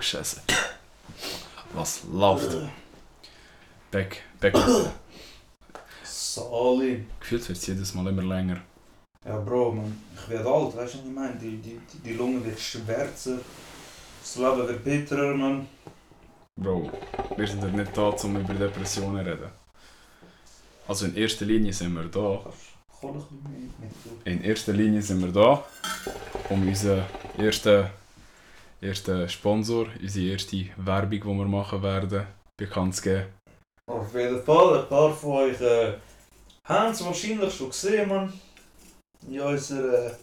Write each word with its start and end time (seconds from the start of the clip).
Oh, 0.00 0.02
Scheiße. 0.02 0.40
Was 1.74 2.04
läuft? 2.10 2.56
Back, 3.90 4.22
back. 4.40 4.54
Sali. 6.02 7.04
Gefühlt 7.20 7.46
wird 7.46 7.58
es 7.58 7.66
jedes 7.66 7.92
Mal 7.92 8.06
immer 8.06 8.22
länger. 8.22 8.62
Ja, 9.26 9.36
Bro, 9.40 9.72
man, 9.72 10.00
ich 10.16 10.30
werde 10.30 10.48
alt, 10.48 10.74
weißt 10.74 10.94
du, 10.94 10.98
was 11.00 11.04
ich 11.04 11.12
meine? 11.12 11.34
Die, 11.36 11.58
die, 11.58 11.78
die, 12.02 12.14
Lunge 12.14 12.42
wird 12.46 12.58
schwärzer, 12.58 13.40
das 14.22 14.36
Leben 14.36 14.68
wird 14.68 14.84
bitterer, 14.84 15.34
man. 15.34 15.68
Bro, 16.56 16.90
wir 17.36 17.46
sind 17.46 17.62
ja 17.62 17.68
nicht 17.68 17.94
da, 17.94 18.08
um 18.08 18.36
über 18.40 18.54
Depressionen 18.54 19.22
zu 19.22 19.30
reden. 19.32 19.50
Also 20.88 21.04
in 21.04 21.14
erster 21.14 21.44
Linie 21.44 21.74
sind 21.74 21.92
wir 21.92 22.04
da. 22.04 22.50
In 24.24 24.44
erster 24.44 24.72
Linie 24.72 25.02
sind 25.02 25.20
wir 25.20 25.30
da, 25.30 25.62
um 26.48 26.66
unseren 26.66 27.04
ersten, 27.36 27.90
ersten 28.80 29.28
Sponsor, 29.28 29.86
unsere 30.00 30.32
erste 30.32 30.66
Werbung, 30.76 31.10
die 31.10 31.24
wir 31.24 31.44
machen 31.46 31.82
werden, 31.82 32.26
bekannt 32.56 32.94
zu 32.94 33.02
geben. 33.02 33.26
Auf 33.86 34.14
jeden 34.14 34.42
Fall, 34.42 34.80
ein 34.80 34.88
paar 34.88 35.12
von 35.12 35.32
euch 35.32 35.60
äh, 35.60 35.94
haben 36.64 36.92
es 36.92 37.04
wahrscheinlich 37.04 37.54
schon 37.54 37.70
gesehen, 37.70 38.08
man. 38.08 38.32
In 39.28 39.40
unserer 39.40 40.06
äh, 40.06 40.14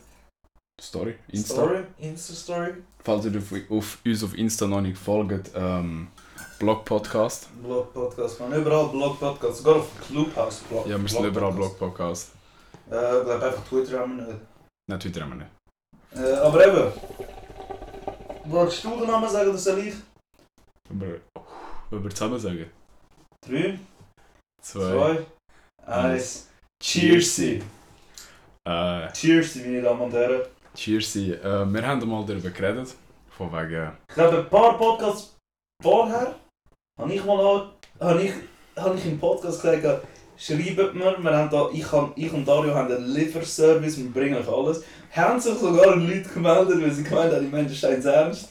Story, 0.82 1.16
Insta. 1.28 1.54
Story, 1.54 1.84
Insta-Story. 2.00 2.74
Falls 3.04 3.26
ihr 3.26 3.38
auf, 3.38 3.72
auf 3.72 3.98
uns 4.06 4.24
auf 4.24 4.38
Insta 4.38 4.68
noch 4.68 4.82
nicht 4.82 4.98
folgt, 4.98 5.52
ähm, 5.56 6.08
Blog-Podcast. 6.60 7.50
Blog-Podcast, 7.62 8.40
man. 8.40 8.54
Überall 8.54 8.88
Blog-Podcast, 8.88 9.58
sogar 9.58 9.76
auf 9.78 9.90
Clubhouse 10.08 10.60
Blog. 10.70 10.88
Ja, 10.88 11.00
wir 11.02 11.10
sind 11.10 11.26
überall 11.26 11.52
Blog-Podcast. 11.52 12.32
Äh, 12.90 13.18
ich 13.18 13.26
glaube 13.26 13.46
einfach 13.46 13.66
Twitter 13.68 14.00
haben 14.00 14.18
wir 14.18 14.28
nicht. 14.28 14.40
Nein, 14.90 15.00
Twitter 15.00 15.22
haben 15.22 15.32
wir 15.32 15.36
nicht. 15.36 15.52
Äh, 16.16 16.36
aber 16.38 16.66
eben. 16.66 17.37
Wolltest 18.50 18.84
du 18.84 18.90
den 19.00 19.08
Namen 19.08 19.30
sagen, 19.30 19.50
oder 19.50 19.58
soll 19.58 19.80
ich? 19.80 19.96
Wollen 20.90 22.04
wir 22.04 22.10
zusammen 22.10 22.40
sagen? 22.40 22.70
3, 23.46 23.80
Zwei. 24.62 25.26
2, 25.86 25.92
1. 25.92 26.50
Cheersy! 26.82 27.62
Äh, 28.68 29.12
Cheersy, 29.14 29.60
meine 29.64 29.82
Damen 29.82 30.02
und 30.02 30.14
Herren. 30.14 30.42
Cheersy. 30.76 31.32
Äh, 31.34 31.66
wir 31.66 31.88
haben 31.88 32.08
mal 32.08 32.26
darüber 32.26 32.50
geredet. 32.50 32.94
Von 33.30 33.52
wegen... 33.52 33.92
Ich 34.10 34.16
glaube, 34.16 34.40
ein 34.40 34.50
paar 34.50 34.78
Podcasts 34.78 35.36
vorher 35.84 36.36
habe 37.00 37.14
ich 37.14 37.24
mal 37.24 37.40
an- 37.40 37.72
habe 38.00 38.24
ich, 38.24 38.34
habe 38.76 38.96
ich 38.98 39.06
im 39.06 39.20
Podcast 39.20 39.62
gesagt, 39.62 40.08
schreibt 40.38 40.94
mir, 40.96 41.16
wir 41.20 41.32
haben 41.38 41.50
da, 41.50 41.70
ich, 41.74 41.92
habe, 41.92 42.12
ich 42.16 42.32
und 42.32 42.48
Dario 42.48 42.74
haben 42.74 42.92
einen 42.94 43.08
Lieferservice, 43.14 43.98
wir 43.98 44.10
bringen 44.12 44.36
euch 44.38 44.48
alles. 44.48 44.84
Haben 45.12 45.40
sich 45.40 45.54
sogar 45.58 45.96
Leute 45.96 46.30
gemeldet, 46.34 46.82
weil 46.82 46.92
sie 46.92 47.04
gemeint 47.04 47.34
haben, 47.34 47.42
die 47.46 47.56
Menschen 47.56 47.90
es 47.90 48.06
ernst. 48.06 48.50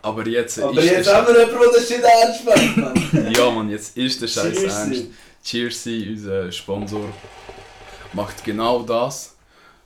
Aber 0.00 0.26
jetzt 0.26 0.60
Aber 0.60 0.80
ist 0.80 0.90
jetzt 0.90 1.12
haben 1.12 1.26
wir 1.26 1.40
jemanden, 1.40 1.58
der 1.60 1.72
das 1.72 1.88
shit 1.88 2.02
ernst 2.02 2.44
meint, 2.44 3.36
Ja 3.36 3.50
Mann, 3.50 3.68
jetzt 3.68 3.96
ist 3.96 4.22
der 4.22 4.28
Scheiß 4.28 4.54
Cheersy. 4.54 4.66
ernst. 4.66 5.04
Cheersy, 5.44 6.06
unser 6.10 6.52
Sponsor, 6.52 7.04
macht 8.12 8.44
genau 8.44 8.82
das, 8.82 9.34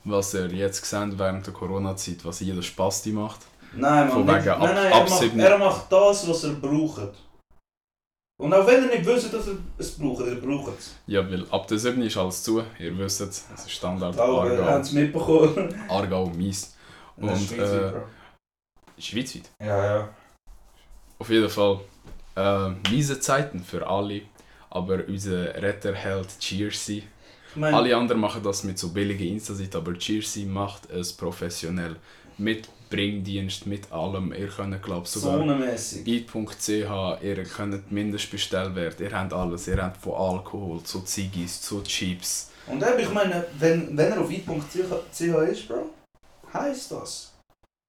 was 0.04 0.34
er 0.34 0.46
jetzt 0.52 0.80
gesehen 0.82 1.18
während 1.18 1.46
der 1.46 1.54
Corona-Zeit, 1.54 2.24
was 2.24 2.40
jeder 2.40 2.62
Spasti 2.62 3.10
macht. 3.10 3.40
Nein, 3.74 4.08
Mann, 4.08 4.10
Von 4.10 4.26
nicht, 4.26 4.34
wegen 4.34 4.44
nein, 4.44 4.60
ab- 4.60 4.74
nein, 4.74 4.76
er, 4.92 4.94
ab 4.94 5.08
macht, 5.08 5.36
er 5.38 5.58
macht 5.58 5.92
das, 5.92 6.28
was 6.28 6.44
er 6.44 6.50
braucht. 6.52 7.08
Und 8.42 8.52
auch 8.52 8.66
wenn 8.66 8.82
er 8.82 8.96
nicht 8.96 9.06
wüsste, 9.06 9.28
dass 9.28 9.46
er 9.46 9.54
es 9.78 9.92
braucht, 9.92 10.26
er 10.26 10.34
braucht 10.34 10.76
es. 10.76 10.96
Ja, 11.06 11.30
weil 11.30 11.46
ab 11.50 11.68
der 11.68 11.78
7 11.78 12.02
ist 12.02 12.16
alles 12.16 12.42
zu, 12.42 12.60
ihr 12.76 12.98
wisst 12.98 13.20
es, 13.20 13.46
es 13.54 13.60
ist 13.60 13.70
Standard 13.70 14.16
wir 14.16 14.22
haben 14.24 14.50
Aargau, 14.50 14.78
es 14.80 14.90
mitbekommen. 14.90 15.72
Aargau, 15.88 16.26
Mies. 16.26 16.74
Und, 17.16 17.52
äh. 17.52 17.92
Schweizweit. 18.98 19.48
Ja, 19.60 19.84
ja. 19.84 20.08
Auf 21.20 21.30
jeden 21.30 21.48
Fall 21.48 21.82
äh, 22.34 22.70
miese 22.90 23.20
Zeiten 23.20 23.62
für 23.62 23.86
alle, 23.86 24.22
aber 24.70 25.04
unser 25.06 25.54
Retterheld 25.62 26.36
Cheersy. 26.40 27.04
Alle 27.60 27.96
anderen 27.96 28.20
machen 28.20 28.42
das 28.42 28.64
mit 28.64 28.76
so 28.76 28.88
billigen 28.88 29.28
Insta-Seiten, 29.28 29.76
aber 29.76 29.92
Cheersy 29.92 30.46
macht 30.46 30.90
es 30.90 31.12
professionell. 31.12 31.94
Mit 32.38 32.68
Bringdienst, 32.92 33.66
mit 33.66 33.90
allem. 33.90 34.34
Ihr 34.34 34.48
könnt, 34.48 34.82
glaube 34.82 35.08
sogar 35.08 35.40
i.ch, 36.06 36.68
ihr 36.68 37.44
könnt 37.44 37.90
Mindestbestellwert, 37.90 39.00
ihr 39.00 39.12
habt 39.12 39.32
alles. 39.32 39.66
Ihr 39.66 39.82
habt 39.82 39.96
von 39.96 40.12
Alkohol 40.12 40.82
zu 40.82 41.00
Ziggis, 41.00 41.62
zu 41.62 41.82
Chips. 41.82 42.50
Und 42.66 42.82
eben, 42.82 42.98
ich 42.98 43.10
meine, 43.10 43.46
wenn, 43.58 43.96
wenn 43.96 44.12
er 44.12 44.20
auf 44.20 44.30
i.ch 44.30 45.20
ist, 45.20 45.68
Bro, 45.68 45.90
heisst 46.52 46.92
das 46.92 47.32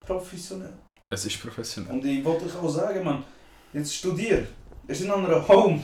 professionell. 0.05 0.73
Es 1.09 1.25
ist 1.25 1.41
professionell. 1.41 1.93
Und 1.93 2.05
ich 2.05 2.23
wollte 2.23 2.45
euch 2.45 2.55
auch 2.55 2.69
sagen, 2.69 3.03
man, 3.03 3.23
jetzt 3.73 3.93
studier. 3.93 4.47
Wir 4.87 4.95
sind 4.95 5.11
an 5.11 5.25
einer 5.25 5.45
Home. 5.47 5.83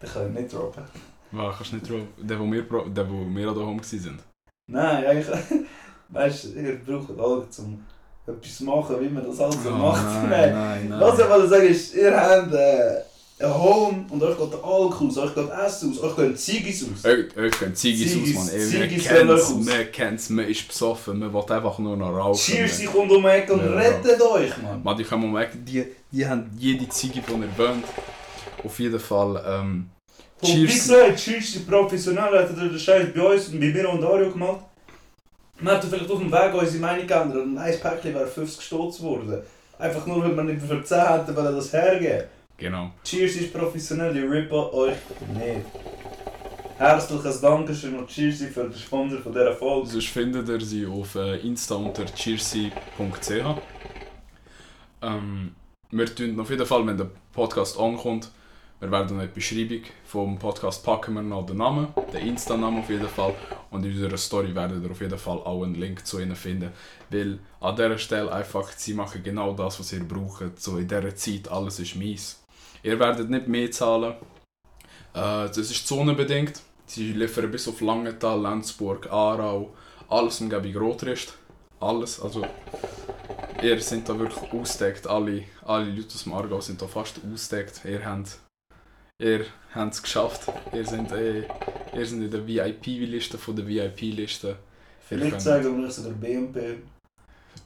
Das 0.00 0.12
kann 0.12 0.28
ich 0.28 0.40
nicht 0.40 0.52
droppen. 0.52 0.84
Wow, 1.30 1.54
kannst 1.56 1.72
du 1.72 1.76
nicht 1.76 1.88
drauf. 1.88 2.00
Der, 2.18 2.40
wo 2.40 2.50
wir, 2.50 2.62
der, 2.62 3.08
wo 3.08 3.24
wir 3.24 3.48
an 3.48 3.54
der 3.54 3.66
Home 3.66 3.82
waren. 3.82 4.22
Nein, 4.66 5.04
eigentlich. 5.06 5.28
Weißt 6.12 6.44
du, 6.44 6.48
ihr 6.60 6.78
braucht 6.84 7.10
alle 7.18 7.48
zum 7.50 7.84
etwas 8.26 8.60
machen, 8.60 8.96
wie 9.00 9.08
man 9.08 9.24
das 9.26 9.40
alles 9.40 9.62
so 9.62 9.70
Oh, 9.70 9.72
macht. 9.72 10.04
nein, 10.28 10.52
nein, 10.52 10.88
nein. 10.88 11.00
Was 11.00 11.18
ich 11.18 11.28
wollte 11.28 11.48
sagen 11.48 11.66
ist, 11.68 11.94
ihr 11.94 12.14
habt 12.20 12.52
äh, 12.52 13.00
ein 13.44 13.54
Home 13.54 14.04
und 14.10 14.22
euch 14.22 14.36
geht 14.36 14.52
der 14.52 14.64
Alkohol 14.64 15.08
aus, 15.08 15.18
euch 15.18 15.34
geht 15.34 15.48
Essen 15.66 15.90
aus, 15.92 16.02
euch 16.02 16.16
gehen 16.16 16.36
Ziggis 16.36 16.84
aus. 16.84 17.04
Euch 17.04 17.36
euch 17.36 17.58
gehen 17.58 17.74
Ziggis 17.74 18.16
aus, 18.16 18.34
Man 18.34 18.48
Ziggis 18.48 19.08
gehen 19.08 19.30
euch 19.30 19.40
aus. 19.42 19.50
man 19.54 19.92
kennt's, 19.92 20.28
man 20.30 20.44
ist 20.46 20.68
besoffen, 20.68 21.18
man 21.18 21.32
will 21.32 21.40
einfach 21.48 21.78
nur 21.78 21.96
noch 21.96 22.10
rauchen. 22.10 22.38
Cheers, 22.38 22.80
ich 22.80 22.86
kommt 22.86 23.10
um 23.10 23.22
die 23.22 23.28
Ecke 23.28 23.52
und 23.54 23.60
Ja. 23.64 23.70
rettet 23.72 24.20
euch, 24.20 24.56
Mann. 24.62 24.82
Man, 24.82 24.96
die 24.96 25.04
können 25.04 25.22
mal 25.22 25.40
merken, 25.40 25.64
die, 25.64 25.84
die 26.12 26.26
haben 26.26 26.50
jede 26.58 26.88
Ziege 26.88 27.22
von 27.22 27.42
erwähnt. 27.42 27.84
Auf 28.62 28.78
jeden 28.78 29.00
Fall, 29.00 29.42
ähm, 29.46 29.90
Und 30.42 30.48
wie 30.48 30.66
Cheers. 30.66 30.72
gesagt, 30.88 31.16
Cheers, 31.18 31.52
die 31.52 31.58
professionell 31.60 32.38
hat 32.38 32.56
den 32.56 32.78
Scheiß 32.78 33.06
bei 33.14 33.22
uns 33.22 33.48
und 33.48 33.58
bei 33.60 33.66
mir 33.66 33.88
und 33.88 34.02
Dario 34.02 34.30
gemacht. 34.30 34.60
Wir 35.60 35.72
hätten 35.72 35.88
vielleicht 35.88 36.10
auf 36.10 36.18
dem 36.18 36.32
Weg 36.32 36.54
unsere 36.54 36.78
Meinung 36.78 37.06
geändert 37.06 37.42
und 37.42 37.58
ein 37.58 37.80
Päckchen 37.80 38.14
wäre 38.14 38.26
50 38.26 38.64
Stutz 38.64 38.98
geworden. 38.98 39.42
Einfach 39.78 40.06
nur, 40.06 40.24
weil 40.24 40.36
wir 40.36 40.44
nicht 40.44 40.62
für 40.62 40.82
10 40.82 40.98
hätten, 40.98 41.36
weil 41.36 41.46
er 41.46 41.52
das 41.52 41.72
hergeben. 41.72 42.24
Genau. 42.56 42.90
Cheers 43.04 43.36
ist 43.36 43.52
professionell, 43.52 44.12
die 44.12 44.20
rippen 44.20 44.56
euch 44.56 44.96
nicht. 45.34 45.66
Herzliches 46.76 47.40
Dankeschön 47.42 47.98
und 47.98 48.08
Cheers 48.08 48.42
für 48.54 48.64
den 48.64 48.74
Sponsor 48.74 49.20
von 49.20 49.32
dieser 49.32 49.54
Folge. 49.54 49.86
Sonst 49.86 50.08
findet 50.08 50.48
ihr 50.48 50.60
sie 50.60 50.86
auf 50.86 51.14
äh, 51.14 51.36
Insta 51.46 51.74
unter 51.74 52.06
cheersy.ch. 52.06 53.30
Ähm, 55.02 55.54
wir 55.90 56.14
tun 56.14 56.40
auf 56.40 56.48
jeden 56.48 56.66
Fall, 56.66 56.86
wenn 56.86 56.96
der 56.96 57.10
Podcast 57.32 57.78
ankommt, 57.78 58.30
wir 58.80 58.90
werden 58.90 59.20
in 59.20 59.28
die 59.28 59.34
Beschreibung 59.34 59.82
vom 60.04 60.38
Podcast 60.38 60.82
packen 60.82 61.12
wir 61.12 61.22
noch 61.22 61.44
den 61.44 61.58
Namen, 61.58 61.88
den 62.14 62.28
Insta-Namen 62.28 62.80
auf 62.80 62.88
jeden 62.88 63.08
Fall. 63.08 63.34
Und 63.70 63.84
in 63.84 63.92
unserer 63.92 64.16
Story 64.16 64.54
werdet 64.54 64.82
ihr 64.82 64.90
auf 64.90 65.00
jeden 65.02 65.18
Fall 65.18 65.36
auch 65.38 65.62
einen 65.62 65.74
Link 65.74 66.06
zu 66.06 66.18
ihnen 66.18 66.34
finden. 66.34 66.72
Weil 67.10 67.38
an 67.60 67.76
dieser 67.76 67.98
Stelle 67.98 68.32
einfach, 68.32 68.72
sie 68.72 68.94
machen 68.94 69.22
genau 69.22 69.52
das, 69.52 69.78
was 69.78 69.92
ihr 69.92 70.02
braucht. 70.02 70.58
So 70.58 70.78
in 70.78 70.88
dieser 70.88 71.14
Zeit, 71.14 71.48
alles 71.48 71.78
ist 71.78 71.94
mies. 71.96 72.42
Ihr 72.82 72.98
werdet 72.98 73.28
nicht 73.28 73.48
mehr 73.48 73.70
zahlen. 73.70 74.14
Äh, 75.12 75.48
das 75.48 75.58
ist 75.58 75.86
zonenbedingt. 75.86 76.62
Sie 76.86 77.12
liefern 77.12 77.50
bis 77.50 77.68
auf 77.68 77.82
Langenthal, 77.82 78.40
Lenzburg, 78.40 79.12
Aarau, 79.12 79.74
alles 80.08 80.40
umgebung 80.40 80.74
Rotrist. 80.76 81.34
Alles, 81.80 82.20
also 82.20 82.46
ihr 83.62 83.80
sind 83.80 84.08
da 84.08 84.18
wirklich 84.18 84.52
ausgedeckt. 84.52 85.06
Alle, 85.06 85.44
alle 85.66 85.84
Leute 85.84 86.14
aus 86.14 86.24
dem 86.24 86.32
Aargau 86.32 86.62
sind 86.62 86.80
da 86.80 86.86
fast 86.86 87.20
ausgedeckt. 87.30 87.82
Ihr 87.84 88.04
habt 88.04 88.38
ihr 89.20 89.44
habt 89.74 89.94
es 89.94 90.02
geschafft. 90.02 90.42
Ihr 90.72 90.84
seid, 90.84 91.12
äh, 91.12 91.40
ihr 91.94 92.06
seid 92.06 92.18
in 92.18 92.30
der 92.30 92.46
VIP-Liste 92.46 93.38
von 93.38 93.54
der 93.54 93.66
VIP-Liste. 93.66 94.56
Vielleicht 95.08 95.40
sagen 95.40 95.82
wir 95.82 95.90
sogar 95.90 96.12
BMP. 96.12 96.78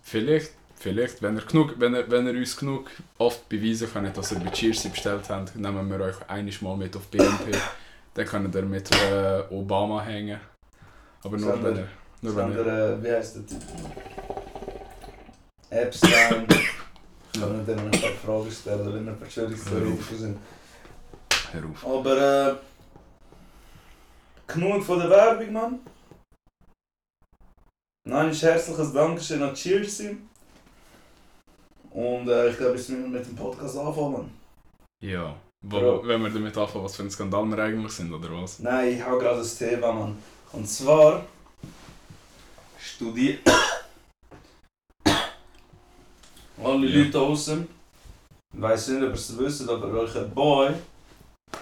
Vielleicht, 0.03 0.53
vielleicht, 0.77 1.23
wenn 1.23 1.37
ihr, 1.37 1.43
genug, 1.43 1.75
wenn, 1.79 1.95
ihr, 1.95 2.11
wenn 2.11 2.27
ihr 2.27 2.35
uns 2.35 2.57
genug 2.57 2.91
oft 3.19 3.49
beweisen 3.49 3.89
könnt, 3.93 4.17
dass 4.17 4.33
ihr 4.33 4.41
bei 4.41 4.51
Cheersy 4.51 4.89
bestellt 4.89 5.29
habt, 5.29 5.55
nehmen 5.57 5.91
wir 5.91 6.01
euch 6.01 6.17
einiges 6.29 6.61
mal 6.63 6.77
mit 6.77 6.97
auf 6.97 7.07
BNP. 7.09 7.57
Dann 8.15 8.27
könnt 8.27 8.55
ihr 8.55 8.63
mit 8.63 8.91
äh, 8.93 9.43
Obama 9.51 10.03
hängen. 10.03 10.41
Aber 11.23 11.37
nur 11.37 11.51
Sander. 11.51 11.71
wenn 11.71 11.77
ihr... 11.77 11.89
Nur 12.23 12.37
wenn 12.37 12.53
ihr 12.53 12.67
äh, 12.67 13.03
wie 13.03 13.13
heißt 13.13 13.37
der 13.37 13.47
Typ? 13.47 13.63
Epstein. 15.71 16.47
Ich 17.35 17.41
kann 17.41 17.59
nicht 17.59 17.69
ein 17.69 17.91
paar 17.91 18.11
Fragen 18.25 18.51
stellen, 18.51 18.95
wenn 18.95 19.07
wir 19.07 19.15
Verschwörungstheoretiker 19.15 20.17
sind. 20.17 20.39
Hör 21.53 21.63
auf. 21.71 21.87
Aber 21.87 22.49
äh, 22.51 22.55
genug 24.47 24.83
von 24.85 24.99
der 24.99 25.11
Werbung, 25.11 25.53
Mann. 25.53 25.81
Nein, 28.07 28.27
ein 28.29 28.35
herzliches 28.35 28.93
Dankeschön 28.93 29.43
an 29.43 29.55
Cheersy. 29.55 30.17
Und 31.91 32.29
äh, 32.29 32.51
ich 32.51 32.57
glaube, 32.57 32.77
jetzt 32.77 32.89
müssen 32.91 33.05
wir 33.13 33.19
mit 33.21 33.27
dem 33.27 33.37
Podcast 33.37 33.79
anfangen. 33.79 34.31
Ja. 35.03 35.35
Wo, 35.63 35.79
Bro. 35.81 36.07
wenn 36.07 36.23
wir 36.23 36.31
damit 36.31 36.57
anfangen, 36.59 36.85
was 36.85 36.97
für 36.97 37.05
ein 37.05 37.11
Skandal 37.11 37.47
wir 37.47 37.59
eigentlich 37.59 37.93
sind, 37.93 38.13
oder 38.13 38.31
was? 38.31 38.59
Nein, 38.59 38.95
ich 38.95 39.03
habe 39.03 39.19
gerade 39.19 39.39
das 39.39 39.57
Thema, 39.57 39.93
Mann. 39.93 40.19
Und 40.53 40.69
zwar 40.69 41.25
studiert. 42.79 43.41
alle 46.63 46.87
Ja. 46.87 46.99
Leute 46.99 47.11
da 47.11 47.19
draußen, 47.19 47.67
ich 48.55 48.61
weiß 48.61 48.89
nicht, 48.89 49.03
ob 49.03 49.09
ihr 49.09 49.15
es 49.15 49.39
wisst, 49.39 49.69
aber 49.69 49.93
welcher 49.95 50.25
Boy 50.25 50.75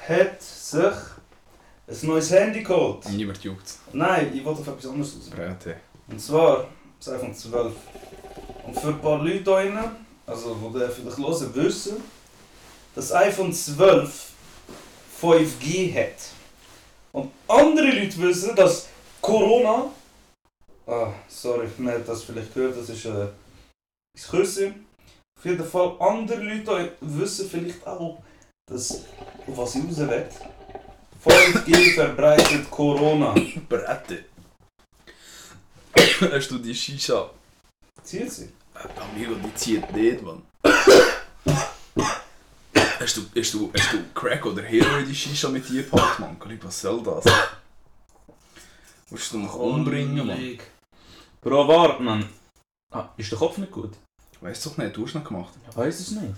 hat 0.08 0.42
sich 0.42 0.82
ein 0.82 2.06
neues 2.06 2.30
Handy 2.30 2.62
geholt. 2.62 3.08
Niemand 3.10 3.42
juckt. 3.42 3.74
Nein, 3.92 4.32
ich 4.34 4.44
wollte 4.44 4.60
auf 4.60 4.68
etwas 4.68 4.86
anderes 4.86 5.14
raus. 5.14 5.30
Brate. 5.30 5.76
Und 6.08 6.20
zwar 6.20 6.68
das 6.98 7.14
iPhone 7.14 7.34
12. 7.34 7.72
Und 8.66 8.78
für 8.78 8.88
ein 8.88 9.00
paar 9.00 9.18
Leute 9.18 9.32
hier 9.32 9.42
drin, 9.42 9.78
also 10.26 10.54
die 10.54 10.78
das 10.78 10.94
vielleicht 10.94 11.18
hören, 11.18 11.54
wissen, 11.54 11.96
dass 12.94 13.08
das 13.08 13.16
iPhone 13.16 13.52
12 13.52 14.32
5G 15.22 15.94
hat. 15.94 16.16
Und 17.12 17.30
andere 17.46 17.90
Leute 17.90 18.18
wissen, 18.18 18.56
dass 18.56 18.88
Corona. 19.20 19.90
Ah, 20.86 21.12
sorry, 21.28 21.68
man 21.78 21.94
hat 21.94 22.08
das 22.08 22.24
vielleicht 22.24 22.52
gehört, 22.52 22.76
das 22.76 22.88
ist 22.88 23.04
äh, 23.04 23.28
das 24.14 24.28
Küsse. 24.28 24.74
Auf 25.38 25.44
jeden 25.44 25.64
Fall, 25.64 25.94
andere 26.00 26.42
Leute 26.42 26.92
wissen 27.00 27.48
vielleicht 27.48 27.86
auch, 27.86 28.20
auf 28.70 29.56
was 29.56 29.74
ich 29.74 29.84
raus 29.84 29.98
will, 29.98 30.28
5G 31.24 31.94
verbreitet 31.94 32.70
Corona. 32.70 33.34
Brate. 33.68 34.24
Hast 36.32 36.50
du 36.50 36.58
die 36.58 36.74
Shisha? 36.74 37.30
Zieht 38.02 38.32
sie? 38.32 38.50
Amigo, 38.96 39.34
die 39.34 39.54
zieht 39.54 39.92
nicht, 39.92 40.22
Mann. 40.22 40.42
Hast 43.00 43.16
du, 43.16 43.22
hast, 43.36 43.54
du, 43.54 43.72
hast 43.76 43.92
du 43.92 43.98
Crack 44.14 44.46
oder 44.46 44.62
Hero 44.62 44.98
in 44.98 45.06
die 45.06 45.14
Shisha 45.14 45.48
mit 45.48 45.68
dir 45.68 45.82
gepackt, 45.82 46.20
Mann? 46.20 46.36
Was 46.62 46.80
soll 46.80 47.02
das? 47.02 47.24
Willst 49.10 49.32
du 49.32 49.38
mich 49.38 49.52
umbringen, 49.52 50.26
Mann? 50.26 50.58
Bro, 51.40 51.68
warte, 51.68 52.02
Mann. 52.02 52.28
Ah, 52.92 53.08
ist 53.16 53.30
der 53.30 53.38
Kopf 53.38 53.58
nicht 53.58 53.72
gut? 53.72 53.92
Weißt 54.40 54.64
du 54.64 54.70
doch 54.70 54.78
nicht, 54.78 54.96
du 54.96 55.04
hast 55.04 55.14
noch 55.14 55.24
gemacht. 55.24 55.52
Ich 55.68 55.76
weiß 55.76 56.00
es 56.00 56.10
nicht. 56.12 56.34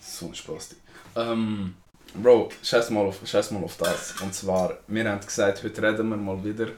So 0.00 0.26
ein 0.26 0.34
Spaß. 0.34 0.76
Ähm, 1.16 1.74
Bro, 2.14 2.50
scheiß 2.62 2.90
mal, 2.90 3.06
auf, 3.06 3.20
scheiß 3.24 3.50
mal 3.50 3.62
auf 3.64 3.76
das. 3.76 4.14
Und 4.20 4.32
zwar, 4.34 4.78
wir 4.86 5.08
haben 5.10 5.20
gesagt, 5.24 5.62
heute 5.64 5.82
reden 5.82 6.08
wir 6.08 6.16
mal 6.16 6.42
wieder. 6.44 6.68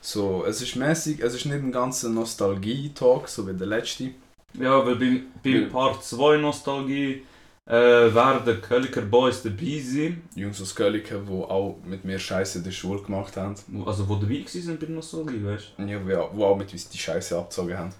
So, 0.00 0.44
es 0.46 0.60
ist 0.62 0.76
mäßig, 0.76 1.20
es 1.20 1.34
ist 1.34 1.46
nicht 1.46 1.62
ein 1.62 1.72
ganzer 1.72 2.08
Nostalgie-Talk, 2.08 3.28
so 3.28 3.46
wie 3.48 3.54
der 3.54 3.66
letzte. 3.66 4.10
Ja, 4.54 4.84
weil 4.84 4.96
beim, 4.96 5.22
Ja. 5.44 5.60
beim 5.60 5.70
Part 5.70 6.04
2 6.04 6.36
Nostalgie 6.38 7.22
äh, 7.66 7.72
werden 7.72 8.60
Kölliker 8.60 9.02
Boys 9.02 9.42
dabei 9.42 9.80
sein. 9.84 10.22
Jungs 10.34 10.60
aus 10.60 10.74
Kölliken, 10.74 11.24
die 11.26 11.32
auch 11.32 11.78
mit 11.84 12.04
mir 12.04 12.18
Scheiße 12.18 12.58
in 12.58 12.64
der 12.64 12.72
Schule 12.72 13.00
gemacht 13.02 13.36
haben. 13.36 13.54
Also, 13.86 14.04
die 14.04 14.10
dabei 14.44 14.44
waren 14.66 14.78
bei 14.78 14.86
Nostalgie, 14.86 15.44
weißt 15.44 15.72
Ja, 15.78 15.98
die 15.98 16.16
auch 16.16 16.30
die 16.34 16.42
auch 16.42 16.56
mit 16.56 16.72
uns 16.72 16.88
die 16.88 16.98
Scheiße 16.98 17.36
abgezogen 17.38 17.78
haben. 17.78 17.94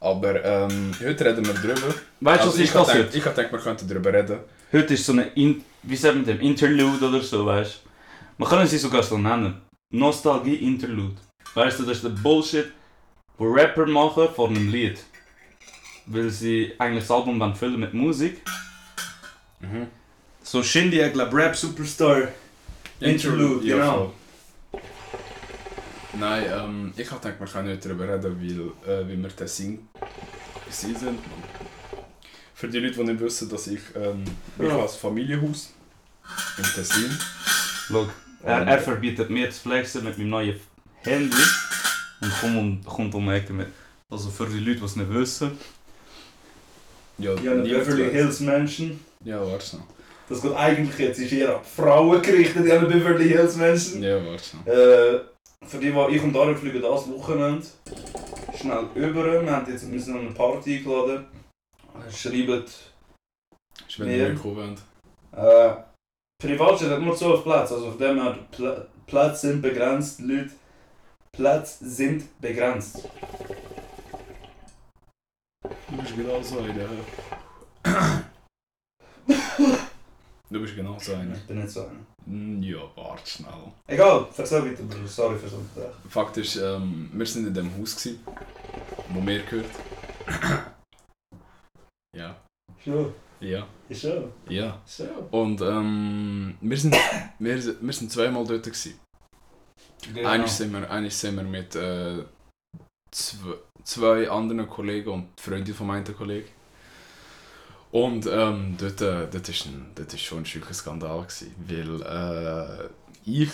Aber 0.00 0.44
ähm, 0.44 0.92
heute 1.02 1.24
reden 1.24 1.46
wir 1.46 1.54
drüber. 1.54 1.94
Weißt 2.20 2.44
du, 2.44 2.48
Also 2.48 2.48
was 2.48 2.56
ich 2.58 2.64
ist 2.64 2.74
das 2.74 2.86
gedacht- 2.88 3.06
heute? 3.06 3.16
Ich 3.18 3.24
habe 3.24 3.34
gedacht, 3.36 3.52
wir 3.52 3.58
könnten 3.60 3.88
darüber 3.88 4.12
reden. 4.12 4.38
Heute 4.72 4.94
ist 4.94 5.06
so 5.06 5.12
eine, 5.12 5.22
In 5.34 5.64
wie 5.82 5.96
sagt 5.96 6.14
man 6.16 6.24
dem, 6.24 6.40
Interlude 6.40 7.08
oder 7.08 7.20
so, 7.22 7.46
weißt 7.46 7.80
du? 7.84 7.88
Man 8.38 8.48
kann 8.50 8.66
sie 8.66 8.78
sogar 8.78 9.02
so 9.02 9.16
nennen. 9.16 9.60
Nostalgie-Interlude. 9.90 11.16
Weißt 11.54 11.78
du, 11.78 11.84
das 11.84 11.96
ist 11.98 12.04
der 12.04 12.10
Bullshit, 12.10 12.66
wo 13.38 13.50
Rapper 13.52 13.86
machen 13.86 14.28
vor 14.34 14.48
einem 14.48 14.68
Lied. 14.70 14.98
Weil 16.06 16.30
sie 16.30 16.72
eigentlich 16.78 17.04
das 17.04 17.10
Album 17.10 17.38
dann 17.40 17.54
füllen 17.54 17.80
mit 17.80 17.94
Musik. 17.94 18.42
Mhm. 19.60 19.86
So 20.42 20.62
Shindy, 20.62 21.00
ich 21.00 21.12
glaube 21.12 21.36
Rap 21.36 21.56
Superstar. 21.56 22.28
Interlude, 23.00 23.66
ja, 23.66 23.76
genau. 23.76 23.92
voll. 23.96 24.10
Nein, 26.18 26.44
ähm, 26.50 26.92
ich 26.96 27.10
habe 27.10 27.20
gedacht, 27.20 27.40
wir 27.40 27.46
können 27.46 27.68
nicht 27.68 27.84
darüber 27.84 28.04
reden, 28.08 28.74
weil, 28.84 28.92
äh, 28.94 29.08
wie 29.08 29.22
wir 29.22 29.34
Tessin 29.34 29.88
gewesen 30.64 30.96
sind. 30.96 31.18
Für 32.54 32.68
die 32.68 32.78
Leute, 32.78 32.94
die 32.94 33.04
nicht 33.04 33.20
wissen, 33.20 33.48
dass 33.50 33.66
ich, 33.66 33.80
ähm, 33.94 34.24
ich 34.58 34.64
Ja. 34.64 34.72
habe 34.72 34.82
ein 34.84 34.88
Familienhaus 34.88 35.72
im 36.58 36.64
Tessin. 36.64 37.18
Look, 37.90 38.10
er, 38.42 38.66
er 38.66 38.78
verbietet 38.78 39.28
mir 39.30 39.50
zu 39.50 39.60
flexen 39.60 40.04
mit 40.04 40.16
meinem 40.16 40.30
neuen 40.30 40.60
Handy. 41.02 41.36
Und 42.22 42.32
kommt 42.40 42.56
um, 42.56 42.84
kommt 42.84 43.14
um 43.14 43.26
die 43.26 43.34
Ecke 43.34 43.52
mit. 43.52 43.66
Also 44.08 44.30
für 44.30 44.46
die 44.46 44.58
Leute, 44.60 44.78
die 44.80 44.84
es 44.86 44.96
nicht 44.96 45.12
wissen. 45.12 45.50
Ja, 47.18 47.34
Ja, 47.34 47.54
niemand 47.54 47.64
Beverly. 47.86 48.10
Hills 48.10 48.40
Menschen. 48.40 49.04
Ja, 49.24 49.40
warte 49.46 49.76
noch. 49.76 49.86
Das 50.28 50.40
geht 50.42 50.54
eigentlich 50.54 50.98
jetzt 50.98 51.18
ist 51.18 51.32
eher 51.32 51.56
an 51.58 51.64
Frauen 51.64 52.20
gerichtet, 52.22 52.64
die 52.64 52.86
Beverly 52.86 53.28
Hills 53.28 53.56
Menschen. 53.56 54.02
Ja, 54.02 54.16
warte 54.24 54.56
noch. 54.56 54.66
Äh, 54.66 55.20
für 55.64 55.78
die, 55.78 55.90
die 55.92 56.16
ich 56.16 56.22
und 56.22 56.32
Dario 56.32 56.54
fliegen 56.54 56.82
das 56.82 57.08
Wochenende 57.10 57.66
schnell 58.56 58.86
über. 58.94 59.24
Wir 59.42 59.50
haben 59.50 59.70
jetzt 59.70 60.08
an 60.08 60.18
eine 60.18 60.30
Party 60.30 60.78
eingeladen. 60.78 61.26
Schreibt, 62.10 62.92
wenn 63.98 64.08
Ja. 64.10 64.16
ihr 64.28 64.34
kommt. 64.34 64.80
äh, 65.32 65.74
Privatjet 66.42 66.90
hat 66.90 67.00
nur 67.00 67.16
12 67.16 67.42
Plätze, 67.42 67.74
also 67.74 67.90
von 67.90 67.98
dem 67.98 68.20
her, 68.22 68.38
Pl 68.50 68.86
Plätze 69.06 69.48
sind 69.48 69.62
begrenzt, 69.62 70.20
Leute. 70.20 70.50
Plätze 71.32 71.88
sind 71.88 72.40
begrenzt. 72.40 73.08
Du 75.62 75.96
bist 75.96 76.16
genau 76.16 76.42
so 76.42 76.58
einer. 76.58 76.88
Du 80.48 80.60
bist 80.60 80.76
genau 80.76 80.96
so 80.98 81.14
einer. 81.14 81.34
Ich 81.34 81.42
bin 81.42 81.58
nicht 81.58 81.70
so 81.70 81.80
einer. 81.86 82.06
Mm, 82.26 82.62
Ja, 82.62 82.78
warte 82.94 83.28
schnell. 83.28 83.72
Egal, 83.88 84.28
erzähl 84.36 84.64
weiter, 84.64 84.82
Bruder. 84.84 85.06
Sorry 85.08 85.38
fürs 85.38 85.52
Unterbrechen. 85.54 86.08
Fakt 86.08 86.36
ist, 86.36 86.56
ähm, 86.56 87.10
wir 87.12 87.26
sind 87.26 87.48
in 87.48 87.54
dem 87.54 87.76
Haus, 87.78 87.96
gewesen, 87.96 88.20
wo 89.08 89.20
mir 89.20 89.42
gehört. 89.42 89.66
ja, 92.16 92.36
Schon, 92.82 93.12
ja, 93.40 93.66
schon, 93.90 94.32
ja. 94.48 94.80
schon. 94.86 95.08
Und 95.30 95.60
ähm, 95.62 96.56
wir, 96.60 96.76
sind, 96.78 96.96
wir, 97.40 97.56
wir 97.80 97.92
sind 97.92 98.12
zweimal 98.12 98.46
dort. 98.46 98.62
Gewesen. 98.64 99.00
Genau. 100.14 100.28
Einmal 100.28 100.48
sind 100.48 100.72
wir, 100.72 100.88
einmal 100.88 101.10
sind 101.10 101.36
wir 101.36 101.42
mit 101.42 101.74
äh, 101.74 102.22
zwei, 103.10 103.54
zwei 103.82 104.30
anderen 104.30 104.68
Kollegen 104.68 105.10
und 105.10 105.28
die 105.38 105.42
Freundin 105.42 105.74
von 105.74 105.86
meinem 105.88 106.16
Kollegen. 106.16 106.48
Und 107.92 108.26
ähm, 108.26 108.76
dort, 108.78 109.00
äh, 109.00 109.26
dort, 109.30 109.48
ist 109.48 109.66
ein, 109.66 109.86
dort 109.94 110.12
ist 110.12 110.22
schon 110.22 110.38
ein 110.38 110.46
Stück 110.46 110.68
ein 110.68 110.74
Skandal, 110.74 111.22
gewesen, 111.22 111.54
weil 111.66 112.02
äh, 112.02 112.88
ich 113.24 113.50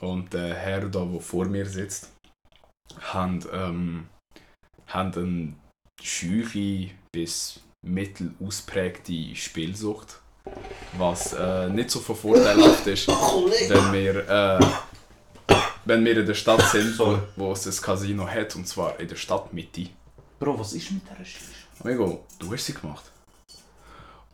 und 0.00 0.32
der 0.32 0.54
Herr, 0.54 0.88
da, 0.88 1.04
der 1.04 1.20
vor 1.20 1.46
mir 1.46 1.66
sitzt, 1.66 2.12
haben, 3.00 3.44
ähm, 3.52 4.08
haben 4.86 5.14
eine 5.14 5.54
scheuche 6.00 6.90
bis 7.12 7.60
mittelausprägte 7.82 9.34
Spielsucht, 9.34 10.20
was 10.96 11.32
äh, 11.32 11.68
nicht 11.68 11.90
so 11.90 12.00
von 12.00 12.16
vorteilhaft 12.16 12.86
ist, 12.86 13.08
wenn 13.68 13.92
wir, 13.92 14.28
äh, 14.28 14.66
wenn 15.84 16.04
wir 16.04 16.18
in 16.18 16.26
der 16.26 16.34
Stadt 16.34 16.62
sind, 16.70 16.98
wo, 16.98 17.18
wo 17.36 17.52
es 17.52 17.66
ein 17.66 17.82
Casino 17.82 18.26
hat, 18.26 18.54
und 18.56 18.66
zwar 18.66 18.98
in 19.00 19.08
der 19.08 19.16
Stadtmitte. 19.16 19.88
Bro, 20.38 20.58
was 20.58 20.72
ist 20.72 20.90
mit 20.92 21.02
dieser 21.10 21.24
Schicht? 21.24 21.44
Amigo, 21.80 22.24
du 22.38 22.52
hast 22.52 22.66
sie 22.66 22.74
gemacht. 22.74 23.10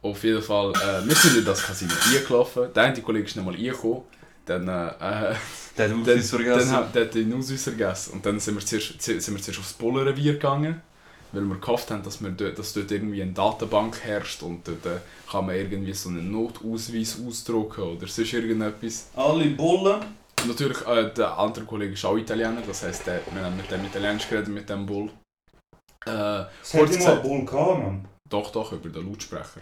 Auf 0.05 0.23
jeden 0.23 0.43
Fall, 0.43 0.71
äh, 0.73 1.09
wir 1.09 1.15
sind 1.15 1.39
in 1.39 1.45
das 1.47 1.63
Casino 1.63 1.93
eingelaufen. 2.15 2.73
Der 2.75 2.83
eine 2.85 3.01
Kollege 3.01 3.25
ist 3.27 3.37
nochmal 3.37 3.55
reingekommen. 3.55 4.03
Dann, 4.45 4.69
äh, 4.69 5.35
Der 5.79 5.89
dann, 5.89 6.03
Ausweis 6.03 6.31
dann 6.31 6.41
vergessen. 6.41 6.73
hat 6.73 6.95
der 6.95 7.05
hat 7.07 7.15
den 7.15 7.33
Ausweis 7.35 7.63
vergessen. 7.63 8.13
Und 8.13 8.27
dann 8.27 8.39
sind 8.39 8.55
wir 8.57 8.67
zuerst, 8.67 9.01
sind 9.01 9.35
wir 9.35 9.43
zuerst 9.43 9.61
aufs 9.61 9.73
Bullenrevier 9.73 10.35
gegangen. 10.35 10.83
Weil 11.33 11.43
wir 11.43 11.57
gehofft 11.57 11.91
haben, 11.91 12.03
dass, 12.03 12.23
wir 12.23 12.31
dort, 12.31 12.59
dass 12.59 12.75
dort 12.75 12.91
irgendwie 12.93 13.23
eine 13.23 13.33
Datenbank 13.33 13.99
herrscht 14.05 14.43
und 14.43 14.69
dort 14.69 14.85
äh, 14.87 14.99
kann 15.29 15.47
man 15.47 15.57
irgendwie 15.57 15.93
so 15.95 16.11
einen 16.11 16.31
Notausweis 16.31 17.19
ausdrucken 17.27 17.83
oder 17.83 18.07
sonst 18.07 18.33
irgendetwas. 18.35 19.07
Alle 19.17 19.47
Bullen. 19.47 20.01
Natürlich, 20.47 20.87
äh, 20.87 21.13
der 21.15 21.37
andere 21.39 21.65
Kollege 21.65 21.95
ist 21.95 22.05
auch 22.05 22.17
Italiener, 22.19 22.63
das 22.67 22.83
heisst, 22.85 23.07
der, 23.07 23.21
wir 23.33 23.43
haben 23.43 23.57
mit 23.57 23.69
dem 23.71 23.85
Italienisch 23.87 24.29
geredet, 24.29 24.49
mit 24.49 24.69
dem 24.69 24.85
Bull. 24.87 25.09
Äh, 26.07 26.43
Es 26.63 26.71
Kurz 26.71 26.91
hat 26.91 26.97
gesagt- 26.99 27.23
Bull 27.23 27.45
gehabt, 27.47 27.79
Mann. 27.83 28.05
doch, 28.29 28.53
doch, 28.53 28.73
über 28.73 28.91
den 28.91 29.09
Lautsprecher. 29.09 29.61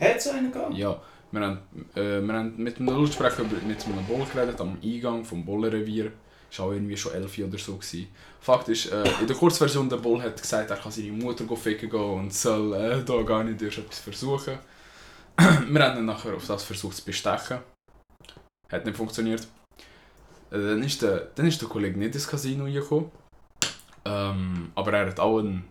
Hat 0.00 0.16
es 0.16 0.28
einen 0.28 0.52
gehabt? 0.52 0.74
Ja, 0.74 1.00
wir 1.30 1.40
haben, 1.40 1.58
äh, 1.94 2.20
wir 2.20 2.34
haben 2.34 2.54
mit 2.56 2.78
einem 2.78 2.88
Lautsprecher 2.88 3.44
mit 3.44 3.84
einem 3.84 4.06
Bull 4.06 4.26
geredet, 4.32 4.60
am 4.60 4.78
Eingang 4.82 5.24
vom 5.24 5.44
Bullenrevier. 5.44 6.12
Das 6.50 6.58
war 6.58 6.66
auch 6.66 6.72
irgendwie 6.72 6.96
schon 6.96 7.12
11 7.12 7.38
oder 7.38 7.58
so. 7.58 7.76
Gewesen. 7.76 8.08
Fakt 8.40 8.68
ist, 8.68 8.92
äh, 8.92 9.04
in 9.20 9.26
der 9.26 9.36
Kurzversion, 9.36 9.88
der 9.88 9.96
Bull 9.96 10.20
hat 10.22 10.40
gesagt, 10.40 10.70
er 10.70 10.76
kann 10.76 10.92
seine 10.92 11.12
Mutter 11.12 11.44
ficken 11.56 11.88
gehen 11.88 12.00
und 12.00 12.34
soll 12.34 12.74
äh, 12.74 13.02
da 13.02 13.22
gar 13.22 13.42
nicht 13.44 13.62
erst 13.62 13.78
etwas 13.78 14.00
versuchen. 14.00 14.58
wir 15.38 15.82
haben 15.82 15.98
ihn 15.98 16.04
nachher 16.04 16.34
auf 16.34 16.46
das 16.46 16.62
versucht 16.62 16.96
zu 16.96 17.04
bestechen. 17.04 17.60
Hat 18.70 18.84
nicht 18.84 18.96
funktioniert. 18.96 19.48
Äh, 20.50 20.58
dann, 20.58 20.82
ist 20.82 21.00
der, 21.00 21.28
dann 21.34 21.46
ist 21.46 21.62
der 21.62 21.68
Kollege 21.68 21.98
nicht 21.98 22.14
ins 22.14 22.28
Casino 22.28 22.66
gekommen. 22.66 23.10
Ähm, 24.04 24.72
aber 24.74 24.92
er 24.92 25.06
hat 25.06 25.20
auch 25.20 25.38
eine 25.38 25.62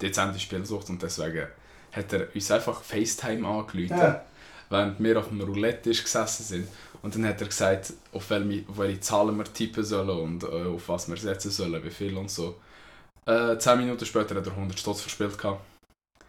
dezente 0.00 0.38
Spielsucht 0.38 0.88
und 0.88 1.02
deswegen 1.02 1.48
hat 1.92 2.12
er 2.12 2.28
uns 2.34 2.50
einfach 2.50 2.82
FaceTime 2.82 3.46
angerufen 3.46 3.96
Ja. 3.98 4.24
während 4.68 5.00
wir 5.02 5.18
auf 5.18 5.28
dem 5.28 5.40
Roulette-Tisch 5.40 6.02
gesessen 6.04 6.44
sind. 6.44 6.68
Und 7.02 7.14
dann 7.14 7.26
hat 7.26 7.40
er 7.40 7.46
gesagt, 7.48 7.92
auf 8.12 8.28
welche, 8.30 8.68
auf 8.68 8.78
welche 8.78 9.00
Zahlen 9.00 9.36
wir 9.38 9.44
tippen 9.44 9.84
sollen 9.84 10.10
und 10.20 10.44
äh, 10.44 10.66
auf 10.66 10.88
was 10.88 11.08
wir 11.08 11.16
setzen 11.16 11.50
sollen, 11.50 11.82
wie 11.82 11.90
viel 11.90 12.16
und 12.16 12.30
so. 12.30 12.56
Äh, 13.26 13.56
10 13.58 13.78
Minuten 13.78 14.04
später 14.04 14.34
hat 14.34 14.46
er 14.46 14.52
100 14.52 14.78
Stutz 14.78 15.00
verspielt. 15.00 15.36
Gehabt. 15.38 15.64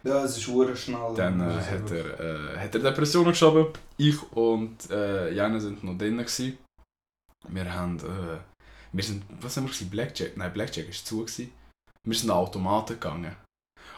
Ja, 0.04 0.24
es 0.24 0.36
ist 0.36 0.48
hure 0.48 0.74
schnell. 0.76 1.14
Dann 1.14 1.40
äh, 1.40 1.54
hat, 1.54 1.90
er, 1.90 2.20
äh, 2.20 2.58
hat 2.58 2.74
er 2.74 2.80
Depressionen 2.80 3.30
geschoben. 3.30 3.66
Ich 3.98 4.20
und 4.32 4.90
äh, 4.90 5.32
Jana 5.32 5.60
sind 5.60 5.84
noch 5.84 5.96
drinnen. 5.96 6.18
Gewesen. 6.18 6.58
Wir 7.48 7.72
haben. 7.72 7.98
Äh, 7.98 8.38
wir 8.92 9.04
sind. 9.04 9.24
Was 9.40 9.56
haben 9.56 9.64
wir 9.64 9.70
gesehen? 9.70 9.90
Blackjack? 9.90 10.36
Nein, 10.36 10.52
Blackjack 10.52 10.86
war 10.86 10.92
zu. 10.92 11.20
Gewesen. 11.20 11.52
Wir 12.04 12.16
sind 12.18 12.30
an 12.30 12.36
Automaten 12.36 12.94
gegangen. 12.94 13.36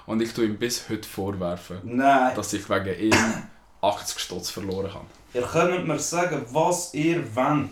Und 0.06 0.20
ich 0.20 0.32
tue 0.32 0.44
ihm 0.44 0.58
bis 0.58 0.88
heute 0.88 1.08
vorwerfen, 1.08 1.78
Nein, 1.82 2.34
dass 2.36 2.52
ich 2.52 2.68
wegen 2.68 2.98
ihm 3.12 3.14
80 3.80 4.18
Stutz 4.18 4.50
verloren 4.50 4.92
habe. 4.92 5.06
ihr 5.32 5.42
könnt 5.42 5.86
mir 5.86 5.98
sagen, 5.98 6.44
was 6.50 6.94
ihr 6.94 7.22
wollt. 7.34 7.70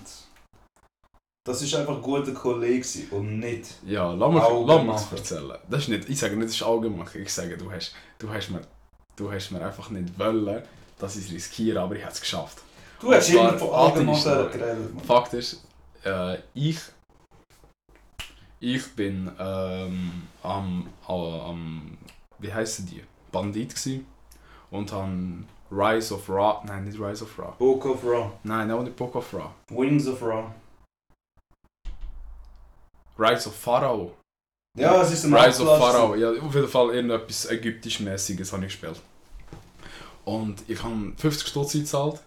Das 1.44 1.60
ist 1.60 1.74
einfach 1.74 1.96
ein 1.96 2.02
guter 2.02 2.32
Kollege 2.32 2.86
und 3.10 3.40
nicht. 3.40 3.66
Ja, 3.84 4.12
lass 4.12 4.32
machen. 4.32 5.16
erzählen. 5.16 5.58
Das 5.68 5.82
ist 5.82 5.88
nicht, 5.88 6.08
ich 6.08 6.18
sage 6.18 6.36
nicht, 6.36 6.48
das 6.50 6.54
ist 6.54 6.62
machen. 6.62 7.20
Ich 7.20 7.32
sage, 7.32 7.56
du 7.56 7.70
hast, 7.72 7.94
du 8.18 8.32
hast, 8.32 8.50
mir, 8.50 8.60
du 9.16 9.32
hast 9.32 9.50
mir 9.50 9.60
einfach 9.64 9.90
nicht 9.90 10.16
wollen, 10.18 10.62
dass 10.98 11.16
ich 11.16 11.26
es 11.26 11.32
riskiere, 11.32 11.80
aber 11.80 11.96
ich 11.96 12.02
habe 12.04 12.12
es 12.12 12.20
geschafft. 12.20 12.58
Du 13.00 13.08
Und 13.08 13.16
hast 13.16 13.28
immer 13.30 13.58
von 13.58 13.70
allgemein 13.70 14.22
geredet. 14.22 14.94
Mann. 14.94 15.04
Fakt 15.04 15.34
ist, 15.34 15.64
äh, 16.04 16.38
ich, 16.54 16.78
ich 18.62 18.94
bin 18.94 19.30
ähm, 19.40 20.22
am, 20.42 20.88
am, 21.08 21.18
am, 21.40 21.98
wie 22.38 22.52
heißen 22.52 22.86
die? 22.86 23.02
Bandit 23.32 23.74
gsi 23.74 24.04
und 24.70 24.92
han 24.92 25.48
Rise 25.70 26.14
of 26.14 26.28
Ra, 26.28 26.62
nein 26.66 26.84
nicht 26.84 27.00
Rise 27.00 27.24
of 27.24 27.38
Ra, 27.38 27.54
Book 27.58 27.84
of 27.86 28.04
Raw. 28.04 28.30
nein 28.44 28.70
auch 28.70 28.82
nicht 28.82 28.94
Book 28.94 29.16
of 29.16 29.34
Ra, 29.34 29.52
Wings 29.68 30.06
of 30.06 30.22
Raw. 30.22 30.44
Rise 33.18 33.48
of 33.48 33.56
Pharaoh. 33.56 34.12
Ja, 34.78 35.02
es 35.02 35.12
ist 35.12 35.24
ein 35.24 35.34
Rise 35.34 35.62
of 35.62 35.78
Pharaoh, 35.78 36.14
ja, 36.14 36.30
auf 36.30 36.54
jeden 36.54 36.68
Fall 36.68 36.94
irgendetwas 36.94 37.50
ägyptisch-mäßiges 37.50 38.52
habe 38.52 38.66
ich 38.66 38.72
gespielt. 38.72 39.00
Und 40.24 40.62
ich 40.68 40.82
habe 40.82 41.12
50 41.16 41.48
Stutz 41.48 41.72
gezahlt, 41.72 42.20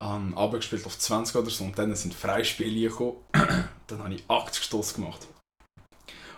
habe 0.00 0.36
abgespielt 0.36 0.86
auf 0.86 0.96
20 0.96 1.34
oder 1.34 1.50
so 1.50 1.64
und 1.64 1.76
dann 1.76 1.94
sind 1.96 2.14
Freispiele 2.14 2.88
gekommen. 2.88 3.16
dann 3.32 3.98
habe 3.98 4.14
ich 4.14 4.24
80 4.28 4.62
Stutz 4.62 4.94
gemacht. 4.94 5.26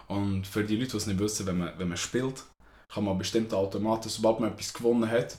Und 0.09 0.47
für 0.47 0.65
die 0.65 0.77
Leute, 0.77 0.93
die 0.93 0.97
es 0.99 1.07
nicht 1.07 1.19
wissen, 1.19 1.47
wenn 1.47 1.59
man, 1.59 1.73
wenn 1.79 1.89
man 1.89 1.97
spielt, 1.97 2.45
kann 2.93 3.05
man 3.05 3.19
bestimmte 3.19 3.57
Automaten, 3.57 4.09
sobald 4.09 4.41
man 4.41 4.53
etwas 4.53 4.73
gewonnen 4.73 5.11
hat, 5.11 5.37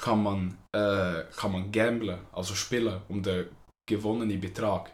kann 0.00 0.22
man, 0.22 0.58
äh, 0.72 1.24
kann 1.36 1.52
man 1.52 1.72
gamblen, 1.72 2.18
also 2.32 2.54
spielen 2.54 3.00
um 3.08 3.22
den 3.22 3.46
gewonnenen 3.88 4.40
Betrag. 4.40 4.90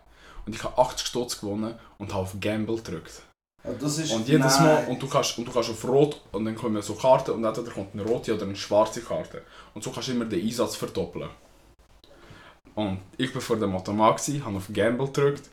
Und 0.46 0.54
ich 0.54 0.62
habe 0.64 0.78
80 0.78 1.06
Stutz 1.06 1.40
gewonnen 1.40 1.74
und 1.98 2.12
habe 2.12 2.22
auf 2.22 2.36
Gamble 2.40 2.76
gedrückt. 2.76 3.22
Ja, 3.64 3.72
Und 4.14 4.28
jedes. 4.28 4.60
Mal, 4.60 4.86
und 4.88 5.02
du, 5.02 5.08
kannst, 5.08 5.36
und 5.38 5.46
du 5.46 5.52
kannst 5.52 5.70
auf 5.70 5.84
Rot, 5.84 6.20
und 6.32 6.44
dann 6.44 6.54
kommen 6.54 6.80
so 6.80 6.94
Karten, 6.94 7.32
und 7.32 7.44
entweder 7.44 7.70
kommt 7.70 7.92
eine 7.92 8.04
rote 8.04 8.34
oder 8.34 8.44
eine 8.44 8.56
schwarze 8.56 9.02
Karte. 9.02 9.42
Und 9.74 9.82
so 9.82 9.90
kannst 9.90 10.08
du 10.08 10.12
immer 10.12 10.24
den 10.24 10.44
Einsatz 10.44 10.76
verdoppeln. 10.76 11.28
Und 12.74 13.00
ich 13.16 13.34
war 13.34 13.42
vor 13.42 13.56
dem 13.56 13.74
Automat, 13.74 14.20
habe 14.44 14.56
auf 14.56 14.68
Gamble 14.72 15.06
gedrückt, 15.06 15.50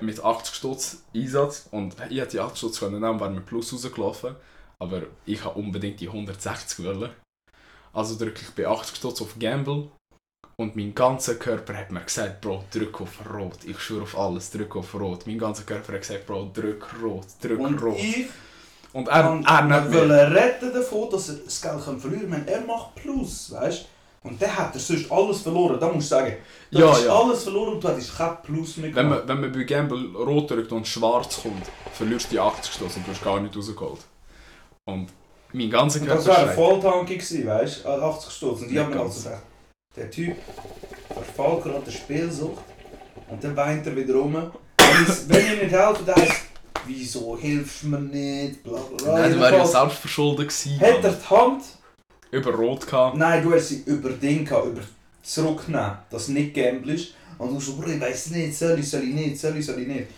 mit 0.00 0.22
80 0.22 0.54
Stutz 0.54 1.02
Einsatz, 1.14 1.68
und 1.70 1.96
ich 2.10 2.20
hätte 2.20 2.32
die 2.32 2.40
80 2.40 2.58
Stutz 2.58 2.80
können 2.80 3.00
nehmen, 3.00 3.20
wäre 3.20 3.30
mit 3.30 3.46
Plus 3.46 3.72
rausgelaufen, 3.72 4.34
aber 4.78 5.02
ich 5.24 5.44
habe 5.44 5.58
unbedingt 5.58 6.00
die 6.00 6.08
160 6.08 6.84
wollen. 6.84 7.10
Also 7.92 8.16
drücke 8.16 8.42
ich 8.42 8.50
bei 8.50 8.66
80 8.66 8.96
Stutz 8.96 9.22
auf 9.22 9.38
Gamble, 9.38 9.88
und 10.60 10.74
mein 10.74 10.92
ganzer 10.92 11.36
Körper 11.36 11.76
hat 11.76 11.92
mir 11.92 12.00
gesagt, 12.00 12.40
Bro, 12.40 12.64
drück 12.72 13.00
auf 13.00 13.20
Rot. 13.32 13.58
Ich 13.64 13.78
schwöre 13.78 14.02
auf 14.02 14.18
alles, 14.18 14.50
drück 14.50 14.74
auf 14.74 14.92
Rot. 14.92 15.24
Mein 15.24 15.38
ganzer 15.38 15.62
Körper 15.62 15.92
hat 15.92 16.00
gesagt, 16.00 16.26
Bro, 16.26 16.50
drück 16.52 16.84
Rot, 17.00 17.26
drück 17.40 17.60
Und 17.60 17.80
Rot. 17.80 17.96
ich 17.96 18.26
Und 18.92 19.06
er, 19.06 19.40
er 19.46 19.62
nicht 19.62 19.90
mehr. 19.90 20.34
retten 20.34 20.72
davon, 20.72 21.10
dass 21.10 21.28
er 21.28 21.36
das 21.36 21.62
Geld 21.62 21.84
kann 21.84 22.00
verlieren 22.00 22.30
kann. 22.32 22.48
Er 22.48 22.62
macht 22.62 22.96
Plus, 22.96 23.52
weißt 23.52 23.82
du? 23.84 23.97
Und 24.28 24.40
der 24.40 24.56
hat 24.56 24.74
er 24.74 24.80
sonst 24.80 25.10
alles 25.10 25.40
verloren. 25.42 25.78
Da 25.80 25.88
musst 25.92 26.10
du 26.10 26.16
sagen, 26.16 26.36
du 26.70 26.78
Ja, 26.78 26.90
hast 26.90 27.04
ja. 27.04 27.12
alles 27.14 27.42
verloren 27.44 27.74
und 27.74 27.84
du 27.84 27.88
hättest 27.88 28.16
kein 28.16 28.42
Plus 28.42 28.76
mehr 28.76 28.94
Wenn 28.94 29.08
man, 29.08 29.26
wenn 29.28 29.40
man 29.40 29.52
bei 29.52 29.62
Gamble 29.64 30.16
rot 30.16 30.50
drückt 30.50 30.72
und 30.72 30.86
schwarz 30.86 31.40
kommt, 31.42 31.64
verlierst 31.92 32.26
du 32.26 32.30
die 32.30 32.40
80 32.40 32.72
Stoß 32.74 32.96
und 32.96 33.06
du 33.06 33.12
hast 33.12 33.22
gar 33.24 33.40
nicht 33.40 33.56
rausgeholt. 33.56 34.00
Und 34.84 35.08
mein 35.52 35.70
ganzer 35.70 36.00
Und 36.00 36.06
Körper 36.06 36.22
das 36.24 36.38
wäre 36.38 36.50
ein. 36.50 36.54
Volltanki 36.56 37.14
gewesen, 37.16 37.46
weißt 37.46 37.84
du? 37.84 37.88
80 37.88 38.32
Stutz. 38.32 38.60
Und 38.62 38.72
ich 38.72 38.78
habe 38.78 38.94
mir 38.94 39.00
also 39.00 39.22
gedacht, 39.22 39.42
der 39.96 40.10
Typ 40.10 40.36
verfällt 41.12 41.62
gerade 41.64 41.84
der 41.84 41.90
Spielsucht. 41.92 42.62
Und 43.30 43.42
dann 43.42 43.56
weint 43.56 43.86
er 43.86 43.96
wieder 43.96 44.14
rum. 44.14 44.34
Wenn 44.34 45.02
ich, 45.02 45.62
nicht 45.62 45.72
helfe, 45.72 46.02
dann 46.04 46.16
heisst 46.16 46.48
wieso 46.88 47.36
hilfst 47.36 47.82
du 47.82 47.88
mir 47.88 48.00
nicht? 48.00 48.62
Bla 48.62 48.78
bla 48.80 48.96
bla. 48.96 49.20
Nein, 49.20 49.32
das 49.32 49.40
wäre 49.40 49.56
ja 49.58 49.66
selbst 49.66 49.98
verschuldet 49.98 50.48
gewesen. 50.48 50.80
Hat 50.80 51.04
er 51.04 51.12
die 51.12 51.30
Hand 51.30 51.62
Über 52.30 52.54
rot 52.54 52.86
gehabt. 52.86 53.16
Nein, 53.16 53.42
du 53.42 53.52
hast 53.54 53.68
sie 53.68 53.82
über 53.86 54.10
Ding 54.10 54.44
gehabt, 54.44 54.66
über 54.66 54.82
zurücknehmen, 55.22 55.98
dass 56.10 56.28
nicht 56.28 56.54
Gamble 56.54 56.94
ist. 56.94 57.14
Und 57.38 57.54
du 57.54 57.60
so, 57.60 57.82
ich 57.86 58.00
weiss 58.00 58.30
nicht, 58.30 58.56
soll 58.56 58.78
ich, 58.78 58.88
soll 58.90 59.02
ich 59.04 59.14
nicht, 59.14 59.38
soll 59.38 59.56
ich, 59.56 59.64
soll 59.66 59.80
ich 59.80 59.86
nicht. 59.86 60.08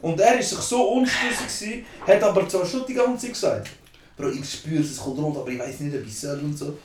Und 0.00 0.18
er 0.18 0.34
war 0.34 0.42
sich 0.42 0.58
so 0.58 0.82
unschlüssig, 0.92 1.84
hat 2.06 2.22
aber 2.22 2.48
zwar 2.48 2.64
schon 2.64 2.86
die 2.86 2.94
ganze 2.94 3.26
Zeit 3.26 3.32
gesagt, 3.34 3.70
Bro, 4.16 4.30
ich 4.30 4.50
spüre 4.50 4.80
es, 4.82 4.92
es 4.92 4.98
kommt 4.98 5.18
rot, 5.18 5.36
aber 5.36 5.48
ich 5.50 5.58
weiss 5.58 5.80
nicht, 5.80 5.94
ob 5.96 6.04
ich 6.06 6.18
soll 6.18 6.38
und 6.40 6.56
so. 6.56 6.76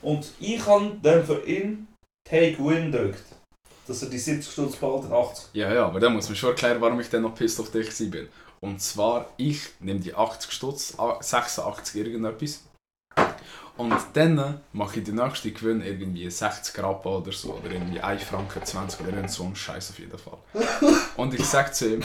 Und 0.00 0.26
ich 0.40 0.64
habe 0.66 0.92
dann 1.02 1.24
für 1.24 1.44
ihn 1.46 1.86
Take 2.28 2.56
Win 2.58 2.90
gedrückt. 2.90 3.22
Dass 3.86 4.02
er 4.02 4.08
die 4.08 4.18
70 4.18 4.50
Stutz 4.52 4.76
behalten, 4.76 5.12
80. 5.12 5.46
Ja, 5.54 5.72
ja, 5.72 5.86
aber 5.86 6.00
dann 6.00 6.14
muss 6.14 6.28
man 6.28 6.36
schon 6.36 6.50
erklären, 6.50 6.80
warum 6.80 7.00
ich 7.00 7.10
dann 7.10 7.22
noch 7.22 7.34
pissed 7.34 7.60
auf 7.60 7.70
dich 7.70 7.90
bin. 8.10 8.28
Und 8.60 8.80
zwar, 8.80 9.28
ich 9.36 9.60
nehme 9.80 10.00
die 10.00 10.14
80 10.14 10.52
Stutz, 10.52 10.94
a- 10.98 11.18
86 11.20 11.96
irgendetwas. 12.00 12.62
Und 13.76 13.94
dann 14.12 14.60
mache 14.72 14.98
ich 14.98 15.04
den 15.04 15.14
nächsten 15.14 15.54
Gewinn 15.54 15.82
irgendwie 15.82 16.28
60 16.28 16.82
Rappen 16.82 17.10
oder 17.10 17.32
so. 17.32 17.54
Oder 17.54 17.72
irgendwie 17.72 18.00
1 18.00 18.22
Franken 18.22 18.64
20 18.64 19.00
oder 19.00 19.10
irgend 19.10 19.30
so 19.30 19.44
ein 19.44 19.56
Scheiß 19.56 19.90
auf 19.90 19.98
jeden 19.98 20.18
Fall. 20.18 20.38
Und 21.16 21.34
ich 21.34 21.44
sage 21.44 21.72
zu 21.72 21.94
ihm, 21.94 22.02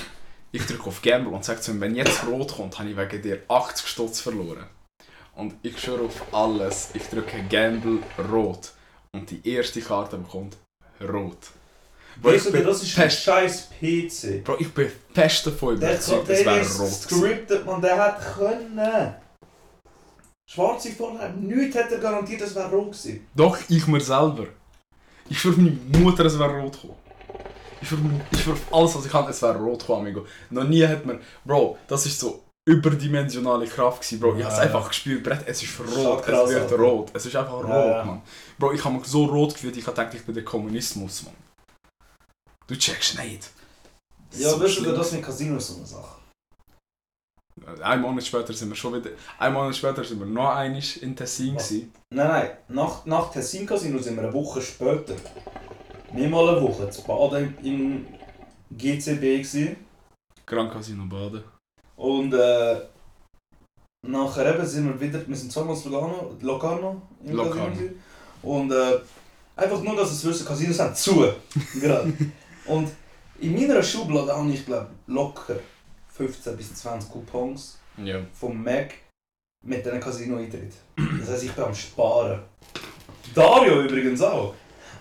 ich 0.51 0.65
drücke 0.65 0.87
auf 0.87 1.01
Gamble 1.01 1.33
und 1.33 1.43
sage 1.43 1.59
zu 1.59 1.71
ihm, 1.71 1.81
wenn 1.81 1.93
jetzt 1.93 2.25
rot 2.25 2.55
kommt, 2.55 2.79
habe 2.79 2.89
ich 2.89 2.97
wegen 2.97 3.21
dir 3.21 3.41
80 3.49 3.85
Stutz 3.85 4.21
verloren. 4.21 4.65
Und 5.35 5.55
ich 5.61 5.77
schwöre 5.79 6.05
auf 6.05 6.33
alles, 6.33 6.91
ich 6.93 7.03
drücke 7.09 7.43
Gamble 7.49 7.99
rot. 8.31 8.71
Und 9.11 9.29
die 9.29 9.47
erste 9.47 9.81
Karte 9.81 10.17
bekommt 10.17 10.57
rot. 11.01 11.37
Bro, 12.21 12.31
Weißt 12.31 12.47
du, 12.47 12.51
bin 12.51 12.65
das 12.65 12.81
ist 12.81 12.97
ein 12.97 13.11
scheiß 13.11 13.69
PC. 13.79 14.43
Bro, 14.43 14.55
ich 14.59 14.73
bin 14.73 14.91
fest 15.13 15.45
davon 15.45 15.75
überzeugt, 15.75 16.29
es 16.29 16.45
wäre 16.45 16.59
ist 16.59 16.79
rot 16.79 16.89
scripted, 16.89 17.65
man, 17.65 17.81
der 17.81 17.97
hat 17.97 18.35
können. 18.35 19.13
Schwarze 20.49 20.91
vorne, 20.93 21.29
nichts 21.41 21.75
hat 21.75 21.91
er 21.91 21.99
garantiert, 21.99 22.41
es 22.41 22.55
wäre 22.55 22.69
rot 22.69 22.91
gewesen. 22.91 23.27
Doch, 23.35 23.57
ich 23.67 23.85
mir 23.87 23.99
selber. 23.99 24.47
Ich 25.29 25.39
schwöre 25.39 25.57
meine 25.57 25.77
Mutter, 25.99 26.25
es 26.25 26.39
wäre 26.39 26.57
rot 26.61 26.73
gekommen. 26.73 26.95
Ich 27.81 27.87
schwöre, 27.89 28.01
ich 28.31 28.39
schwöre 28.41 28.55
auf 28.55 28.73
alles, 28.73 28.95
was 28.95 29.05
ich 29.05 29.11
kann, 29.11 29.27
es 29.29 29.41
wäre 29.41 29.57
rot 29.57 29.79
gekommen, 29.79 30.01
amigo. 30.07 30.25
Noch 30.49 30.63
nie 30.63 30.87
hat 30.87 31.05
man... 31.05 31.19
Bro, 31.43 31.77
das 31.87 32.05
ist 32.05 32.17
so 32.19 32.43
überdimensionale 32.65 33.67
Kraft 33.67 34.01
gewesen, 34.01 34.19
Bro. 34.21 34.35
Ich 34.37 34.43
habe 34.43 34.53
es 34.53 34.57
Ja. 34.59 34.63
einfach 34.65 34.87
gespürt, 34.87 35.23
Brett, 35.23 35.43
es 35.47 35.61
ist 35.63 35.79
rot, 35.79 36.23
krass, 36.23 36.43
es 36.49 36.55
wird 36.55 36.61
Alter. 36.63 36.75
rot. 36.77 37.11
Es 37.13 37.25
ist 37.25 37.35
einfach 37.35 37.53
rot, 37.53 37.67
Ja, 37.69 37.97
ja. 37.97 38.03
Mann. 38.05 38.21
Bro, 38.57 38.71
ich 38.73 38.83
habe 38.85 38.95
mich 38.95 39.05
so 39.05 39.25
rot 39.25 39.53
gefühlt, 39.53 39.75
ich 39.75 39.85
habe 39.85 39.95
gedacht, 39.97 40.13
ich 40.15 40.25
bin 40.25 40.33
der 40.33 40.45
Kommunismus, 40.45 41.23
Mann. 41.23 41.33
Du 42.67 42.75
checkst 42.77 43.19
nicht. 43.19 43.49
Ja, 44.37 44.49
So 44.51 44.61
weißt 44.61 44.79
du, 44.79 44.91
das 44.93 45.11
mit 45.11 45.23
Casino 45.23 45.57
ist 45.57 45.67
so 45.67 45.75
eine 45.77 45.85
Sache. 45.85 46.17
Ein 47.81 48.01
Monat 48.01 48.23
später 48.25 48.53
sind 48.53 48.69
wir 48.69 48.75
schon 48.75 48.93
wieder... 48.93 49.09
Ein 49.37 49.53
Monat 49.53 49.75
später 49.75 50.03
sind 50.03 50.19
wir 50.19 50.25
noch 50.25 50.55
einmal 50.55 50.81
in 51.01 51.15
Tessin 51.15 51.55
Was? 51.55 51.67
gewesen. 51.67 51.93
Nein, 52.09 52.27
nein, 52.27 52.49
nach, 52.69 53.05
nach 53.05 53.29
Tessin 53.29 53.65
Casino 53.65 53.99
sind 53.99 54.15
wir 54.15 54.23
eine 54.23 54.33
Woche 54.33 54.61
später. 54.61 55.15
Nicht 56.13 56.29
mal 56.29 56.47
eine 56.47 56.61
Woche, 56.61 56.89
zu 56.89 57.03
Baden 57.03 57.57
im 57.63 58.05
GCB 58.71 59.19
gewesen. 59.19 59.75
Gran 60.45 60.71
Casino 60.71 61.03
Baden. 61.05 61.43
Und 61.97 62.33
äh, 62.33 62.81
nachher 64.07 64.55
eben 64.55 64.65
sind 64.65 64.87
wir 64.87 65.01
wieder, 65.01 65.27
wir 65.27 65.35
sind 65.35 65.51
zweimal 65.51 65.75
Locarno 66.41 67.01
im 67.25 67.35
Locarno. 67.35 67.69
Casino. 67.71 67.91
Und 68.43 68.71
äh, 68.71 68.99
einfach 69.57 69.81
nur, 69.81 69.97
dass 69.97 70.11
es 70.11 70.23
wissen, 70.23 70.47
Casinos 70.47 70.77
sind 70.77 70.95
zu. 70.95 71.27
Gerade. 71.81 72.13
Und 72.65 72.89
in 73.41 73.53
meiner 73.55 73.83
Schublade 73.83 74.33
habe 74.33 74.49
ich 74.51 74.65
glaube 74.65 74.87
locker 75.07 75.57
15 76.17 76.57
bis 76.57 76.73
20 76.75 77.11
Coupons 77.11 77.77
Ja. 78.03 78.19
vom 78.33 78.63
Mac 78.63 78.93
mit 79.65 79.87
einem 79.87 79.99
Casino-Eintritt. 79.99 80.73
Das 81.19 81.29
heisst, 81.29 81.43
ich 81.43 81.51
bin 81.51 81.63
am 81.63 81.75
Sparen. 81.75 82.39
Dario 83.33 83.81
übrigens 83.81 84.21
auch. 84.21 84.53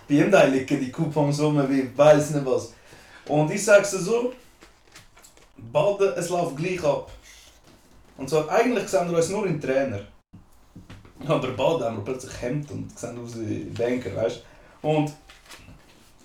Bei 0.07 0.15
ihm 0.15 0.31
da 0.31 0.43
liegen 0.43 0.79
die 0.79 0.91
Coupons 0.91 1.39
rum 1.41 1.57
wie 1.69 1.89
weiß 1.97 2.31
nicht 2.31 2.45
was. 2.45 2.73
Und 3.27 3.51
ich 3.51 3.63
sag's 3.63 3.91
dir 3.91 3.99
so, 3.99 4.33
Baden, 5.71 6.13
es 6.15 6.29
läuft 6.29 6.55
gleich 6.57 6.83
ab. 6.83 7.11
Und 8.17 8.29
zwar, 8.29 8.49
eigentlich 8.49 8.87
sehen 8.87 9.09
wir 9.09 9.17
uns 9.17 9.29
nur 9.29 9.45
in 9.47 9.59
Trainer. 9.59 10.01
Ja, 11.27 11.39
der 11.39 11.49
Baden 11.49 11.83
haben 11.83 11.97
wir 11.97 12.03
plötzlich 12.03 12.41
Hemd 12.41 12.69
und 12.71 12.97
sehen 12.97 13.17
aus 13.23 13.37
wie 13.39 13.65
Banker, 13.65 14.15
weißt 14.15 14.43
du. 14.81 14.87
Und 14.87 15.11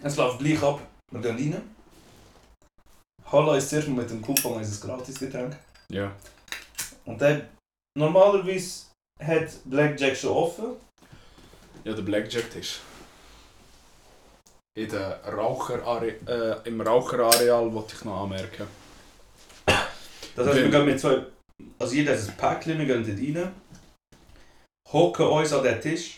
es 0.02 0.16
läuft 0.16 0.38
gleich 0.38 0.62
ab. 0.62 0.80
Wir 1.10 1.20
gehen 1.20 1.36
rein. 1.36 1.62
Hala 3.32 3.56
ist 3.56 3.70
zuerst 3.70 3.88
mit 3.88 4.10
dem 4.10 4.20
Coupon 4.20 4.58
unser 4.58 4.86
Gratis-Getränk. 4.86 5.56
Ja. 5.88 6.12
Und 7.06 7.20
dann, 7.20 7.48
normalerweise 7.96 8.84
hat 9.18 9.48
Blackjack 9.64 10.16
schon 10.16 10.30
offen. 10.30 10.64
Ja, 11.84 11.94
der 11.94 12.02
Blackjack-Tisch. 12.02 12.80
In 14.78 14.88
der 14.88 15.22
Raucherare 15.24 16.14
äh, 16.26 16.68
Im 16.68 16.80
Raucherareal 16.80 17.72
wollte 17.72 17.94
ich 17.96 18.04
noch 18.04 18.22
anmerken. 18.22 18.66
Das 19.66 20.46
heißt, 20.46 20.56
wir 20.56 20.70
gehen 20.70 20.86
mit 20.86 21.00
zwei. 21.00 21.26
Also 21.78 21.94
jeder 21.94 22.12
hat 22.12 22.28
ein 22.28 22.36
Päckchen, 22.36 22.78
wir 22.78 22.86
gehen 22.86 23.04
dort 23.06 23.44
rein. 23.44 23.54
Hocken 24.92 25.26
uns 25.26 25.52
an 25.52 25.62
den 25.62 25.80
Tisch. 25.80 26.16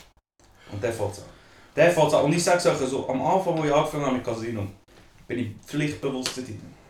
Und 0.71 0.83
der 0.83 0.92
fährt 0.92 1.18
an. 1.18 1.25
Der 1.76 1.92
fährt 1.92 2.14
an. 2.14 2.25
Und 2.25 2.33
ich 2.33 2.42
sage 2.42 2.68
euch 2.68 2.78
so, 2.88 3.09
am 3.09 3.23
Anfang, 3.23 3.59
wo 3.59 3.64
ich 3.64 3.73
angefangen 3.73 4.04
habe 4.04 4.16
mit 4.16 4.25
Casino, 4.25 4.66
bin 5.26 5.38
ich 5.38 5.56
pflichtbewusst 5.66 6.37
dort 6.37 6.49
rein. 6.49 6.84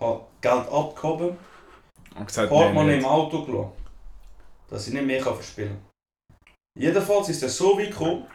Habe 0.00 0.20
Geld 0.40 0.68
abgehoben, 0.68 1.36
Und 2.18 2.26
gesagt, 2.26 2.48
Portemonnaie 2.48 2.96
nee, 2.96 2.98
im 2.98 3.06
Auto 3.06 3.44
gelassen. 3.44 3.72
Dass 4.68 4.88
ich 4.88 4.94
nicht 4.94 5.06
mehr 5.06 5.22
verspielen 5.22 5.70
kann. 5.70 6.36
Jedenfalls 6.78 7.28
ist 7.30 7.42
es 7.42 7.56
so 7.56 7.78
weit 7.78 7.90
gekommen, 7.90 8.26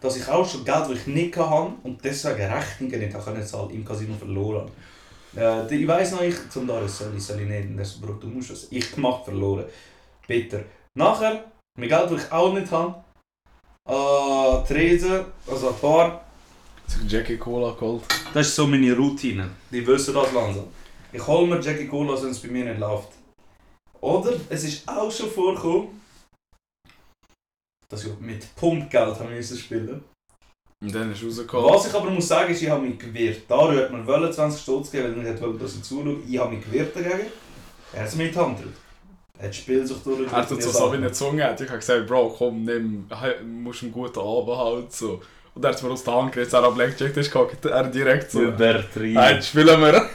dass 0.00 0.16
ich 0.16 0.28
auch 0.28 0.48
schon 0.48 0.64
Geld, 0.64 0.82
das 0.82 0.90
ich 0.90 1.06
nicht 1.06 1.36
hatte 1.36 1.72
und 1.82 2.04
deswegen 2.04 2.52
Rechnungen 2.52 3.00
nicht 3.00 3.14
habe 3.14 3.44
zahlen, 3.44 3.70
im 3.70 3.84
Casino 3.84 4.14
verloren 4.14 4.70
habe. 5.36 5.68
Äh, 5.70 5.74
ich 5.74 5.86
weiss 5.88 6.12
noch, 6.12 6.22
ich 6.22 6.36
zum 6.50 6.66
Darius 6.66 6.98
soll 6.98 7.16
ich, 7.16 7.22
soll 7.22 7.40
ich 7.40 7.48
nicht, 7.48 7.68
und 7.68 7.78
er 7.78 7.84
so, 7.84 8.00
Bro, 8.00 8.14
du 8.14 8.28
musst 8.28 8.50
das. 8.50 8.68
Ich 8.70 8.92
gemacht, 8.92 9.24
verloren. 9.24 9.64
Bitter. 10.26 10.62
Nachher, 10.96 11.44
mein 11.78 11.88
Geld, 11.88 12.10
das 12.10 12.24
ich 12.24 12.32
auch 12.32 12.52
nicht 12.52 12.70
habe, 12.70 13.02
an 13.84 14.64
Tresen, 14.66 15.24
also 15.46 15.72
Bar, 15.80 16.24
nicht. 16.98 17.12
Jackie 17.12 17.36
Cola 17.38 17.72
geholt. 17.72 18.02
das 18.34 18.48
ist 18.48 18.56
so 18.56 18.66
meine 18.66 18.94
Routine. 18.96 19.50
Die 19.70 19.86
wissen 19.86 20.14
das 20.14 20.32
langsam. 20.32 20.64
Ich 21.12 21.26
hole 21.26 21.46
mir 21.46 21.60
Jackie 21.60 21.88
Cola, 21.88 22.20
wenn 22.22 22.30
es 22.30 22.38
bei 22.40 22.48
mir 22.48 22.64
nicht 22.64 22.78
läuft. 22.78 23.08
Oder 24.00 24.32
es 24.48 24.64
ist 24.64 24.88
auch 24.88 25.10
schon 25.10 25.30
vorgekommen, 25.30 26.00
dass 27.88 28.04
ich 28.04 28.18
mit 28.20 28.54
Pumpgeld 28.56 29.18
haben 29.18 29.34
müssen 29.34 29.58
spielen 29.58 30.02
Und 30.82 30.94
dann 30.94 31.12
ist 31.12 31.24
rausgekommen. 31.24 31.70
Was 31.70 31.86
ich 31.88 31.94
aber 31.94 32.10
muss 32.10 32.28
sagen, 32.28 32.52
ist, 32.52 32.62
ich 32.62 32.68
habe 32.70 32.82
mich 32.86 32.98
gewehrt. 32.98 33.42
Dario 33.48 33.80
hat 33.82 33.90
mir 33.90 34.06
wollen 34.06 34.32
20 34.32 34.62
Stutz 34.62 34.90
geben, 34.90 35.16
weil 35.16 35.26
er 35.26 35.32
nicht 35.32 35.42
wollte, 35.42 35.58
dass 35.58 35.74
ich 35.74 35.82
zuschaue. 35.82 36.18
Ich 36.28 36.38
habe 36.38 36.54
mich 36.54 36.64
gewehrt 36.64 36.94
dagegen. 36.94 37.26
Er 37.92 38.00
hat 38.02 38.08
es 38.08 38.14
mir 38.14 38.26
in 38.26 38.32
die 38.32 38.38
Hand 38.38 38.56
gedrückt. 38.58 38.78
Er 39.38 39.44
hat 39.44 39.48
das 39.50 39.56
Spiel 39.56 39.86
sich 39.86 39.96
durch. 39.98 40.20
Er 40.20 40.30
hat 40.32 40.48
so 40.48 40.56
so 40.70 40.92
wie 40.92 40.96
eine 40.96 41.10
Zunge. 41.12 41.44
hat. 41.44 41.60
Ich 41.60 41.68
habe 41.68 41.78
gesagt, 41.78 42.06
Bro, 42.06 42.34
komm, 42.38 42.62
nimm, 42.64 43.06
he- 43.10 43.42
musst 43.44 43.82
einen 43.82 43.90
guten 43.92 44.20
Abend 44.20 44.56
halt. 44.56 44.92
So. 44.92 45.20
Und 45.54 45.64
er 45.64 45.70
hat 45.70 45.76
es 45.76 45.82
mir 45.82 45.90
aus 45.90 46.04
der 46.04 46.14
Hand 46.14 46.32
gerissen, 46.32 46.54
er 46.54 46.62
hat 46.62 46.74
Blackjack 46.74 47.12
Tisch 47.12 47.30
gehockt. 47.30 47.64
Er 47.64 47.88
direkt 47.88 48.30
so. 48.30 48.42
Übertrieben. 48.42 49.14
Nein, 49.14 49.42
spielen 49.42 49.80
wir. 49.80 50.08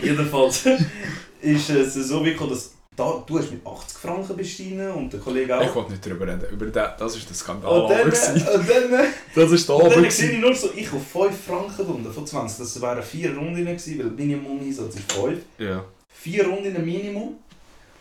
Jedenfalls 0.00 0.66
ist 1.40 1.70
es 1.70 1.94
so 1.94 2.24
wie 2.24 2.34
dass 2.34 2.72
da, 2.94 3.24
du 3.26 3.38
hast 3.38 3.50
mit 3.50 3.66
80 3.66 3.98
Franken 3.98 4.36
bestehen 4.36 4.90
und 4.90 5.10
der 5.10 5.18
Kollege 5.18 5.56
auch. 5.56 5.62
Ich 5.62 5.74
wollte 5.74 5.92
nicht 5.92 6.04
drüber 6.04 6.26
reden. 6.26 6.44
Über 6.50 6.66
den, 6.66 6.84
das 6.98 7.16
ist 7.16 7.26
der 7.28 7.34
Skandal. 7.34 7.82
und 7.82 7.90
dann, 7.90 8.04
gewesen. 8.04 8.34
und 8.34 8.68
dann 8.68 9.04
Das 9.34 9.50
ist 9.50 9.68
der 9.68 9.76
Abend. 9.76 9.96
dann 9.96 10.10
sehe 10.10 10.32
ich 10.32 10.40
nur 10.40 10.54
so, 10.54 10.70
ich 10.76 10.92
auf 10.92 11.06
5 11.06 11.44
Franken 11.46 11.86
runter 11.86 12.10
von 12.10 12.26
20. 12.26 12.58
Das 12.58 12.80
wären 12.82 13.02
4 13.02 13.34
Runden 13.34 13.64
gewesen, 13.64 13.98
weil 13.98 14.10
Minimum-Einsatz 14.10 14.96
ist 14.96 15.10
5. 15.10 15.38
Ja. 15.58 15.84
4 16.08 16.46
Runden 16.46 16.84
Minimum. 16.84 17.36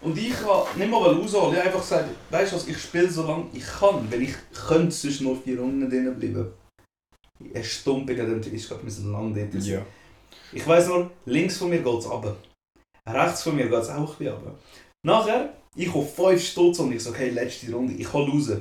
Und 0.01 0.17
ich 0.17 0.33
kann 0.33 0.63
nicht 0.75 0.91
mal 0.91 0.97
rausholen. 0.97 1.53
Ich 1.53 1.59
habe 1.59 1.67
einfach 1.67 1.81
gesagt, 1.81 2.09
weißt 2.29 2.51
du 2.51 2.55
was, 2.57 2.67
ich 2.67 2.77
spiele 2.77 3.09
so 3.09 3.25
lange 3.25 3.45
ich 3.53 3.63
kann, 3.65 4.11
weil 4.11 4.23
ich 4.23 4.33
könnte 4.67 4.91
sonst 4.91 5.21
nur 5.21 5.41
4 5.41 5.59
Runden 5.59 5.89
drinnen 5.89 6.19
bleiben. 6.19 6.47
Er 7.53 7.63
stumpf 7.63 8.09
in 8.09 8.17
dem 8.17 8.41
Tisch, 8.41 8.53
ich 8.53 8.67
glaube, 8.67 8.83
wir 8.83 8.91
sind 8.91 9.11
lange 9.11 9.47
dort. 9.49 9.63
Ja. 9.63 9.85
Ich 10.53 10.67
weiss 10.67 10.87
nur, 10.87 11.09
links 11.25 11.57
von 11.57 11.69
mir 11.69 11.81
geht 11.81 11.99
es 11.99 12.09
runter. 12.09 12.35
Rechts 13.07 13.43
von 13.43 13.55
mir 13.55 13.67
geht 13.67 13.79
es 13.79 13.89
auch 13.89 13.95
ein 13.95 14.05
bisschen 14.05 14.33
runter. 14.33 14.55
Nachher, 15.05 15.53
ich 15.75 15.93
auf 15.93 16.15
5 16.15 16.43
Stutz 16.43 16.79
und 16.79 16.91
ich 16.91 17.03
so, 17.03 17.11
okay, 17.11 17.29
letzte 17.29 17.71
Runde, 17.71 17.93
ich 17.93 18.11
hole 18.11 18.31
raus. 18.31 18.51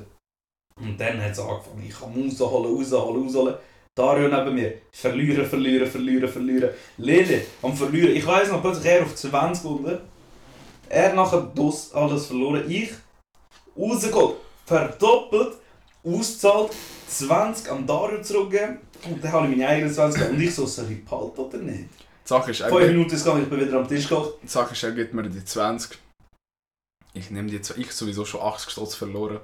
Und 0.80 0.98
dann 0.98 1.22
hat 1.22 1.32
es 1.32 1.38
angefangen, 1.38 1.84
ich 1.86 1.98
kann 1.98 2.14
rausholen, 2.14 2.76
rausholen, 2.76 3.22
rausholen. 3.22 3.54
Dario 3.94 4.28
neben 4.28 4.54
mir, 4.54 4.74
verlieren, 4.92 5.44
verlieren, 5.44 5.90
verlieren, 5.90 6.28
verlieren. 6.28 6.70
Lele 6.96 7.42
am 7.60 7.76
verlieren. 7.76 8.16
Ich 8.16 8.26
weiss 8.26 8.48
noch, 8.48 8.62
plötzlich 8.62 8.86
er 8.86 9.02
auf 9.02 9.14
20 9.14 9.64
runter. 9.64 10.00
Er 10.88 11.12
nachher 11.14 11.50
das 11.54 11.92
alles 11.92 12.26
verloren. 12.26 12.70
Ich 12.70 12.92
rausgeholt, 13.76 14.36
verdoppelt, 14.64 15.56
ausgezahlt, 16.04 16.72
20 17.08 17.70
an 17.70 17.86
Dario 17.86 18.22
zurückgegeben. 18.22 18.78
Und 19.04 19.24
dann 19.24 19.32
habe 19.32 19.46
ich 19.48 19.56
meine 19.56 19.68
21 19.68 20.20
gegeben. 20.20 20.36
Und 20.36 20.42
ich 20.42 20.54
so, 20.54 20.66
soll 20.66 20.90
ich 20.90 21.04
behalten 21.04 21.40
oder 21.40 21.58
nicht? 21.58 21.88
Die 22.24 22.28
Sache 22.28 22.50
ist, 22.50 22.60
er 22.60 22.68
5 22.68 22.80
gibt, 22.80 22.92
Minuten 22.92 23.14
ist 23.14 23.24
gegangen, 23.24 23.42
ich 23.42 23.48
bin 23.48 23.60
wieder 23.60 23.78
am 23.78 23.88
Tisch 23.88 24.08
gekocht. 24.08 24.34
die 24.42 24.48
Sache 24.48 24.72
ist, 24.72 24.82
er 24.82 24.92
gibt 24.92 25.14
mir 25.14 25.22
die 25.22 25.44
20. 25.44 25.98
Ich 27.14 27.30
nehme 27.30 27.50
die 27.50 27.60
20. 27.60 27.84
Ich 27.84 27.92
sowieso 27.92 28.24
schon 28.24 28.40
80 28.40 28.70
Stutz 28.70 28.94
verloren. 28.94 29.40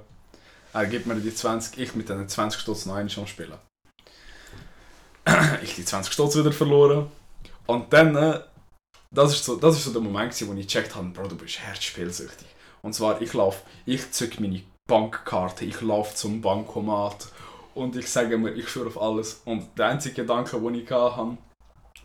Er 0.73 0.85
gibt 0.85 1.05
mir 1.05 1.15
die 1.15 1.33
20. 1.33 1.79
Ich 1.79 1.95
mit 1.95 2.07
diesen 2.07 2.29
20 2.29 2.61
Stutz 2.61 2.85
noch 2.85 2.95
einmal 2.95 3.13
am 3.17 3.27
Spielen. 3.27 3.57
ich 5.63 5.75
die 5.75 5.85
20 5.85 6.13
Stutz 6.13 6.35
wieder 6.35 6.51
verloren. 6.51 7.09
Und 7.65 7.91
dann, 7.91 8.15
äh, 8.15 8.39
das 9.11 9.33
ist 9.33 9.45
so, 9.45 9.55
das 9.57 9.75
ist 9.75 9.83
so 9.83 9.91
der 9.91 10.01
Moment, 10.01 10.33
wo 10.47 10.53
ich 10.53 10.67
gecheckt 10.67 10.95
habe, 10.95 11.07
Bro, 11.09 11.27
du 11.27 11.35
bist 11.35 11.59
herzspielsüchtig. 11.59 12.47
Und 12.81 12.93
zwar, 12.93 13.21
ich 13.21 13.33
laufe, 13.33 13.61
ich 13.85 14.11
zück 14.11 14.39
meine 14.39 14.61
Bankkarte, 14.87 15.65
ich 15.65 15.81
laufe 15.81 16.15
zum 16.15 16.41
Bankomat 16.41 17.27
und 17.77 17.95
ich 17.95 18.09
sage 18.09 18.37
mir, 18.37 18.51
ich 18.51 18.67
schwöre 18.67 18.87
auf 18.87 19.01
alles. 19.01 19.41
Und 19.45 19.77
der 19.77 19.87
einzige 19.87 20.15
Gedanke, 20.15 20.59
den 20.59 20.75
ich 20.75 20.89
hatte, 20.89 21.37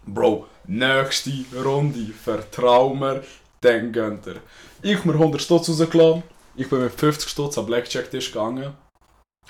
Bro, 0.05 0.47
nächste 0.67 1.45
Runde, 1.65 2.13
vertrau 2.13 2.95
mir, 2.95 3.23
dann 3.61 3.93
gönnt 3.93 4.27
er. 4.27 4.37
Ich 4.83 5.05
mir 5.05 5.15
100 5.15 5.41
Stutz 5.41 5.69
rausgelassen, 5.69 6.25
ich 6.57 6.69
bin 6.69 6.81
mit 6.81 6.93
50 6.93 7.29
Stutz 7.29 7.57
am 7.57 7.67
Blackjack-Tisch 7.67 8.33
gegangen. 8.33 8.75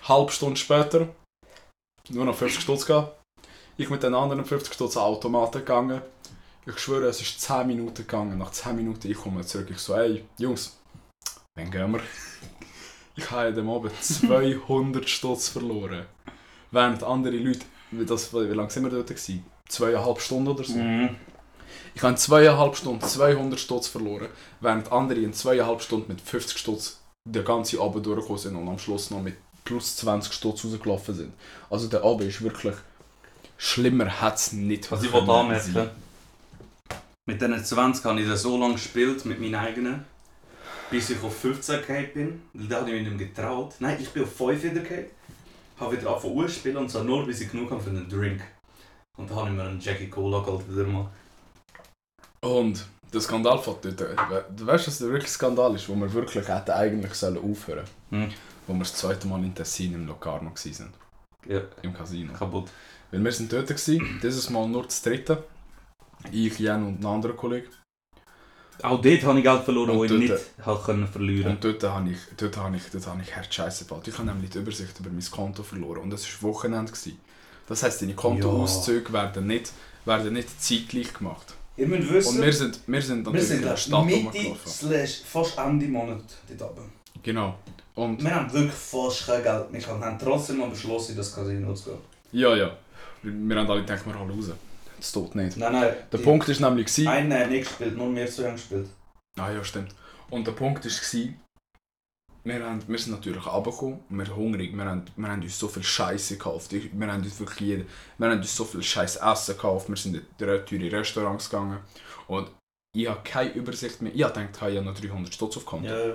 Halb 0.03 0.31
Stunde 0.31 0.57
später, 0.57 1.09
nur 2.11 2.25
noch 2.25 2.37
50 2.37 2.63
Stutz 2.63 2.87
gehabt. 2.87 3.21
Ich 3.77 3.89
mit 3.89 4.03
den 4.03 4.15
anderen 4.15 4.45
50 4.45 4.75
Stutz 4.75 4.97
Automaten 4.97 5.59
gegangen. 5.59 6.03
Ich 6.67 6.79
schwöre, 6.79 7.07
es 7.07 7.21
ist 7.21 7.41
10 7.41 7.67
Minuten 7.67 7.95
gegangen. 7.95 8.39
Nach 8.39 8.51
10 8.51 8.77
Minuten, 8.77 9.11
ich 9.11 9.17
komme 9.17 9.45
zurück. 9.45 9.69
Ich 9.71 9.79
so, 9.79 9.95
ey, 9.95 10.25
Jungs, 10.39 10.79
wann 11.57 11.71
gehen 11.71 11.93
wir? 11.93 12.01
Ich 13.17 13.31
habe 13.31 13.49
in 13.49 13.55
dem 13.55 13.69
Abend 13.69 13.93
200 14.03 15.09
Stutz 15.09 15.49
verloren. 15.49 16.07
Während 16.71 17.03
andere 17.03 17.37
Leute, 17.37 17.67
wie, 17.91 18.07
das, 18.07 18.33
wie 18.33 18.39
lange 18.39 18.71
sind 18.71 18.85
wir 18.85 18.91
dort? 18.91 19.09
Gewesen? 19.09 19.45
Zweieinhalb 19.69 20.21
Stunden 20.21 20.49
oder 20.49 20.65
so. 20.65 20.79
Mhm. 20.79 21.11
Ich 21.95 22.03
habe 22.03 22.13
in 22.13 22.17
zweieinhalb 22.17 22.77
Stunden 22.77 23.03
200 23.03 23.61
Stutz 23.61 23.89
verloren, 23.89 24.29
während 24.61 24.91
andere 24.91 25.21
in 25.21 25.35
zweieinhalb 25.35 25.83
Stunden 25.83 26.09
mit 26.09 26.21
50 26.21 26.59
Stutz 26.59 27.01
den 27.25 27.45
ganzen 27.45 27.81
Abend 27.81 28.05
durchgekommen 28.07 28.39
sind 28.39 28.57
und 28.57 28.69
am 28.69 28.79
Schluss 28.79 29.11
noch 29.11 29.23
mit 29.23 29.37
plus 29.65 29.97
20 29.97 30.33
Stutz 30.33 30.65
rausgelaufen 30.65 31.15
sind. 31.15 31.33
Also 31.71 31.89
der 31.89 32.03
Abend 32.03 32.29
ist 32.29 32.43
wirklich 32.43 32.75
schlimmer 33.57 34.21
hat 34.21 34.37
es 34.37 34.53
nicht 34.53 34.91
Was 34.91 35.05
ich 35.05 35.15
anmerken, 35.15 35.91
mit 37.27 37.41
diesen 37.41 37.65
20 37.65 38.05
habe 38.05 38.21
ich 38.21 38.29
das 38.29 38.43
so 38.43 38.59
lange 38.59 38.75
gespielt 38.75 39.25
mit 39.25 39.41
meinen 39.41 39.55
eigenen, 39.55 40.05
bis 40.93 41.11
ich 41.11 41.23
auf 41.23 41.37
15 41.37 41.85
gehabt 41.87 42.15
bin. 42.15 42.43
Weil 42.53 42.69
da 42.69 42.77
habe 42.81 42.91
ich 42.91 42.97
mich 42.97 43.09
nicht 43.09 43.19
mehr 43.19 43.27
getraut. 43.29 43.75
Nein, 43.81 43.97
ich 44.01 44.11
bin 44.11 44.23
auf 44.23 44.37
5 44.37 44.63
wieder 44.63 44.81
gehabt. 44.83 45.11
Habe 45.81 45.97
wieder 45.97 46.11
angefangen 46.15 46.47
zu 46.49 46.55
spielen 46.55 46.77
und 46.77 46.91
zwar 46.91 47.03
nur, 47.03 47.27
bis 47.27 47.41
ich 47.41 47.51
genug 47.51 47.71
habe 47.71 47.81
für 47.81 47.91
einen 47.91 48.09
Drink. 48.09 48.43
Und 49.17 49.31
da 49.31 49.37
habe 49.37 49.49
ich 49.49 49.55
mir 49.57 49.65
einen 49.65 49.81
Jackie 49.81 50.09
Cola 50.09 50.41
geholt 50.41 50.71
wieder 50.71 50.85
mal. 50.85 51.11
Und 52.41 52.87
der 53.13 53.21
Skandal 53.21 53.59
von 53.59 53.77
dort, 53.83 54.01
du 54.01 54.67
weißt, 54.67 54.87
was 54.87 54.99
der 54.99 55.09
wirklich 55.09 55.31
Skandal 55.31 55.75
ist, 55.75 55.89
wo 55.89 55.95
wir 55.95 56.13
wirklich 56.13 56.47
hätten 56.47 56.71
eigentlich 56.71 57.15
sollen 57.15 57.39
aufhören 57.39 57.85
Hm. 58.11 58.31
Wo 58.67 58.73
wir 58.75 58.81
das 58.81 58.95
zweite 58.95 59.27
Mal 59.27 59.43
in 59.45 59.55
Tessin 59.55 59.95
im 59.95 60.07
Locarno 60.07 60.51
waren, 60.51 60.93
Ja, 61.47 61.63
im 61.83 61.93
Casino. 61.93 62.33
kaputt. 62.33 62.71
Weil 63.11 63.25
wir 63.25 63.33
sind 63.33 63.53
dort 63.53 63.67
gewesen, 63.67 64.21
dieses 64.23 64.51
Mal 64.51 64.69
nur 64.69 64.85
das 64.85 65.03
dritte. 65.03 65.45
Ich, 66.31 66.59
Jan 66.59 66.87
und 66.87 67.01
ein 67.01 67.07
anderer 67.07 67.35
Kollege. 67.35 67.69
Auch 68.83 69.01
dort 69.01 69.23
habe 69.23 69.39
ich 69.39 69.45
Geld 69.45 69.65
verloren, 69.65 69.91
Und 69.91 69.99
wo 69.99 70.05
ich 70.05 70.11
nicht 70.13 70.35
habe 70.65 70.83
können 70.83 71.07
verlieren 71.07 71.53
Und 71.53 71.65
dort 71.65 71.83
habe 71.85 72.11
ich, 72.11 72.19
dort 72.37 72.57
habe 72.57 72.77
ich, 72.77 72.83
dort 72.93 73.07
habe 73.07 73.23
ich 73.23 73.31
Herzscheiße 73.31 73.85
gebaut. 73.85 74.09
Ich 74.09 74.19
habe 74.19 74.29
nämlich 74.29 74.51
die 74.51 74.59
Übersicht 74.59 74.99
über 74.99 75.11
mein 75.11 75.25
Konto 75.31 75.63
verloren 75.63 76.03
und 76.03 76.13
es 76.13 76.43
war 76.43 76.51
Wochenende. 76.51 76.91
Gewesen. 76.91 77.19
Das 77.69 77.83
heisst, 77.83 78.03
deine 78.03 78.15
Kontoauszüge 78.15 79.13
werden 79.13 79.47
nicht, 79.47 79.73
werden 80.05 80.33
nicht 80.33 80.61
zeitgleich 80.61 81.13
gemacht. 81.15 81.55
Ihr 81.77 81.87
müsst 81.87 82.09
Und 82.09 82.15
wissen, 82.15 82.43
wir 82.43 82.53
sind, 82.53 82.81
wir 82.87 83.03
sind 83.03 83.25
wir 83.25 83.33
natürlich 83.33 83.49
sind 83.49 83.59
in 83.59 83.65
der 83.65 83.77
Stadt 83.77 84.05
Mitte 84.05 84.57
slash 84.67 85.23
fast 85.25 85.59
Ende 85.59 85.87
Monat 85.87 86.23
dort 86.59 86.73
oben. 86.73 86.93
Genau. 87.23 87.55
Und 87.95 88.23
Wir 88.23 88.35
haben 88.35 88.53
wirklich 88.53 88.75
fast 88.75 89.27
kein 89.27 89.43
Geld 89.43 89.71
mehr 89.71 89.81
gehabt, 89.81 90.05
haben 90.05 90.19
trotzdem 90.19 90.59
noch 90.59 90.71
beschlossen, 90.71 91.13
in 91.13 91.19
das 91.19 91.35
Casino 91.35 91.73
zu 91.75 91.91
gehen. 91.91 91.99
ja, 92.33 92.57
ja. 92.57 92.77
Wir, 93.23 93.33
wir 93.33 93.57
haben 93.57 93.71
alle 93.71 93.81
gedacht, 93.83 94.05
wir 94.07 94.19
holen 94.19 94.31
raus. 94.31 94.51
Das 95.03 95.11
tut 95.11 95.35
nicht. 95.35 95.57
Nein, 95.57 95.73
nein. 95.73 95.95
Der 96.13 96.19
die- 96.21 96.25
Punkt 96.25 96.49
ist 96.49 96.61
nämlich... 96.61 96.87
Gewesen, 96.87 97.09
Einer 97.09 97.41
hat 97.41 97.51
nicht 97.51 97.67
gespielt, 97.67 97.97
nur 97.97 98.15
wir 98.15 98.31
zwei 98.31 98.45
haben 98.45 98.53
gespielt. 98.55 98.89
Ah 99.37 99.51
ja, 99.51 99.65
stimmt. 99.65 99.97
Und 100.31 100.47
der 100.47 100.53
Punkt 100.53 100.85
war, 100.85 101.29
wir, 102.45 102.65
haben, 102.65 102.83
wir 102.87 102.99
sind 102.99 103.13
natürlich 103.13 103.45
runtergekommen, 103.45 103.99
wir 104.09 104.27
sind 104.27 104.37
hungrig, 104.37 104.77
wir 104.77 104.85
haben, 104.85 105.05
wir 105.17 105.29
haben 105.29 105.43
uns 105.43 105.59
so 105.59 105.67
viel 105.67 105.83
Scheiße 105.83 106.37
gekauft. 106.37 106.71
Wir 106.73 107.07
haben 107.13 107.21
uns 107.23 107.41
wirklich 107.41 107.61
jede, 107.61 107.87
wir 108.17 108.29
haben 108.31 108.39
uns 108.39 108.55
so 108.57 108.65
viel 108.65 108.83
Scheiß 108.83 109.17
Essen 109.17 109.57
gekauft, 109.57 109.89
wir 109.89 109.97
sind 109.97 110.15
in 110.15 110.27
drei 110.39 110.59
teure 110.59 110.93
Restaurants 110.93 111.51
gegangen 111.51 111.81
und 112.29 112.49
ich 112.95 113.09
habe 113.09 113.21
keine 113.25 113.53
Übersicht 113.55 114.03
mehr. 114.03 114.15
Ich 114.15 114.23
habe 114.23 114.35
gedacht, 114.35 114.55
ich 114.71 114.77
habe 114.77 114.83
noch 114.87 114.95
300 114.99 115.35
Stutz 115.35 115.57
auf 115.57 115.67
Konto. 115.67 115.89
Ja, 115.89 116.15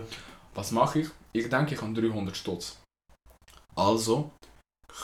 Was 0.54 0.71
mache 0.71 1.00
ich? 1.00 1.08
Ich 1.34 1.50
denke, 1.50 1.76
ich 1.76 1.82
habe 1.82 1.93
300 1.93 2.38
Stutz. 2.38 2.78
Also 3.76 4.32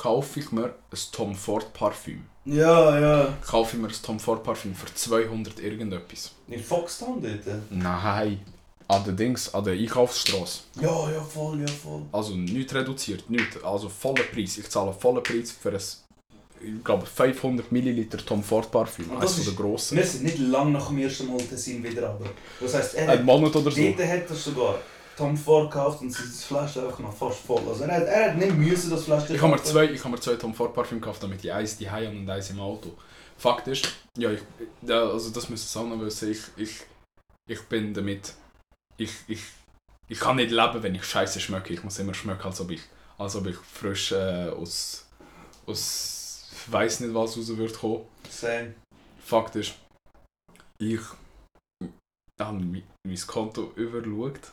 kaufe 0.01 0.39
ich 0.39 0.51
mir 0.53 0.67
ein 0.91 0.99
Tom 1.11 1.35
Ford 1.35 1.73
Parfüm. 1.73 2.25
Ja, 2.45 2.99
ja. 2.99 3.33
Kaufe 3.45 3.75
ich 3.77 3.81
mir 3.81 3.87
ein 3.87 3.93
Tom 4.03 4.19
Ford 4.19 4.43
Parfüm 4.43 4.75
für 4.75 4.93
200 4.93 5.59
irgendetwas. 5.59 6.31
In 6.47 6.61
Foxtown 6.61 7.21
dort? 7.21 7.57
Nein, 7.69 8.41
an 8.87 9.03
der 9.05 9.13
Dings, 9.13 9.53
an 9.53 9.63
der 9.63 9.73
Einkaufsstraße. 9.73 10.59
Ja, 10.81 11.11
ja, 11.11 11.21
voll, 11.21 11.61
ja, 11.61 11.67
voll. 11.67 12.01
Also 12.11 12.35
nicht 12.35 12.73
reduziert, 12.73 13.29
nicht. 13.29 13.63
Also 13.63 13.87
voller 13.87 14.23
Preis. 14.23 14.57
Ich 14.57 14.69
zahle 14.69 14.91
vollen 14.93 15.23
Preis 15.23 15.51
für 15.51 15.69
ein, 15.69 15.77
ich 16.65 16.83
glaube, 16.83 17.05
500 17.05 17.71
Milliliter 17.71 18.17
Tom 18.17 18.43
Ford 18.43 18.69
Parfüm. 18.69 19.09
Eines 19.11 19.21
das 19.21 19.35
von 19.35 19.45
der 19.45 19.53
grossen. 19.53 19.97
Wir 19.97 20.05
sind 20.05 20.23
nicht 20.23 20.39
lang 20.39 20.71
nach 20.73 20.87
dem 20.87 20.97
ersten 20.97 21.27
Mal 21.27 21.37
Tessin 21.37 21.81
wieder 21.83 22.09
runter. 22.09 22.29
Das 22.59 22.73
heisst, 22.73 22.95
er 22.95 23.09
Ein 23.09 23.23
Monat 23.25 23.55
oder 23.55 23.71
so. 23.71 23.81
dort 23.81 23.99
hat 24.07 24.29
er 24.29 24.35
sogar 24.35 24.79
Tom 25.15 25.37
Ford 25.37 25.71
gekauft 25.71 26.01
und 26.01 26.11
sein 26.11 26.25
Flasch 26.25 26.77
einfach 26.77 26.99
noch 26.99 27.13
fast 27.13 27.39
voll. 27.39 27.61
Also 27.67 27.83
er 27.83 27.95
hat, 27.95 28.07
er 28.07 28.31
hat 28.31 28.37
nicht 28.37 28.55
müssen 28.55 28.89
das 28.89 29.03
Flasch 29.03 29.29
Ich 29.29 29.41
habe 29.41 29.51
mir 29.51 29.63
zwei, 29.63 29.85
ich 29.85 29.99
habe 29.99 30.15
mir 30.15 30.19
zwei 30.19 30.35
Tom 30.35 30.53
Ford 30.53 30.73
Parfüm 30.73 30.99
gekauft, 30.99 31.21
damit 31.21 31.43
ich 31.43 31.51
eins 31.51 31.77
die 31.77 31.89
habe 31.89 32.09
und 32.09 32.29
eins 32.29 32.49
im 32.49 32.59
Auto. 32.59 32.97
Fakt 33.37 33.67
ist, 33.67 33.87
ja, 34.17 34.31
ich, 34.31 34.41
also 34.87 35.29
das 35.29 35.49
müssen 35.49 35.89
noch 35.89 35.99
wissen, 35.99 36.31
ich, 36.31 36.41
ich, 36.55 36.81
ich 37.49 37.61
bin 37.63 37.93
damit, 37.93 38.33
ich, 38.97 39.11
ich, 39.27 39.41
ich 40.07 40.19
kann 40.19 40.37
nicht 40.37 40.51
leben, 40.51 40.83
wenn 40.83 40.95
ich 40.95 41.03
Scheiße 41.03 41.39
schmecke. 41.39 41.73
Ich 41.73 41.83
muss 41.83 41.99
immer 41.99 42.13
schmecken, 42.13 42.43
als 42.43 42.61
ob 42.61 42.71
ich, 42.71 42.81
als 43.17 43.35
ob 43.35 43.47
ich 43.47 43.55
frisch 43.55 44.11
äh, 44.11 44.49
aus, 44.49 45.07
aus, 45.65 46.49
weiß 46.67 47.01
nicht 47.01 47.13
was 47.13 47.37
raus 47.37 47.47
würde 47.49 47.73
kommen. 47.73 48.05
Same. 48.29 48.75
Fakt 49.23 49.55
ist, 49.55 49.73
ich 50.79 50.99
habe 52.39 52.57
mein, 52.57 52.83
mein 53.05 53.27
Konto 53.27 53.71
überschaut, 53.75 54.51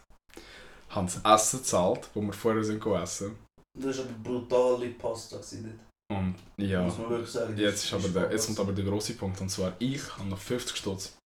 habe 0.91 1.07
das 1.07 1.21
Essen 1.25 1.61
gezahlt, 1.61 2.09
wo 2.15 2.21
wir 2.21 2.33
vorher 2.33 2.65
sind 2.65 2.83
gegessen. 2.83 3.39
Das 3.79 3.99
war 3.99 4.05
aber 4.05 4.15
brutale 4.23 4.91
Pasta 4.91 5.37
dort. 5.37 5.81
Und 6.11 6.35
ja. 6.57 6.83
Muss 6.83 6.99
man 6.99 7.11
wirklich 7.11 7.31
sagen. 7.31 7.57
Jetzt, 7.57 7.85
ist 7.85 7.95
aber 7.95 8.09
der, 8.09 8.33
jetzt 8.33 8.47
kommt 8.47 8.61
aber 8.61 8.73
der 8.73 8.85
grosse 8.85 9.15
Punkt, 9.15 9.41
und 9.41 9.49
zwar 9.49 9.73
ich 9.79 10.03
habe 10.17 10.29
noch 10.29 10.39
50 10.39 10.77
Stutz. 10.77 11.17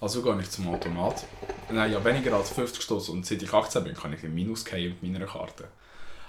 Also 0.00 0.22
gehe 0.22 0.38
ich 0.40 0.50
zum 0.50 0.68
Automat. 0.68 1.24
Nein, 1.70 1.92
ja 1.92 2.04
weniger 2.04 2.34
als 2.34 2.50
50 2.50 2.82
Stutz 2.82 3.08
und 3.08 3.26
seit 3.26 3.42
ich 3.42 3.52
18 3.52 3.82
bin, 3.82 3.94
kann 3.94 4.12
ich 4.12 4.22
im 4.22 4.34
Minus 4.34 4.64
gehen 4.64 4.96
mit 5.00 5.02
meiner 5.02 5.26
Karte. 5.26 5.68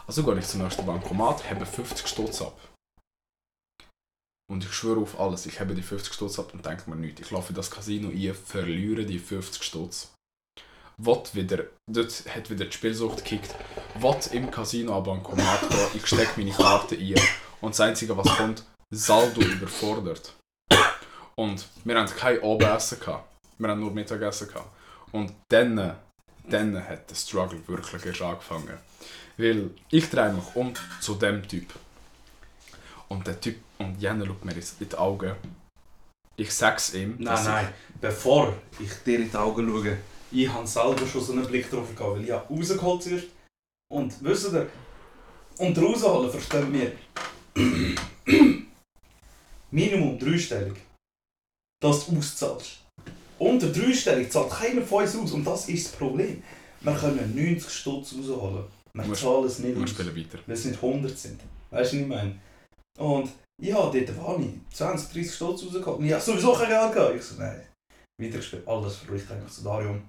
Also 0.07 0.23
gehe 0.23 0.39
ich 0.39 0.47
zum 0.47 0.63
nächsten 0.63 0.85
Bankomat, 0.85 1.47
habe 1.49 1.65
50 1.65 2.07
Stutz 2.07 2.41
ab. 2.41 2.57
Und 4.49 4.63
ich 4.63 4.73
schwöre 4.73 5.01
auf 5.01 5.19
alles, 5.19 5.45
ich 5.45 5.59
habe 5.59 5.75
die 5.75 5.83
50 5.83 6.11
Stutz 6.11 6.39
ab 6.39 6.53
und 6.53 6.65
denke 6.65 6.89
mir 6.89 6.95
nichts. 6.95 7.21
Ich 7.21 7.29
laufe 7.29 7.49
in 7.49 7.55
das 7.55 7.69
Casino 7.69 8.09
ein, 8.09 8.33
verliere 8.33 9.05
die 9.05 9.19
50 9.19 9.61
Stutz. 9.61 10.11
Wat 11.01 11.33
wieder, 11.33 11.63
dort 11.87 12.23
hat 12.35 12.49
wieder 12.49 12.65
die 12.65 12.73
Spielsucht 12.73 13.23
gekickt. 13.23 13.55
Wat 13.95 14.33
im 14.33 14.51
Casino 14.51 14.97
am 14.97 15.03
Bankomat 15.03 15.69
gehen, 15.69 15.87
ich 15.93 16.05
stecke 16.05 16.33
meine 16.35 16.51
Karte 16.51 16.95
ein 16.95 17.15
und 17.61 17.71
das 17.71 17.79
Einzige, 17.79 18.17
was 18.17 18.27
kommt, 18.35 18.65
Saldo 18.91 19.39
überfordert. 19.39 20.33
Und 21.35 21.65
wir 21.85 21.97
hatten 21.97 22.17
kein 22.17 22.43
Abendessen, 22.43 22.99
gehabt. 22.99 23.29
wir 23.57 23.69
haben 23.69 23.79
nur 23.79 23.91
Mittagessen. 23.91 24.49
Gehabt. 24.49 24.67
Und 25.13 25.31
dann, 25.47 25.95
dann 26.49 26.89
hat 26.89 27.09
der 27.09 27.15
Struggle 27.15 27.65
wirklich 27.65 28.05
erst 28.05 28.21
angefangen. 28.21 28.77
Weil 29.37 29.69
ich 29.89 30.09
drehe 30.09 30.33
mich 30.33 30.53
um 30.53 30.73
zu 30.99 31.15
dem 31.15 31.47
Typ. 31.47 31.73
Und 33.07 33.25
der 33.25 33.39
Typ, 33.39 33.55
und 33.77 34.01
Jenna 34.01 34.25
schaut 34.25 34.43
mir 34.43 34.51
in 34.51 34.89
die 34.89 34.97
Augen. 34.97 35.33
Ich 36.35 36.53
sag's 36.53 36.93
ihm. 36.93 37.15
Nein, 37.19 37.43
nein. 37.45 37.73
Bevor 38.01 38.53
ich 38.79 38.91
dir 39.05 39.19
in 39.19 39.31
die 39.31 39.37
Augen 39.37 39.69
schaue, 39.69 39.97
ich 40.31 40.47
habe 40.47 40.67
selber 40.67 41.05
schon 41.07 41.21
so 41.23 41.33
einen 41.33 41.45
Blick 41.47 41.69
drauf 41.69 41.93
gehabt, 41.95 42.17
weil 42.17 42.23
ich 42.25 42.31
habe 42.31 42.53
rausgeholt 42.53 43.03
zuerst. 43.03 43.27
Und 43.91 44.23
wisst 44.23 44.53
ihr, 44.53 44.67
unter 45.57 45.81
rausholen 45.81 46.29
verstehen 46.31 46.71
wir 46.73 46.91
Minimum 49.71 50.17
dreistellig, 50.19 50.75
dass 51.81 52.05
du 52.05 52.17
auszahlst. 52.17 52.79
Unter 53.37 53.69
dreistellig 53.71 54.31
zahlt 54.31 54.49
keiner 54.51 54.81
von 54.81 55.03
uns 55.03 55.15
aus 55.15 55.31
und 55.31 55.43
das 55.45 55.69
ist 55.69 55.87
das 55.87 55.95
Problem. 55.97 56.43
Wir 56.81 56.93
können 56.95 57.35
90 57.35 57.69
Stutz 57.69 58.13
rausholen. 58.15 58.63
Wir 58.93 59.07
Wir- 59.07 59.13
zahlen 59.13 59.45
es 59.45 59.59
nicht 59.59 59.77
aus, 59.77 59.97
weil 59.99 60.55
es 60.55 60.65
nicht 60.65 60.81
100 60.81 61.17
sind. 61.17 61.39
Weißt 61.71 61.93
du, 61.93 61.97
was 61.97 62.01
ich 62.01 62.07
meine? 62.07 62.39
Und 62.97 63.29
ich 63.61 63.73
habe 63.73 63.99
dort 64.05 64.17
war 64.17 64.39
ich 64.39 64.75
20, 64.75 65.11
30 65.13 65.33
Stutz 65.35 65.63
rausgeholt. 65.63 65.99
Und 65.99 66.05
ich 66.05 66.13
habe 66.13 66.21
sowieso 66.23 66.53
kein 66.53 66.69
Geld 66.69 66.93
gehabt. 66.93 67.15
Ich 67.15 67.23
so, 67.23 67.35
nein. 67.39 67.61
Weitergespielt, 68.21 68.67
alles 68.67 68.97
verrückt 68.97 69.31
eigentlich 69.31 69.53
zu 69.53 69.63
Darium. 69.63 70.01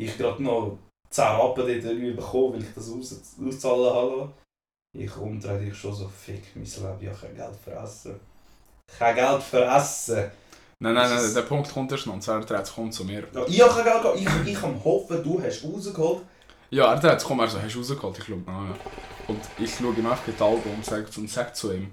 Ich 0.00 0.16
gerade 0.16 0.42
noch 0.42 0.78
10 1.10 1.24
Rappen 1.24 1.66
dort 1.66 1.68
irgendwie 1.68 2.12
bekommen, 2.12 2.54
weil 2.54 2.62
ich 2.62 2.74
das 2.74 2.90
aus, 2.90 3.36
auszahlen 3.40 3.94
habe. 3.94 4.32
Ich 4.96 5.16
umdrehe 5.16 5.58
dich 5.58 5.76
schon 5.76 5.94
so, 5.94 6.08
fick 6.08 6.54
mein 6.54 6.64
Leben, 6.64 6.98
ich 7.00 7.08
habe 7.08 7.18
kein 7.20 7.36
Geld 7.36 7.56
für 7.56 7.72
Essen. 7.72 8.20
Kein 8.98 9.14
Geld 9.14 9.42
für 9.42 9.64
Essen. 9.64 10.30
Nein, 10.80 10.94
nein, 10.94 11.08
nein, 11.08 11.34
der 11.34 11.42
Punkt 11.42 11.72
kommt 11.72 11.90
erst 11.92 12.06
noch. 12.06 12.14
Und 12.14 12.22
zwar, 12.22 12.48
er 12.50 12.78
um 12.78 12.92
zu 12.92 13.04
mir. 13.04 13.26
Ja, 13.32 13.46
ich 13.46 13.62
habe 13.62 13.74
kein 13.74 13.84
Geld 13.84 14.02
gehabt. 14.02 14.20
Ich, 14.20 14.52
ich 14.52 14.60
kann 14.60 14.84
hoffen, 14.84 15.22
du 15.22 15.42
hast 15.42 15.64
rausgeholt. 15.64 16.22
Ja, 16.70 16.92
er 16.92 17.00
dreht 17.00 17.20
sich 17.20 17.30
um, 17.30 17.40
er 17.40 17.48
so, 17.48 17.60
hast 17.60 17.74
du 17.74 17.78
rausgeholt? 17.78 18.18
Ich 18.18 18.24
schaue 18.24 18.38
nach. 18.38 18.68
Ja. 18.68 18.76
Und 19.28 19.40
ich 19.58 19.74
schaue 19.74 19.94
ihm 19.94 20.06
einfach 20.06 20.28
in 20.28 20.36
die 20.36 20.42
Augen 20.42 20.74
und 20.74 20.84
sage 20.84 21.06
und 21.16 21.30
sag 21.30 21.54
zu 21.56 21.72
ihm, 21.72 21.90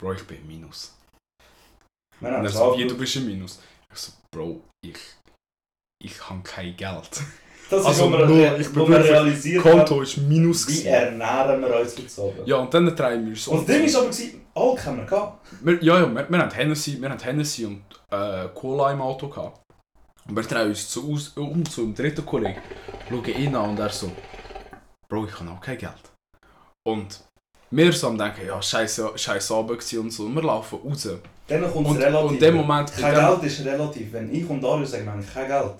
Bro, 0.00 0.12
ich 0.12 0.26
bin 0.26 0.38
im 0.38 0.46
Minus. 0.46 0.94
Wir 2.20 2.28
Und 2.28 2.34
haben 2.36 2.44
er 2.44 2.50
es 2.50 2.54
so, 2.54 2.76
wie, 2.76 2.86
du 2.86 2.96
bist 2.96 3.16
im 3.16 3.26
Minus? 3.26 3.60
Ich 3.92 3.98
so, 3.98 4.12
Bro, 4.30 4.60
ich, 4.84 4.98
ich 6.02 6.28
habe 6.28 6.40
kein 6.42 6.76
Geld. 6.76 7.10
Das 7.68 7.80
ist, 7.80 7.86
Also 7.86 8.12
wo 8.12 8.16
wir, 8.16 8.26
nur, 8.26 8.60
ich 8.60 8.76
wo 8.76 8.86
wirklich- 8.86 9.10
realisiert 9.10 9.60
Konto 9.60 10.00
ist 10.00 10.18
Minus. 10.18 10.68
wie 10.68 10.84
ernähren 10.86 11.60
wir 11.60 11.80
uns 11.80 11.98
heutzutage. 11.98 12.42
Ja, 12.44 12.56
und 12.58 12.72
dann 12.72 12.94
drehen 12.94 13.26
wir 13.28 13.34
so. 13.34 13.50
Und 13.50 13.68
das 13.68 13.74
Ding 13.76 13.84
ist 13.86 13.96
aber, 13.96 14.06
Alk 14.54 14.86
haben 14.86 14.98
wir 14.98 15.04
gehabt. 15.04 15.46
Wir, 15.62 15.82
ja, 15.82 15.98
ja, 15.98 16.14
wir, 16.14 16.30
wir 16.30 16.38
haben 16.38 16.50
Hennessy, 16.52 17.02
wir 17.02 17.10
haben 17.10 17.18
Hennessy 17.18 17.64
und 17.64 17.82
äh, 18.12 18.46
Cola 18.54 18.92
im 18.92 19.00
Auto 19.00 19.26
gehabt. 19.28 19.62
Und 20.28 20.36
wir 20.36 20.44
drehen 20.44 20.68
uns 20.68 20.88
zu, 20.88 21.12
aus, 21.12 21.30
um 21.30 21.68
zu 21.68 21.80
einem 21.82 21.94
dritten 21.96 22.24
Kollegen, 22.24 22.60
schauen 23.08 23.24
ihn 23.24 23.56
an 23.56 23.70
und 23.70 23.80
er 23.80 23.88
so, 23.90 24.12
Bro, 25.08 25.24
ich 25.26 25.40
habe 25.40 25.50
auch 25.50 25.60
kein 25.60 25.78
Geld. 25.78 25.92
Und 26.86 27.20
wir 27.72 27.92
so 27.92 28.06
am 28.06 28.16
denken, 28.16 28.46
ja, 28.46 28.62
scheiße, 28.62 29.10
scheiße 29.16 29.52
Abend 29.52 29.92
und 29.94 30.12
so, 30.12 30.22
und 30.26 30.34
wir 30.36 30.42
laufen 30.42 30.78
raus. 30.84 31.08
Dann 31.48 31.72
kommt 31.72 31.88
es 31.88 31.96
relativ. 31.96 32.28
und 32.28 32.34
in 32.34 32.40
dem 32.40 32.54
Moment, 32.54 32.90
in 32.90 33.02
kein 33.02 33.14
dem, 33.16 33.26
Geld 33.26 33.42
ist 33.42 33.64
relativ. 33.64 34.12
Wenn 34.12 34.32
ich 34.32 34.48
und 34.48 34.60
Dario 34.62 34.84
sagen, 34.84 35.04
wir 35.04 35.10
haben 35.12 35.26
kein 35.34 35.48
Geld, 35.48 35.74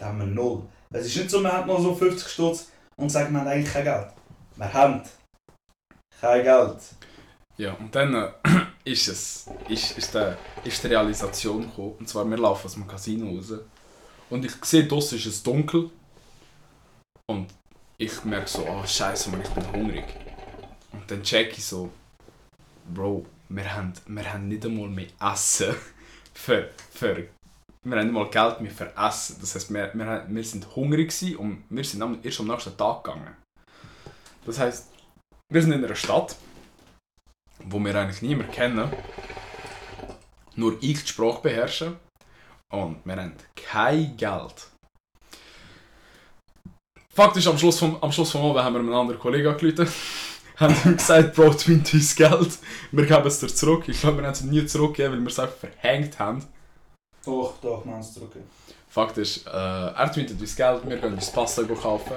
dann 0.00 0.08
haben 0.08 0.18
wir 0.20 0.26
null. 0.26 0.62
Es 0.90 1.06
ist 1.06 1.16
nicht 1.16 1.30
so, 1.30 1.40
wir 1.42 1.52
haben 1.52 1.68
noch 1.68 1.80
so 1.80 1.94
50 1.94 2.28
Stutz 2.28 2.68
und 2.96 3.10
sagen, 3.10 3.32
wir 3.32 3.40
haben 3.40 3.48
eigentlich 3.48 3.72
kein 3.72 3.84
Geld. 3.84 4.08
Wir 4.56 4.72
haben 4.72 5.02
kein 6.20 6.42
Geld. 6.42 6.78
ja, 7.58 7.74
und 7.74 7.94
dann 7.94 8.14
äh, 8.14 8.30
ist 8.84 9.08
es, 9.08 9.46
ist, 9.68 9.96
ist, 9.98 10.14
der, 10.14 10.38
ist 10.64 10.82
die 10.82 10.88
Realisation 10.88 11.62
gekommen, 11.62 11.96
und 11.98 12.08
zwar 12.08 12.24
wir 12.24 12.38
laufen 12.38 12.66
aus 12.66 12.74
dem 12.74 12.86
Casino 12.86 13.36
raus. 13.36 13.52
Und 14.30 14.44
ich 14.44 14.52
sehe, 14.64 14.86
draussen 14.86 15.18
ist 15.18 15.26
es 15.26 15.42
dunkel. 15.42 15.90
Und 17.26 17.48
ich 17.98 18.24
merke 18.24 18.48
so, 18.48 18.66
ah 18.66 18.86
scheiße, 18.86 19.30
Mann, 19.30 19.42
ich 19.42 19.50
bin 19.50 19.72
hungrig. 19.72 20.04
Und 20.92 21.08
dann 21.10 21.22
check 21.22 21.56
ich 21.56 21.64
so, 21.64 21.90
Bro, 22.92 23.26
wir 23.50 23.74
haben, 23.74 23.92
wir 24.06 24.32
haben 24.32 24.48
nicht 24.48 24.64
einmal 24.64 24.88
mehr 24.88 25.08
Essen. 25.20 25.74
Für, 26.32 26.70
für, 26.94 27.26
wir 27.82 27.98
haben 27.98 28.06
nicht 28.06 28.14
mal 28.14 28.28
Geld 28.28 28.60
mehr 28.60 28.70
für 28.70 28.92
Essen. 28.96 29.36
Das 29.40 29.54
heisst, 29.54 29.72
wir, 29.72 29.90
wir, 29.94 30.26
wir 30.28 30.44
sind 30.44 30.76
hungrig 30.76 31.12
und 31.38 31.64
wir 31.70 31.84
sind 31.84 32.24
erst 32.24 32.40
am 32.40 32.46
nächsten 32.46 32.76
Tag 32.76 33.04
gegangen. 33.04 33.36
Das 34.44 34.58
heisst, 34.58 34.88
wir 35.50 35.62
sind 35.62 35.72
in 35.72 35.84
einer 35.84 35.94
Stadt, 35.94 36.36
wo 37.64 37.78
wir 37.78 37.94
eigentlich 37.94 38.22
niemand 38.22 38.52
kennen. 38.52 38.90
Nur 40.56 40.76
ich 40.80 41.00
die 41.02 41.08
Sprache 41.08 41.40
beherrsche. 41.42 41.96
Und 42.70 43.04
wir 43.04 43.16
haben 43.16 43.34
kein 43.56 44.16
Geld. 44.16 44.68
Fakt 47.12 47.36
ist, 47.36 47.48
am 47.48 47.58
Schluss 47.58 47.78
vom, 47.78 48.00
am 48.02 48.12
Schluss 48.12 48.30
vom 48.30 48.42
Abend 48.42 48.62
haben 48.62 48.74
wir 48.74 48.80
einen 48.80 48.92
anderen 48.92 49.20
Kollegen 49.20 49.48
angerufen. 49.48 49.88
haben 50.56 50.76
ihm 50.84 50.96
gesagt, 50.96 51.34
Bro, 51.34 51.54
du 51.54 51.72
uns 51.72 52.14
Geld. 52.14 52.58
Wir 52.92 53.06
geben 53.06 53.26
es 53.26 53.40
dir 53.40 53.48
zurück. 53.48 53.88
Ich 53.88 54.00
glaube, 54.00 54.18
wir 54.18 54.24
haben 54.24 54.32
es 54.32 54.42
nie 54.42 54.64
zurückgegeben, 54.66 55.12
weil 55.12 55.20
wir 55.22 55.28
es 55.28 55.38
einfach 55.38 55.56
verhängt 55.56 56.18
haben. 56.18 56.44
Doch, 57.24 57.54
doch, 57.60 57.84
wir 57.84 57.92
haben 57.92 58.00
es 58.00 58.14
zurück. 58.14 58.32
Fakt 58.88 59.18
ist, 59.18 59.46
äh, 59.46 59.50
er 59.50 60.10
twintet 60.12 60.40
uns 60.40 60.56
Geld, 60.56 60.88
wir 60.88 60.96
gehen 60.96 61.12
uns 61.12 61.30
Pasta 61.30 61.62
kaufen. 61.62 62.14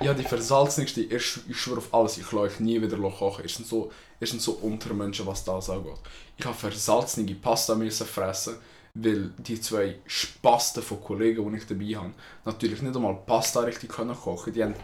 Ja, 0.00 0.14
die 0.14 0.22
versalzenigste, 0.22 1.00
ich, 1.00 1.40
ich 1.48 1.56
schwöre 1.56 1.78
auf 1.78 1.92
alles, 1.92 2.16
ich 2.16 2.30
lasse 2.30 2.38
euch 2.38 2.60
nie 2.60 2.80
wieder 2.80 2.96
kochen. 2.96 3.42
Ihr 3.42 3.48
seid 3.48 3.66
so, 3.66 3.90
ihr 4.20 4.26
seid 4.26 4.40
so 4.40 4.52
Untermenschen, 4.52 5.26
was 5.26 5.42
das 5.42 5.68
angeht. 5.68 5.98
Ich 6.36 6.44
habe 6.44 6.54
versalzenige 6.54 7.34
Pasta 7.34 7.74
müssen 7.74 8.06
fressen, 8.06 8.54
weil 8.94 9.30
die 9.38 9.60
zwei 9.60 9.96
Spasten 10.06 10.82
von 10.82 11.02
Kollegen, 11.02 11.50
die 11.50 11.58
ich 11.58 11.66
dabei 11.66 12.00
habe, 12.00 12.12
natürlich 12.44 12.82
nicht 12.82 12.94
einmal 12.94 13.18
Pasta 13.26 13.60
richtig 13.60 13.90
können 13.90 14.14
kochen. 14.14 14.52
Die 14.52 14.62
haben, 14.62 14.74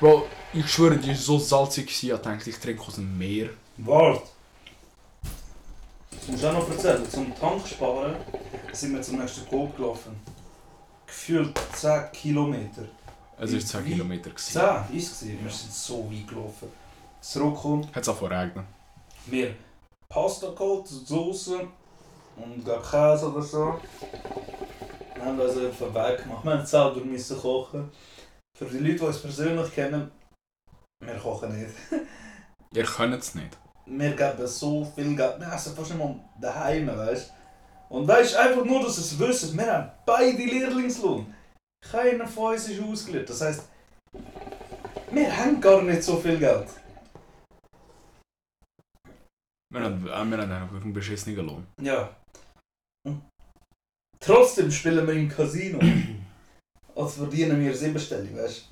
Bro, 0.00 0.26
ich 0.52 0.68
schwöre, 0.68 0.96
die 0.96 1.10
war 1.10 1.14
so 1.14 1.38
salzig, 1.38 1.86
gewesen, 1.86 2.16
ich 2.16 2.22
dachte, 2.22 2.50
ich 2.50 2.58
trinke 2.58 2.82
aus 2.82 2.96
dem 2.96 3.16
Meer. 3.16 3.50
Wart! 3.76 4.22
Das 6.18 6.28
musst 6.28 6.42
du 6.42 6.48
auch 6.48 6.52
noch 6.52 6.70
erzählen. 6.70 7.08
Zum 7.10 7.34
Tank 7.34 7.66
sparen 7.66 8.14
sind 8.72 8.94
wir 8.94 9.02
zum 9.02 9.18
nächsten 9.18 9.46
Coop 9.48 9.76
gelaufen. 9.76 10.18
Gefühlt 11.06 11.58
10 11.74 12.12
Kilometer. 12.12 12.82
Es 13.38 13.52
war 13.52 13.60
10 13.60 13.84
Wie- 13.84 13.92
Kilometer. 13.92 14.30
gewesen. 14.30 14.60
10 14.88 14.96
ist 14.96 15.12
es. 15.22 15.28
Wir 15.28 15.50
sind 15.50 15.72
so 15.72 16.10
weit 16.10 16.28
gelaufen. 16.28 16.68
Zurückkommen, 17.20 17.86
Hat 17.94 18.02
es 18.02 18.08
auch 18.08 18.22
regnen. 18.22 18.66
wir 19.26 19.54
Pasta 20.08 20.50
geholt, 20.50 20.86
Soße 20.88 21.60
und 22.36 22.64
glaub 22.64 22.82
Käse 22.82 23.30
oder 23.32 23.42
so. 23.42 23.80
Wir 25.14 25.24
haben 25.24 25.40
also 25.40 25.68
auf 25.68 25.78
den 25.78 25.94
Weg 25.94 26.22
gemacht. 26.22 26.44
Wir 26.44 26.52
haben 26.58 26.66
selber 26.66 27.00
müssen 27.00 27.38
kochen. 27.38 27.90
Für 28.58 28.64
die 28.66 28.78
Leute, 28.78 28.94
die 28.96 29.00
uns 29.04 29.18
persönlich 29.22 29.72
kennen, 29.74 30.10
wir 31.00 31.14
kochen 31.14 31.56
nicht. 31.58 31.72
Ihr 32.74 32.84
könnt 32.84 33.14
es 33.14 33.34
nicht. 33.34 33.56
Wir 33.86 34.14
geben 34.14 34.46
so 34.46 34.84
viel 34.84 35.16
Geld. 35.16 35.40
Wir 35.40 35.52
essen 35.52 35.74
fast 35.74 35.96
mal 35.96 36.14
daheim, 36.40 36.86
weißt 36.86 37.30
du? 37.30 37.96
Und 37.96 38.08
weißt 38.08 38.36
einfach 38.36 38.64
nur, 38.64 38.82
dass 38.82 38.98
es 38.98 39.18
wisst, 39.18 39.56
wir 39.56 39.72
haben 39.72 39.90
beide 40.06 40.44
Lehrlingslohn. 40.44 41.34
Keiner 41.90 42.26
von 42.26 42.52
uns 42.52 42.68
ist 42.68 42.82
ausgelernt. 42.82 43.28
Das 43.28 43.40
heisst, 43.40 43.68
wir 45.10 45.36
haben 45.36 45.60
gar 45.60 45.82
nicht 45.82 46.02
so 46.02 46.16
viel 46.16 46.38
Geld. 46.38 46.68
Wir 49.70 49.80
haben, 49.80 50.06
äh, 50.06 50.08
wir 50.08 50.14
haben 50.16 50.52
einfach 50.52 50.82
einen 50.82 50.92
beschissenen 50.92 51.46
Lohn. 51.46 51.66
Ja. 51.80 52.16
Und 53.06 53.22
trotzdem 54.20 54.70
spielen 54.70 55.06
wir 55.06 55.14
im 55.14 55.28
Casino. 55.28 55.78
Als 56.94 57.14
verdienen 57.14 57.60
wir 57.60 57.74
siebenstellig, 57.74 58.36
weißt 58.36 58.71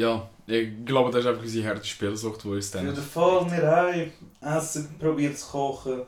Ja, 0.00 0.30
ich 0.46 0.86
glaube, 0.86 1.10
das 1.10 1.20
ist 1.20 1.26
einfach 1.26 1.42
unsere 1.42 1.68
harte 1.68 1.86
Spielsucht, 1.86 2.42
die 2.42 2.48
uns 2.48 2.70
du? 2.70 2.78
Ja, 2.78 2.84
dann... 2.84 2.94
dann 2.94 3.04
fahren 3.04 3.50
wir 3.50 3.70
heim, 3.70 4.12
essen, 4.40 4.96
probieren 4.98 5.36
zu 5.36 5.46
kochen. 5.46 6.02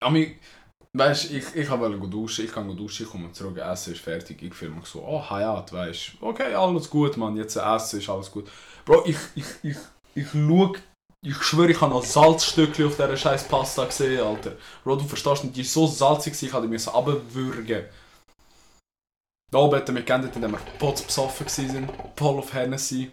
Aber 0.00 0.18
weißt 0.92 1.30
du, 1.30 1.36
ich, 1.36 1.44
ich 1.56 1.70
wollte 1.70 2.08
duschen, 2.08 2.44
ich 2.44 2.52
kann 2.52 2.76
duschen, 2.76 3.04
ich 3.04 3.10
komme 3.10 3.32
zurück, 3.32 3.58
Essen 3.58 3.94
ist 3.94 4.00
fertig. 4.00 4.40
Ich 4.40 4.54
fühle 4.54 4.70
mich 4.70 4.86
so, 4.86 5.02
oh, 5.02 5.20
Hayat, 5.28 5.72
weißt 5.72 6.12
okay, 6.20 6.54
alles 6.54 6.88
gut, 6.88 7.16
Mann, 7.16 7.36
jetzt 7.36 7.56
Essen 7.56 7.98
ist 7.98 8.08
alles 8.08 8.30
gut. 8.30 8.48
Bro, 8.84 9.02
ich, 9.06 9.18
ich, 9.34 9.44
ich, 9.64 9.76
ich 10.14 10.28
schau, 10.30 10.72
ich 11.20 11.42
schwöre, 11.42 11.72
ich 11.72 11.80
habe 11.80 11.92
noch 11.92 12.04
Salzstückchen 12.04 12.86
auf 12.86 12.94
dieser 12.94 13.16
scheiß 13.16 13.48
Pasta 13.48 13.86
gesehen, 13.86 14.22
Alter. 14.22 14.52
Bro, 14.84 14.96
du 14.96 15.04
verstehst 15.04 15.42
nicht, 15.42 15.56
die 15.56 15.62
ist 15.62 15.72
so 15.72 15.88
salzig, 15.88 16.40
ich 16.40 16.52
habe 16.52 16.68
die 16.68 16.76
runterwürgen. 16.76 17.86
Oben 19.54 19.76
hat 19.76 19.88
er 19.88 19.92
mich 19.92 20.04
geendet, 20.04 20.34
indem 20.34 20.52
wir 20.52 20.58
potzbesoffen 20.78 21.46
waren, 21.46 21.88
voll 22.16 22.38
auf 22.38 22.52
Hennessy. 22.52 23.10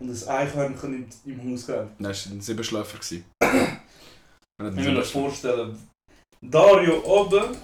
Und 0.00 0.08
das 0.08 0.26
Eichhörnchen 0.26 1.08
im, 1.24 1.32
im 1.32 1.52
Haus 1.52 1.66
gehabt. 1.66 2.00
Nein, 2.00 2.12
das 2.12 2.26
war 2.26 2.36
ein 2.36 2.40
Siebenschläfer. 2.40 2.98
Ich 3.00 3.22
kann 3.40 3.80
mir 4.58 4.70
Siebenschläfer. 4.72 5.04
vorstellen, 5.04 5.88
Dario 6.40 7.02
oben 7.04 7.56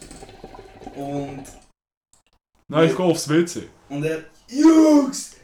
und, 0.96 1.44
Nein, 2.68 2.88
ich 2.88 2.96
gehe 2.96 3.06
aufs 3.06 3.28
WC. 3.28 3.68
und 3.88 4.04
er, 4.04 4.24
Jungs, 4.48 5.37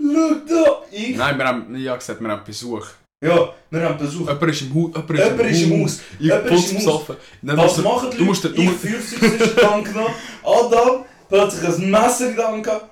schau 0.00 0.34
da! 0.48 0.82
Ich, 0.90 1.16
Nein, 1.16 1.38
wir 1.38 1.46
haben, 1.46 1.88
habe 1.88 1.98
gesagt, 1.98 2.20
wir 2.20 2.28
haben 2.28 2.44
Besuch. 2.44 2.86
ja, 3.22 3.54
wir 3.70 3.82
haben 3.82 3.98
Besuch. 3.98 4.26
Jemand 4.28 4.42
ist 4.50 4.62
im 4.62 4.74
Haus. 4.74 4.90
Jemand 5.08 5.40
ist 5.40 5.62
im 5.62 5.82
Haus. 5.82 6.00
Ich 6.20 6.48
putz 6.48 6.74
besoffen. 6.74 7.16
Was 7.42 7.78
machen 7.78 8.10
die 8.12 8.16
du 8.18 8.24
musst 8.24 8.44
du 8.44 8.48
Ich 8.48 8.54
genommen, 8.82 10.14
Adam 10.42 11.04
plötzlich 11.34 11.68
ein 11.78 11.90
Messer 11.90 12.32
der 12.32 12.60
gehabt. 12.60 12.90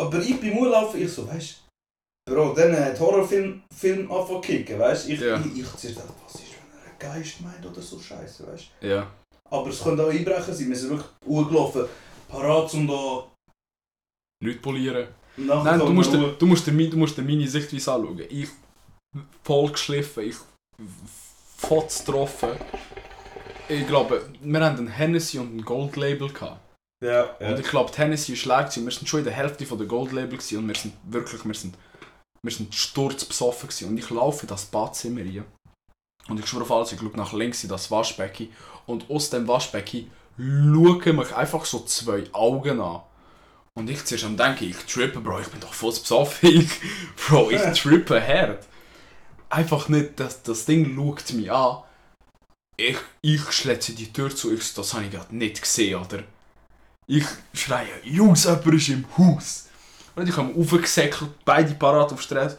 Aber 0.00 0.18
ich 0.20 0.40
beim 0.40 0.58
Urlaufen, 0.58 1.02
ich 1.02 1.12
so, 1.12 1.26
weißt 1.28 1.60
du, 2.26 2.34
Bro, 2.34 2.54
dann 2.54 2.76
hat 2.76 2.98
Horrorfilm 2.98 3.62
Film 3.76 4.10
angefangen 4.10 4.40
kicken, 4.40 4.78
weißt 4.78 5.08
du? 5.08 5.12
Ich, 5.12 5.20
Ja. 5.20 5.38
ich, 5.40 5.58
ich 5.58 5.66
zuerst 5.76 5.96
gedacht, 5.96 6.14
was 6.24 6.34
ist, 6.36 6.52
wenn 6.52 6.80
er 6.80 6.88
einen 6.90 6.98
Geist 7.22 7.40
meint 7.42 7.64
oder 7.66 7.80
so 7.82 8.00
Scheiße, 8.00 8.46
weißt 8.46 8.64
du? 8.80 8.86
Ja. 8.88 9.10
Aber 9.50 9.68
es 9.68 9.82
könnte 9.82 10.04
auch 10.04 10.10
Einbrechen 10.10 10.54
sein, 10.54 10.68
wir 10.68 10.76
sind 10.76 10.90
wirklich 10.90 11.08
urgelaufen, 11.26 11.84
parat 12.28 12.72
um 12.74 12.88
da 12.88 13.28
Leute 14.42 14.58
polieren. 14.58 15.08
nachher 15.36 15.64
Nein, 15.76 15.78
du 15.80 15.92
musst, 15.92 16.12
Ruhe. 16.14 16.34
du, 16.38 16.46
musst 16.46 16.66
dir, 16.66 16.72
mi- 16.72 16.88
du 16.90 16.96
musst 16.96 17.16
dir 17.16 17.22
meine 17.22 17.46
Sichtweise 17.46 17.92
anschauen. 17.92 18.22
Ich 18.28 18.48
voll 19.42 19.70
geschliffen, 19.70 20.24
ich 20.24 20.36
fotz 21.58 22.04
getroffen. 22.04 22.50
Ich 23.68 23.86
glaube, 23.86 24.28
wir 24.40 24.60
haben 24.64 24.76
einen 24.78 24.88
Hennessy 24.88 25.38
und 25.38 25.56
ein 25.56 25.62
Gold 25.64 25.94
Label 25.96 26.30
gehabt. 26.32 26.60
Ja, 27.04 27.24
Und 27.38 27.60
ich 27.60 27.66
glaube, 27.66 27.92
Hennessy 27.94 28.32
ist 28.32 28.46
leer 28.46 28.62
gewesen. 28.62 28.86
Wir 28.86 28.92
sind 28.92 29.06
schon 29.06 29.18
in 29.18 29.26
der 29.26 29.34
Hälfte 29.34 29.66
von 29.66 29.76
der 29.76 29.86
Gold 29.86 30.12
Label 30.12 30.38
gewesen 30.38 30.58
und 30.58 30.68
wir 30.68 30.74
sind 30.74 30.94
wirklich, 31.04 31.44
wir 31.44 31.54
sind, 31.54 31.76
wir 32.42 32.50
sind 32.52 32.74
sturzbesoffen 32.74 33.68
gewesen. 33.68 33.88
Und 33.90 33.98
ich 33.98 34.08
laufe 34.08 34.42
in 34.42 34.48
das 34.48 34.64
Badzimmer 34.64 35.20
rein. 35.20 35.44
Und 36.28 36.40
ich 36.40 36.46
schwöre 36.46 36.62
auf 36.62 36.72
alles, 36.72 36.92
ich 36.92 36.98
schaue 36.98 37.14
nach 37.14 37.34
links 37.34 37.62
in 37.62 37.68
das 37.68 37.90
Waschbecken. 37.90 38.48
Und 38.86 39.10
aus 39.10 39.28
dem 39.28 39.46
Waschbecken 39.46 40.10
schauen 40.38 41.16
mich 41.16 41.34
einfach 41.36 41.66
so 41.66 41.80
zwei 41.80 42.24
Augen 42.32 42.80
an. 42.80 43.02
Und 43.76 43.90
ich 43.90 44.02
zuerst 44.06 44.24
am 44.24 44.38
denken, 44.38 44.70
ich 44.70 44.76
trippe, 44.90 45.20
Bro, 45.20 45.40
ich 45.40 45.48
bin 45.48 45.60
doch 45.60 45.74
voll 45.74 45.92
besoffen. 45.92 46.48
Ich, 46.48 46.70
Bro, 47.28 47.50
ich 47.50 47.60
trippe 47.82 48.26
hart. 48.26 48.66
Einfach 49.50 49.90
nicht, 49.90 50.18
das, 50.18 50.42
das 50.42 50.64
Ding 50.64 50.96
schaut 50.96 51.34
mich 51.34 51.52
an. 51.52 51.82
Ich, 52.78 52.96
ich 53.20 53.52
schlätze 53.52 53.92
die 53.92 54.10
Tür 54.10 54.34
zu, 54.34 54.54
ich, 54.54 54.72
das 54.72 54.94
habe 54.94 55.04
ich 55.04 55.10
gerade 55.10 55.36
nicht 55.36 55.60
gesehen, 55.60 56.00
oder? 56.00 56.24
Ich 57.06 57.26
schreie, 57.52 58.00
Jungs, 58.02 58.44
jemand 58.44 58.66
ist 58.66 58.88
im 58.88 59.04
Haus. 59.18 59.68
Und 60.14 60.28
ich 60.28 60.36
habe 60.36 60.54
aufgesäckelt, 60.58 61.44
beide 61.44 61.74
parat 61.74 62.12
auf 62.12 62.22
Stress. 62.22 62.56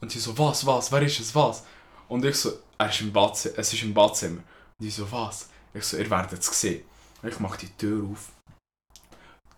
Und 0.00 0.14
die 0.14 0.18
so, 0.18 0.36
was, 0.38 0.64
was, 0.64 0.92
wer 0.92 1.02
ist 1.02 1.18
es, 1.18 1.34
was? 1.34 1.64
Und 2.08 2.24
ich 2.24 2.36
so, 2.36 2.52
er 2.78 2.88
ist 2.88 3.00
im 3.00 3.12
Badzimmer, 3.12 3.58
es 3.58 3.72
ist 3.72 3.82
im 3.82 3.92
Badzimmer. 3.92 4.38
Und 4.38 4.84
die 4.84 4.90
so, 4.90 5.10
was? 5.10 5.48
Ich 5.74 5.84
so, 5.84 5.96
ihr 5.96 6.08
werdet 6.08 6.38
es 6.38 6.60
sehen. 6.60 6.84
Und 7.22 7.28
ich 7.28 7.40
mache 7.40 7.58
die 7.58 7.70
Tür 7.70 8.04
auf. 8.12 8.30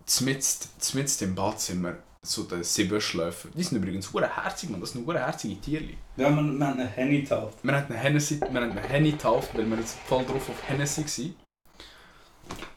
Zmitzt, 0.05 0.69
zmitzt 0.81 1.21
im 1.21 1.35
Badzimmer, 1.35 1.97
so 2.23 2.43
der 2.43 2.63
Siebenschläfer. 2.63 3.49
Die 3.55 3.63
sind 3.63 3.77
übrigens 3.77 4.11
hure 4.11 4.35
herzig, 4.35 4.71
man, 4.71 4.81
das 4.81 4.91
sind 4.91 5.05
hure 5.05 5.19
herzige 5.19 5.61
Tierli. 5.61 5.97
Ja, 6.17 6.29
wir, 6.31 6.41
wir 6.41 6.65
haben 6.65 6.79
einen 6.79 6.87
Henny 6.87 7.21
getauft. 7.21 7.59
Wir 7.61 7.75
hatten 7.75 7.93
einen 7.93 8.77
Henny 8.83 9.11
getauft, 9.11 9.55
weil 9.55 9.69
wir 9.69 9.77
jetzt 9.77 9.97
voll 10.07 10.25
drauf 10.25 10.49
auf 10.49 10.67
Hennessy 10.67 11.05
waren. 11.05 11.35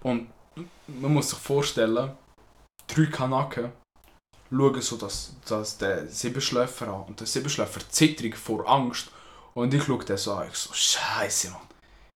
Und 0.03 0.34
man 0.87 1.13
muss 1.15 1.31
sich 1.31 1.39
vorstellen, 1.39 2.17
drei 2.87 3.07
Kanaken 3.07 3.73
schauen 4.51 4.81
so 4.81 4.97
das, 4.97 5.35
das, 5.47 5.79
den 5.79 6.09
Siebenschläfer 6.09 6.89
an. 6.89 7.05
Und 7.05 7.21
der 7.21 7.27
Siebenschläfer 7.27 7.81
zittrig 7.89 8.37
vor 8.37 8.69
Angst. 8.69 9.11
Und 9.55 9.73
ich 9.73 9.85
schaue 9.85 10.05
den 10.05 10.17
so 10.17 10.35
an, 10.35 10.49
ich 10.49 10.57
so, 10.57 10.73
Scheiße, 10.73 11.51
Mann. 11.51 11.61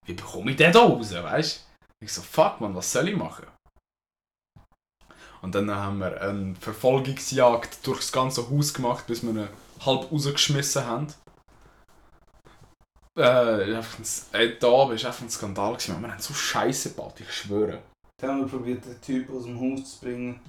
Wie 0.07 0.15
bekomme 0.15 0.51
ich 0.53 0.57
den 0.57 0.73
da 0.73 0.81
raus, 0.81 1.13
weißt 1.13 1.67
du? 2.01 2.05
Ich 2.05 2.13
so, 2.13 2.23
fuck, 2.23 2.61
man, 2.61 2.75
was 2.75 2.93
soll 2.93 3.09
ich 3.09 3.17
machen? 3.17 3.47
Und 5.43 5.55
dann 5.55 5.71
haben 5.71 5.99
wir 5.99 6.21
eine 6.21 6.57
Verfolgungsjagd 6.57 7.87
durchs 7.87 8.11
ganze 8.11 8.51
Haus 8.51 8.75
gemacht, 8.75 9.07
bis 9.07 9.23
wir 9.23 9.31
ihn 9.31 9.49
halb 9.85 10.11
rausgeschmissen 10.11 10.85
haben. 10.85 11.07
Äh, 13.17 13.77
einfach 13.77 13.99
ein, 13.99 14.41
äh, 14.41 14.59
da 14.59 14.69
war 14.69 14.91
einfach 14.91 15.21
ein 15.21 15.31
Skandal. 15.31 15.75
Gewesen. 15.75 16.01
Wir 16.01 16.11
haben 16.11 16.21
so 16.21 16.35
Scheiße 16.35 16.91
gebaut, 16.91 17.21
ich 17.21 17.33
schwöre. 17.33 17.83
Dann 18.21 18.31
haben 18.31 18.41
wir 18.41 18.49
probiert, 18.49 18.85
den 18.85 19.01
Typ 19.01 19.31
aus 19.33 19.45
dem 19.45 19.61
Haus 19.61 19.93
zu 19.93 20.05
bringen. 20.05 20.41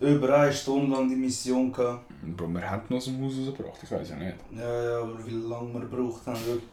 Über 0.00 0.36
eine 0.36 0.52
Stunde 0.52 0.96
lang 0.96 1.08
die 1.08 1.14
Mission 1.14 1.72
gehabt. 1.72 2.06
Bro, 2.36 2.48
wir 2.48 2.68
haben 2.68 2.82
ihn 2.90 2.96
aus 2.96 3.04
dem 3.04 3.24
Haus 3.24 3.34
rausgebracht, 3.38 3.78
ich 3.84 3.90
weiß 3.92 4.10
ja 4.10 4.16
nicht. 4.16 4.36
Ja, 4.50 4.82
ja, 4.82 4.98
aber 4.98 5.24
wie 5.24 5.30
lange 5.30 5.72
wir 5.74 5.80
gebraucht 5.82 6.26
haben. 6.26 6.44
wirklich. 6.44 6.68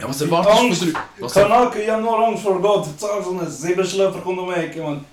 Ja, 0.00 0.08
was 0.08 0.20
erwartest 0.20 0.82
du 0.82 0.86
von 1.20 1.28
Kanake, 1.30 1.82
ich 1.82 1.90
habe 1.90 2.02
nur 2.02 2.26
Angst 2.26 2.42
vor 2.42 2.60
Gott. 2.60 2.86
Jetzt 2.88 3.00
so 3.00 3.38
ein 3.38 3.48
Siebenschläfer 3.48 4.20
kommt 4.20 4.40
um 4.40 4.48
die 4.48 4.60
Ecke, 4.60 4.82
man. 4.82 5.04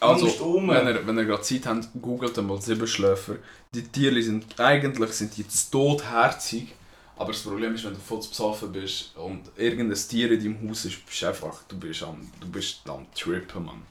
also, 0.00 0.26
um. 0.44 0.68
wenn 0.68 0.86
ihr, 0.86 1.06
wenn 1.06 1.16
ihr 1.16 1.24
gerade 1.24 1.42
Zeit 1.42 1.66
habt, 1.66 1.88
googelt 2.02 2.38
einmal 2.38 2.60
Siebenschläfer. 2.60 3.36
Die 3.74 3.84
Tiere 3.84 4.20
sind, 4.22 4.44
eigentlich 4.60 5.12
sind 5.12 5.34
die 5.34 5.48
zu 5.48 5.70
totherzig. 5.70 6.74
Aber 7.18 7.32
das 7.32 7.42
Problem 7.42 7.74
ist, 7.74 7.84
wenn 7.84 7.94
du 7.94 7.98
voll 7.98 8.20
zu 8.20 8.28
besoffen 8.28 8.70
bist 8.70 9.16
und 9.16 9.50
irgendein 9.56 9.98
Tier 9.98 10.30
in 10.30 10.38
deinem 10.40 10.70
Haus 10.70 10.84
ist, 10.84 11.04
bist 11.04 11.22
du 11.22 11.26
einfach, 11.26 11.64
du 11.64 11.76
bist 11.76 12.02
am, 12.04 12.30
du 12.38 12.48
bist 12.48 12.88
am 12.88 13.06
Trippen, 13.12 13.64
Mann. 13.64 13.82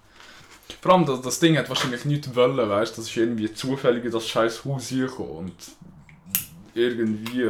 Vor 0.82 0.94
allem, 0.94 1.06
das, 1.06 1.22
das 1.22 1.40
Ding 1.40 1.58
hat 1.58 1.68
wahrscheinlich 1.68 2.06
nichts 2.06 2.34
wollen, 2.34 2.70
weißt 2.70 2.94
du, 2.94 3.02
das 3.02 3.10
ist 3.10 3.18
irgendwie 3.18 3.54
zufällig 3.54 4.06
in 4.06 4.12
das 4.12 4.28
scheiß 4.28 4.64
Haus 4.64 4.88
hier 4.88 5.08
gekommen 5.08 5.30
und 5.30 5.54
irgendwie 6.74 7.50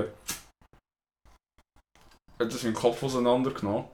hat 2.40 2.54
es 2.54 2.62
den 2.62 2.74
Kopf 2.74 3.04
auseinandergenommen. 3.04 3.86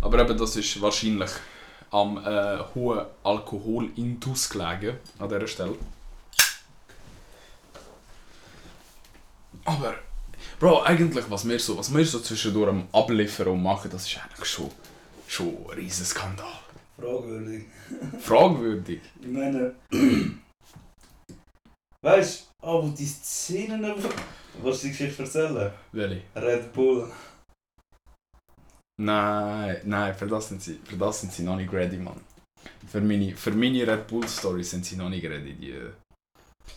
Aber 0.00 0.18
eben, 0.20 0.36
das 0.36 0.56
ist 0.56 0.80
wahrscheinlich 0.80 1.30
am 1.90 2.18
äh, 2.18 2.58
hohen 2.74 3.06
Alkoholintus 3.22 4.50
gelegen, 4.50 4.96
an 5.18 5.28
dieser 5.28 5.46
Stelle. 5.46 5.76
Aber, 9.68 9.94
Bro, 10.58 10.82
eigentlich, 10.82 11.30
was 11.30 11.46
wir 11.46 11.58
so, 11.58 11.76
was 11.76 11.94
wir 11.94 12.06
so 12.06 12.20
zwischendurch 12.20 12.70
am 12.70 12.88
Abliefern 12.90 13.48
und 13.48 13.62
machen, 13.62 13.90
das 13.90 14.06
ist 14.08 14.18
eigentlich 14.18 14.48
schon, 14.48 14.70
schon 15.26 15.48
ein 15.48 15.78
riesen 15.78 16.06
Skandal. 16.06 16.46
Fragwürdig. 16.96 17.64
Fragwürdig. 18.18 19.00
Ich 19.20 19.28
meine. 19.28 19.74
weißt 22.02 22.48
du, 22.62 22.66
aber 22.66 22.88
die 22.88 23.06
Szenen. 23.06 23.94
Was 24.62 24.80
die 24.80 24.88
Geschichte 24.88 25.22
erzählen? 25.22 25.70
Welche? 25.92 26.22
Red 26.34 26.72
Bull. 26.72 27.12
Nein, 29.00 29.82
nein, 29.84 30.14
für 30.14 30.26
das 30.26 30.48
sind 30.48 30.62
sie, 30.62 30.80
für 30.82 30.96
das 30.96 31.20
sind 31.20 31.32
sie 31.32 31.42
noch 31.42 31.56
nicht 31.56 31.72
ready, 31.72 31.98
Mann. 31.98 32.20
Für 32.90 33.02
meine, 33.02 33.36
für 33.36 33.52
meine 33.52 33.86
Red 33.86 34.06
Bull 34.08 34.26
Stories 34.26 34.70
sind 34.70 34.86
sie 34.86 34.96
noch 34.96 35.10
nicht 35.10 35.24
ready. 35.24 35.52
Die, 35.52 35.78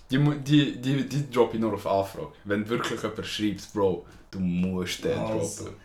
die, 0.10 0.18
die, 0.44 0.82
die, 0.82 1.08
die 1.08 1.32
droppe 1.32 1.56
ich 1.56 1.62
nur 1.62 1.74
auf 1.74 1.86
Anfrage. 1.88 2.32
Wenn 2.44 2.68
wirklich 2.68 3.02
jemand 3.02 3.26
schreibt, 3.26 3.74
Bro, 3.74 4.06
du 4.30 4.40
musst 4.40 5.04
den 5.04 5.18
Also. 5.18 5.66
droppen. 5.66 5.76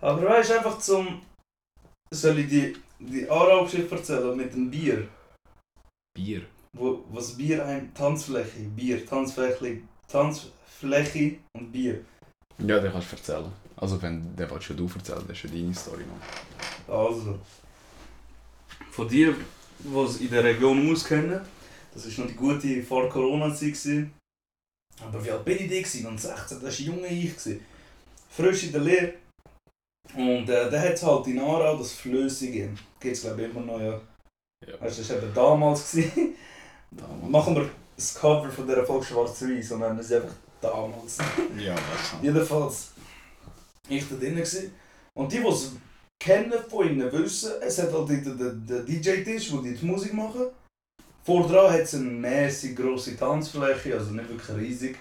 Aber 0.00 0.22
weißt 0.22 0.50
du, 0.50 0.54
einfach 0.58 0.78
zum. 0.78 1.22
Soll 2.12 2.38
ich 2.38 2.48
die, 2.48 2.76
die 2.98 3.28
Aarau-Geschichte 3.28 3.94
erzählen 3.94 4.36
mit 4.36 4.52
dem 4.52 4.70
Bier? 4.70 5.08
Bier. 6.16 6.42
Wo, 6.72 7.04
was 7.10 7.36
Bier 7.36 7.64
ein. 7.64 7.92
Tanzfläche, 7.94 8.60
Bier, 8.76 9.04
Tanzfläche, 9.06 9.80
Tanzfläche 10.08 11.38
und 11.56 11.72
Bier. 11.72 12.04
Ja, 12.58 12.78
den 12.78 12.92
kannst 12.92 13.12
du 13.12 13.16
erzählen. 13.16 13.52
Also 13.76 14.00
wenn, 14.00 14.34
den 14.36 14.50
willst 14.50 14.70
du 14.70 14.84
erzählen, 14.94 15.24
das 15.26 15.36
ist 15.36 15.44
ja 15.44 15.50
deine 15.50 15.74
Story 15.74 16.04
noch. 16.04 16.94
Also. 16.94 17.38
Von 18.90 19.08
dir, 19.08 19.34
die 19.78 19.98
es 19.98 20.20
in 20.20 20.30
der 20.30 20.44
Region 20.44 20.90
auskennen, 20.90 21.40
das 22.04 22.18
war 22.18 22.24
noch 22.24 22.32
die 22.32 22.36
gute 22.36 22.82
Vor-Corona-Zeit. 22.82 24.08
Aber 25.00 25.24
wie 25.24 25.30
alt 25.30 25.44
bin 25.44 25.56
ich 25.58 25.68
da? 25.68 25.76
gewesen? 25.76 26.06
Und 26.06 26.20
16, 26.20 26.60
das 26.60 26.80
war 26.80 26.86
junge 26.86 27.06
ich. 27.08 27.36
gewesen. 27.36 27.64
Frisch 28.30 28.64
in 28.64 28.72
der 28.72 28.80
Lehre. 28.82 29.14
Und 30.14 30.48
äh, 30.48 30.70
da 30.70 30.80
hat 30.80 30.94
es 30.94 31.02
halt 31.02 31.26
in 31.26 31.40
Aarau 31.40 31.76
das 31.76 31.92
Flössige. 31.92 32.70
Gibt 33.00 33.16
es 33.16 33.22
glaube 33.22 33.42
ich 33.42 33.50
immer 33.50 33.60
noch, 33.60 33.80
ja. 33.80 34.00
Ja. 34.66 34.80
Weißt 34.80 34.98
du, 34.98 35.02
das 35.02 35.10
war 35.10 35.16
eben 35.18 35.34
damals. 35.34 35.90
Gewesen. 35.90 36.34
Damals. 36.90 37.30
Machen 37.30 37.56
wir 37.56 37.70
das 37.96 38.14
Cover 38.14 38.50
von 38.50 38.66
dieser 38.66 38.86
Folge 38.86 39.06
schwarz-weiß 39.06 39.72
und 39.72 39.80
nennen 39.80 40.02
sie 40.02 40.16
einfach 40.16 40.34
damals. 40.60 41.18
Ja, 41.58 41.74
das 41.74 42.10
kann. 42.10 42.22
Jedenfalls, 42.22 42.92
ich 43.88 44.08
da 44.08 44.16
drinnen 44.16 44.36
gewesen. 44.36 44.74
Und 45.14 45.32
die, 45.32 45.40
die 45.40 45.48
es 45.48 45.72
kennen 46.20 46.52
von 46.68 46.88
ihnen, 46.88 47.10
wissen, 47.12 47.52
es 47.60 47.82
hat 47.82 47.92
halt 47.92 48.08
den 48.08 48.86
DJ-Tisch, 48.86 49.52
wo 49.52 49.58
die 49.58 49.74
die 49.74 49.86
Musik 49.86 50.14
machen. 50.14 50.46
Vor 51.26 51.48
dran 51.48 51.72
hat 51.72 51.80
es 51.80 51.94
eine 51.96 52.04
mäßig 52.04 52.76
grosse 52.76 53.16
Tanzfläche, 53.16 53.94
also 53.94 54.12
nicht 54.12 54.28
wirklich 54.28 54.56
riesig. 54.56 54.96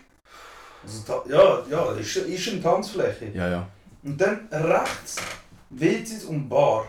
Also, 0.84 1.24
ja, 1.30 1.64
ja, 1.70 1.92
ist, 1.92 2.16
ist 2.16 2.48
eine 2.50 2.64
Tanzfläche. 2.64 3.28
Ja, 3.28 3.48
ja. 3.48 3.70
Und 4.02 4.20
dann 4.20 4.48
rechts 4.52 5.18
WCs 5.70 6.26
und 6.26 6.50
Bar. 6.50 6.88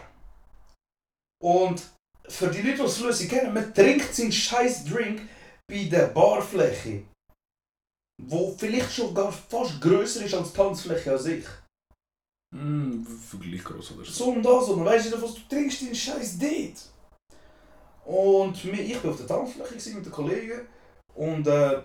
Und 1.45 1.83
für 2.27 2.49
die 2.49 2.63
Leute, 2.63 2.79
die 2.79 2.83
es 2.85 2.97
flüssig 2.97 3.29
kennen, 3.29 3.53
man 3.53 3.75
trinkt 3.75 4.15
seinen 4.15 4.33
scheiß 4.33 4.87
Drink 4.87 5.21
bei 5.71 5.85
der 5.85 6.07
Barfläche. 6.07 7.03
Wo 8.23 8.57
vielleicht 8.57 8.91
schon 8.91 9.15
gar 9.15 9.31
fast 9.31 9.79
grösser 9.83 10.25
ist 10.25 10.35
als 10.35 10.51
die 10.51 10.57
Tanzfläche 10.57 11.13
an 11.13 11.19
sich. 11.19 11.45
Hm, 12.55 13.07
gleich 13.39 13.65
groß 13.65 13.93
oder 13.93 14.05
so. 14.07 14.13
So 14.13 14.31
und 14.31 14.43
das, 14.43 14.69
und 14.69 14.83
weißt 14.83 15.13
du, 15.13 15.21
was 15.21 15.35
du 15.35 15.41
trinkst 15.47 15.83
deinen 15.83 15.95
scheiß 15.95 16.39
dort. 16.39 16.96
Und 18.07 18.65
mir- 18.67 18.83
ich 18.83 19.03
war 19.03 19.11
auf 19.11 19.17
der 19.17 19.27
Tanzfläche 19.27 19.97
mit 19.97 20.07
den 20.07 20.13
Kollegen 20.13 20.61
und 21.15 21.47
äh, 21.47 21.83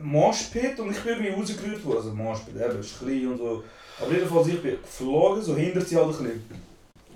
Moshpit 0.00 0.78
und 0.80 0.90
ich 0.90 1.00
bin 1.00 1.12
irgendwie 1.12 1.30
rausgerührt 1.30 1.84
worden. 1.84 1.98
Also 1.98 2.12
Moshpit, 2.12 2.56
eben, 2.56 2.80
klein 2.98 3.28
und 3.28 3.38
so. 3.38 3.62
Aber 4.00 4.12
jedenfalls, 4.12 4.48
ich 4.48 4.60
bin 4.62 4.80
geflogen, 4.82 5.42
so 5.42 5.54
hinter 5.54 5.80
sie 5.80 5.96
halt 5.96 6.06
ein 6.06 6.10
bisschen. 6.10 6.44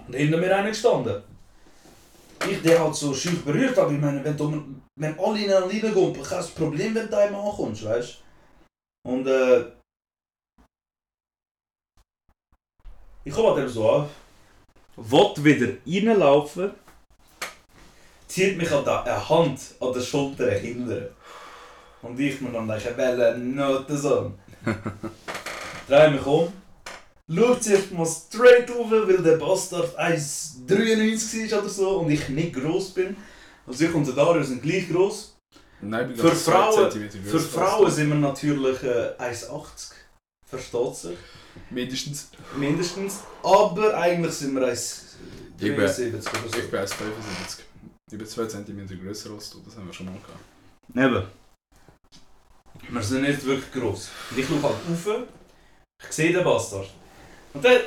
Und 0.06 0.14
hinter 0.14 0.36
mir 0.38 0.56
einer 0.56 0.68
gestanden. 0.68 1.22
Ich 2.48 2.60
der 2.62 2.78
halt 2.78 2.94
so 2.94 3.12
schüch 3.14 3.42
berührt, 3.44 3.76
aber 3.78 3.90
ich 3.90 3.98
meine, 4.00 4.22
wenn, 4.22 4.36
du, 4.36 4.62
wenn 5.00 5.18
alle 5.18 5.44
ineinander 5.44 5.74
reingehen, 5.74 6.22
kein 6.22 6.44
Problem, 6.54 6.94
wenn 6.94 7.08
du 7.08 7.16
einmal 7.18 7.50
ankommst, 7.50 7.84
weißt 7.84 8.22
du? 9.04 9.10
Und 9.10 9.26
äh, 9.26 9.64
ich 13.24 13.32
komme 13.32 13.48
halt 13.48 13.60
eben 13.60 13.68
so 13.68 13.90
an. 13.90 14.08
Will 14.96 15.32
wieder 15.38 16.10
reinlaufen, 16.10 16.70
zieht 18.34 18.56
mich 18.58 18.70
an 18.72 18.84
der 18.84 19.04
eine 19.04 19.28
Hand 19.28 19.60
an 19.80 19.92
der 19.92 20.00
Schulter 20.00 20.50
hinten. 20.50 21.06
Und 22.02 22.18
ich 22.18 22.40
mir 22.40 22.50
dann 22.50 22.66
denke, 22.66 22.92
welche 22.96 23.38
Noten 23.38 23.96
so. 23.96 24.32
Dreh 25.88 26.10
mich 26.10 26.26
um, 26.26 26.52
schaut 27.32 27.62
zuerst 27.62 27.92
mal 27.92 28.06
straight 28.06 28.70
rauf, 28.70 28.90
weil 28.90 29.18
der 29.22 29.36
Bastard 29.36 29.96
1,93 29.98 31.52
war 31.52 31.58
oder 31.60 31.68
so 31.68 31.98
und 32.00 32.10
ich 32.10 32.28
nicht 32.30 32.54
gross 32.54 32.90
bin. 32.92 33.16
Also 33.66 33.84
ich 33.84 33.94
und 33.94 34.06
der 34.06 34.14
Dario 34.14 34.42
sind 34.42 34.62
gleich 34.62 34.88
gross. 34.90 35.36
Nein, 35.80 36.14
Für 36.16 36.28
Frauen- 36.34 36.90
Für 37.30 37.38
Frauen 37.40 37.90
sind 37.90 38.08
wir 38.08 38.14
natürlich 38.16 38.82
äh, 38.82 39.12
1,80. 39.18 39.92
Versteht 40.46 40.96
sich. 40.96 41.18
Mindestens. 41.70 42.30
Mindestens. 42.56 43.20
Aber 43.42 43.94
eigentlich 43.96 44.32
sind 44.34 44.54
wir 44.54 44.66
1,73 44.66 45.04
Ich 45.58 45.60
bin- 45.60 45.74
oder 45.74 45.88
so. 45.88 46.02
Ich 46.58 46.70
bin 46.70 46.80
1,75. 46.80 46.94
Ich 48.14 48.18
bin 48.18 48.28
2 48.28 48.46
cm 48.46 48.86
grösser 49.02 49.32
als 49.32 49.50
du, 49.50 49.58
das 49.64 49.76
haben 49.76 49.86
wir 49.86 49.92
schon 49.92 50.06
mal 50.06 50.12
gehabt. 50.12 50.38
Eben. 50.94 51.26
Wir 52.88 53.02
sind 53.02 53.22
nicht 53.22 53.44
wirklich 53.44 53.72
gross. 53.72 54.08
Und 54.30 54.38
ich 54.38 54.46
schaue 54.46 54.62
halt 54.62 54.74
rauf, 54.88 55.22
ich 56.00 56.12
sehe 56.12 56.32
den 56.32 56.44
Bastard. 56.44 56.88
Und 57.52 57.64
dann, 57.64 57.80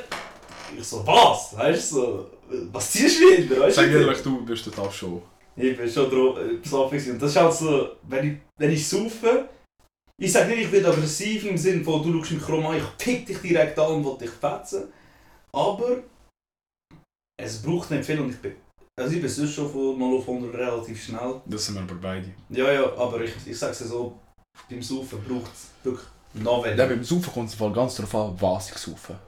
ich 0.76 0.84
so, 0.84 1.06
was? 1.06 1.56
Weißt 1.56 1.92
du, 1.92 1.96
so, 1.96 2.30
was 2.70 2.92
ziehst 2.92 3.22
du 3.22 3.38
wieder? 3.38 3.60
Weißt 3.60 3.76
Sag 3.76 3.88
ehrlich, 3.88 4.20
du 4.20 4.44
bist 4.44 4.66
total 4.66 4.92
schon. 4.92 5.22
Ich 5.56 5.74
bin 5.74 5.90
schon 5.90 6.10
drauf, 6.10 6.38
äh, 6.38 6.58
besoffen. 6.58 7.12
Und 7.12 7.22
das 7.22 7.30
ist 7.30 7.36
halt 7.36 7.54
so, 7.54 7.96
wenn 8.02 8.30
ich, 8.30 8.38
wenn 8.58 8.70
ich 8.70 8.86
saufe, 8.86 9.48
ich 10.20 10.30
sage 10.30 10.50
nicht, 10.50 10.64
ich 10.64 10.70
bin 10.70 10.84
aggressiv 10.84 11.46
im 11.46 11.56
Sinne 11.56 11.82
von, 11.82 12.02
du 12.02 12.18
schaust 12.18 12.32
mich 12.32 12.42
krumm 12.42 12.66
an, 12.66 12.76
ich 12.76 12.96
pick 12.98 13.24
dich 13.24 13.38
direkt 13.38 13.78
an 13.78 13.92
und 13.92 14.04
will 14.04 14.18
dich 14.18 14.30
fetzen. 14.30 14.92
Aber 15.54 16.02
es 17.40 17.62
braucht 17.62 17.90
nicht 17.90 18.04
viel 18.04 18.20
und 18.20 18.28
ich 18.28 18.38
bin, 18.38 18.56
also 18.98 19.14
ich 19.14 19.20
bin 19.20 19.30
sonst 19.30 19.54
schon 19.54 19.70
von 19.70 19.98
0 19.98 20.18
auf 20.18 20.28
100 20.28 20.54
relativ 20.54 21.02
schnell. 21.04 21.40
Das 21.46 21.66
sind 21.66 21.74
wir 21.76 21.82
aber 21.82 21.94
beide. 21.94 22.28
Ja, 22.50 22.72
ja, 22.72 22.92
aber 22.96 23.20
ich, 23.22 23.32
ich 23.46 23.58
sag's 23.58 23.78
dir 23.78 23.86
so, 23.86 24.18
beim 24.68 24.82
Saufen 24.82 25.22
braucht 25.26 25.52
es 25.54 25.68
wirklich 25.84 26.06
noch 26.34 26.58
Ja, 26.64 26.70
weniger. 26.72 26.86
beim 26.88 27.04
Saufen 27.04 27.32
kommt 27.32 27.48
es 27.48 27.54
im 27.54 27.58
Fall 27.60 27.72
ganz 27.72 27.96
darauf 27.96 28.14
an, 28.14 28.36
was 28.40 28.70
ich 28.70 28.76
saufe. 28.78 29.18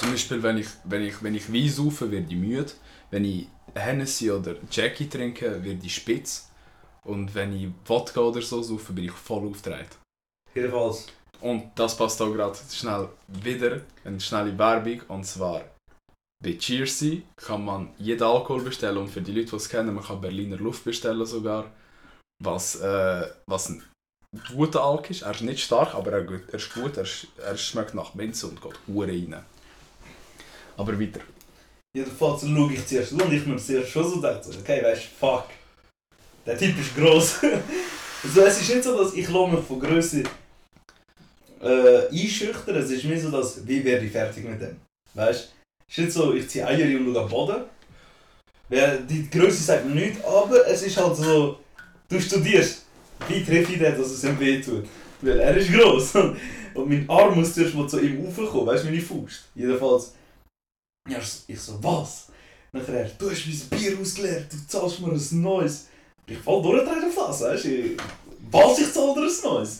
Zum 0.00 0.10
Beispiel, 0.10 0.42
wenn 0.42 0.58
ich, 0.58 0.66
wenn 0.84 1.02
ich, 1.02 1.22
wenn 1.22 1.34
ich 1.34 1.52
Wein 1.52 1.68
saufe, 1.68 2.10
werde 2.10 2.26
ich 2.28 2.36
müde. 2.36 2.70
Wenn 3.10 3.24
ich 3.24 3.46
Hennessy 3.74 4.30
oder 4.30 4.56
Jackie 4.70 5.08
trinke, 5.08 5.62
werde 5.64 5.80
ich 5.86 5.94
spitz. 5.94 6.48
Und 7.04 7.34
wenn 7.34 7.54
ich 7.54 7.68
Wodka 7.86 8.20
oder 8.20 8.42
so 8.42 8.62
saufe, 8.62 8.92
bin 8.92 9.04
ich 9.04 9.12
voll 9.12 9.46
aufgedreht. 9.48 9.88
Jedenfalls, 10.54 11.06
Und 11.40 11.70
das 11.74 11.96
passt 11.96 12.20
auch 12.22 12.32
gerade 12.32 12.56
schnell 12.72 13.08
wieder, 13.28 13.80
eine 14.04 14.20
schnelle 14.20 14.56
Werbung. 14.58 15.00
Und 15.08 15.24
zwar, 15.24 15.62
bei 16.44 16.52
Cheersy 16.52 17.22
kann 17.36 17.64
man 17.64 17.90
jeden 17.98 18.22
Alkohol 18.22 18.62
bestellen. 18.62 18.98
Und 18.98 19.08
für 19.08 19.22
die 19.22 19.32
Leute, 19.32 19.50
die 19.50 19.56
es 19.56 19.68
kennen, 19.68 19.94
man 19.94 20.04
kann 20.04 20.20
Berliner 20.20 20.56
Luft 20.56 20.84
bestellen 20.84 21.26
sogar. 21.26 21.70
Was, 22.42 22.76
äh, 22.76 23.26
was 23.46 23.70
ein 23.70 23.82
guter 24.54 24.82
Alk 24.82 25.10
ist. 25.10 25.22
Er 25.22 25.32
ist 25.32 25.42
nicht 25.42 25.64
stark, 25.64 25.94
aber 25.94 26.12
er, 26.12 26.28
er 26.48 26.54
ist 26.54 26.74
gut. 26.74 26.96
Er, 26.96 27.06
er 27.44 27.56
schmeckt 27.56 27.94
nach 27.94 28.14
Minze 28.14 28.48
und 28.48 28.60
geht 28.60 28.78
hure 28.86 29.08
rein. 29.08 29.44
Aber 30.76 31.00
weiter. 31.00 31.20
jedenfalls 31.96 32.42
schaue 32.42 32.72
ich 32.72 32.86
zuerst 32.86 33.12
und 33.12 33.32
ich 33.32 33.46
mir 33.46 33.56
zuerst 33.56 33.90
schon 33.90 34.08
so 34.08 34.16
gedacht, 34.16 34.44
so, 34.44 34.58
okay, 34.58 34.82
weißt 34.82 35.02
du, 35.02 35.26
fuck, 35.26 35.46
der 36.44 36.58
Typ 36.58 36.78
ist 36.78 36.96
gross. 36.96 37.38
also 38.22 38.40
es 38.42 38.60
ist 38.60 38.68
nicht 38.68 38.84
so, 38.84 38.96
dass 38.96 39.14
ich 39.14 39.28
mich 39.28 39.64
von 39.64 39.80
Größe 39.80 40.24
äh, 41.62 42.08
einschüchtern, 42.08 42.76
es 42.76 42.90
ist 42.90 43.04
mehr 43.04 43.20
so, 43.20 43.30
dass, 43.30 43.66
wie 43.66 43.84
werde 43.84 44.04
ich 44.04 44.12
fertig 44.12 44.44
mit 44.44 44.60
dem, 44.60 44.80
weißt 45.14 45.44
du? 45.44 45.63
Es 45.88 45.98
ist 45.98 46.04
nicht 46.04 46.12
so, 46.12 46.34
ich 46.34 46.48
ziehe 46.48 46.66
Eier 46.66 46.98
und 46.98 47.12
schaue 47.12 47.22
am 47.22 47.28
Boden. 47.28 47.64
Weil 48.68 49.02
die 49.04 49.28
Größe 49.30 49.62
sagt 49.62 49.86
mir 49.86 49.94
nichts, 49.94 50.24
aber 50.24 50.66
es 50.66 50.82
ist 50.82 50.96
halt 50.96 51.16
so, 51.16 51.58
du 52.08 52.20
studierst, 52.20 52.84
wie 53.28 53.44
treffe 53.44 53.72
ich 53.72 53.78
den, 53.78 53.96
dass 53.96 54.10
es 54.10 54.24
ihm 54.24 54.38
wehtut. 54.40 54.86
Weil 55.20 55.40
er 55.40 55.56
ist 55.56 55.72
gross. 55.72 56.14
Und 56.74 56.88
mein 56.88 57.08
Arm 57.08 57.38
muss 57.38 57.54
zuerst 57.54 57.72
zu 57.88 58.00
ihm 58.00 58.24
raufkommen, 58.24 58.66
weißt 58.66 58.84
du, 58.84 58.88
meine 58.88 59.00
Faust. 59.00 59.44
Jedenfalls. 59.54 60.12
Ja, 61.08 61.18
ich 61.46 61.60
so, 61.60 61.78
was? 61.82 62.28
Nachher, 62.72 62.94
er, 62.94 63.10
du 63.10 63.30
hast 63.30 63.46
mein 63.46 63.78
Bier 63.78 63.98
ausgeleert, 64.00 64.52
du 64.52 64.56
zahlst 64.66 65.00
mir 65.00 65.12
ein 65.12 65.42
neues. 65.42 65.86
Ich 66.26 66.38
fall 66.38 66.60
durchdrehen 66.62 67.04
auf 67.04 67.28
das, 67.28 67.42
weißt 67.42 67.64
du? 67.66 67.96
Was, 68.50 68.78
ich 68.80 68.92
zahle 68.92 69.14
dir 69.14 69.20
ein 69.20 69.44
neues? 69.44 69.78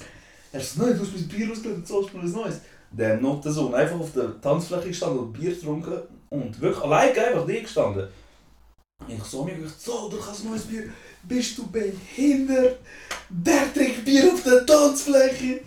Er 0.52 0.60
so, 0.60 0.82
nein, 0.82 0.96
du 0.96 1.02
hast 1.02 1.14
mein 1.14 1.26
Bier 1.26 1.50
ausgeleert, 1.50 1.78
du 1.78 1.84
zahlst 1.84 2.14
mir 2.14 2.20
ein 2.20 2.30
neues. 2.30 2.60
So 2.96 3.66
und 3.66 3.74
einfach 3.74 3.98
auf 3.98 4.12
der 4.12 4.40
Tanzfläche 4.40 4.88
gestanden 4.88 5.18
und 5.20 5.32
Bier 5.32 5.50
getrunken 5.50 5.98
und 6.30 6.60
wirklich 6.60 6.84
allein 6.84 7.08
einfach 7.10 7.46
da 7.46 7.52
gestanden. 7.52 8.08
Ich 9.08 9.22
so, 9.24 9.44
mir 9.44 9.54
gedacht, 9.54 9.80
so, 9.80 10.08
du 10.08 10.16
ein 10.16 10.50
neues 10.50 10.62
Bier. 10.62 10.84
Bist 11.24 11.58
du 11.58 11.66
behindert? 11.66 12.78
Der 13.28 13.72
trinkt 13.74 14.04
Bier 14.04 14.32
auf 14.32 14.42
der 14.42 14.64
Tanzfläche. 14.64 15.60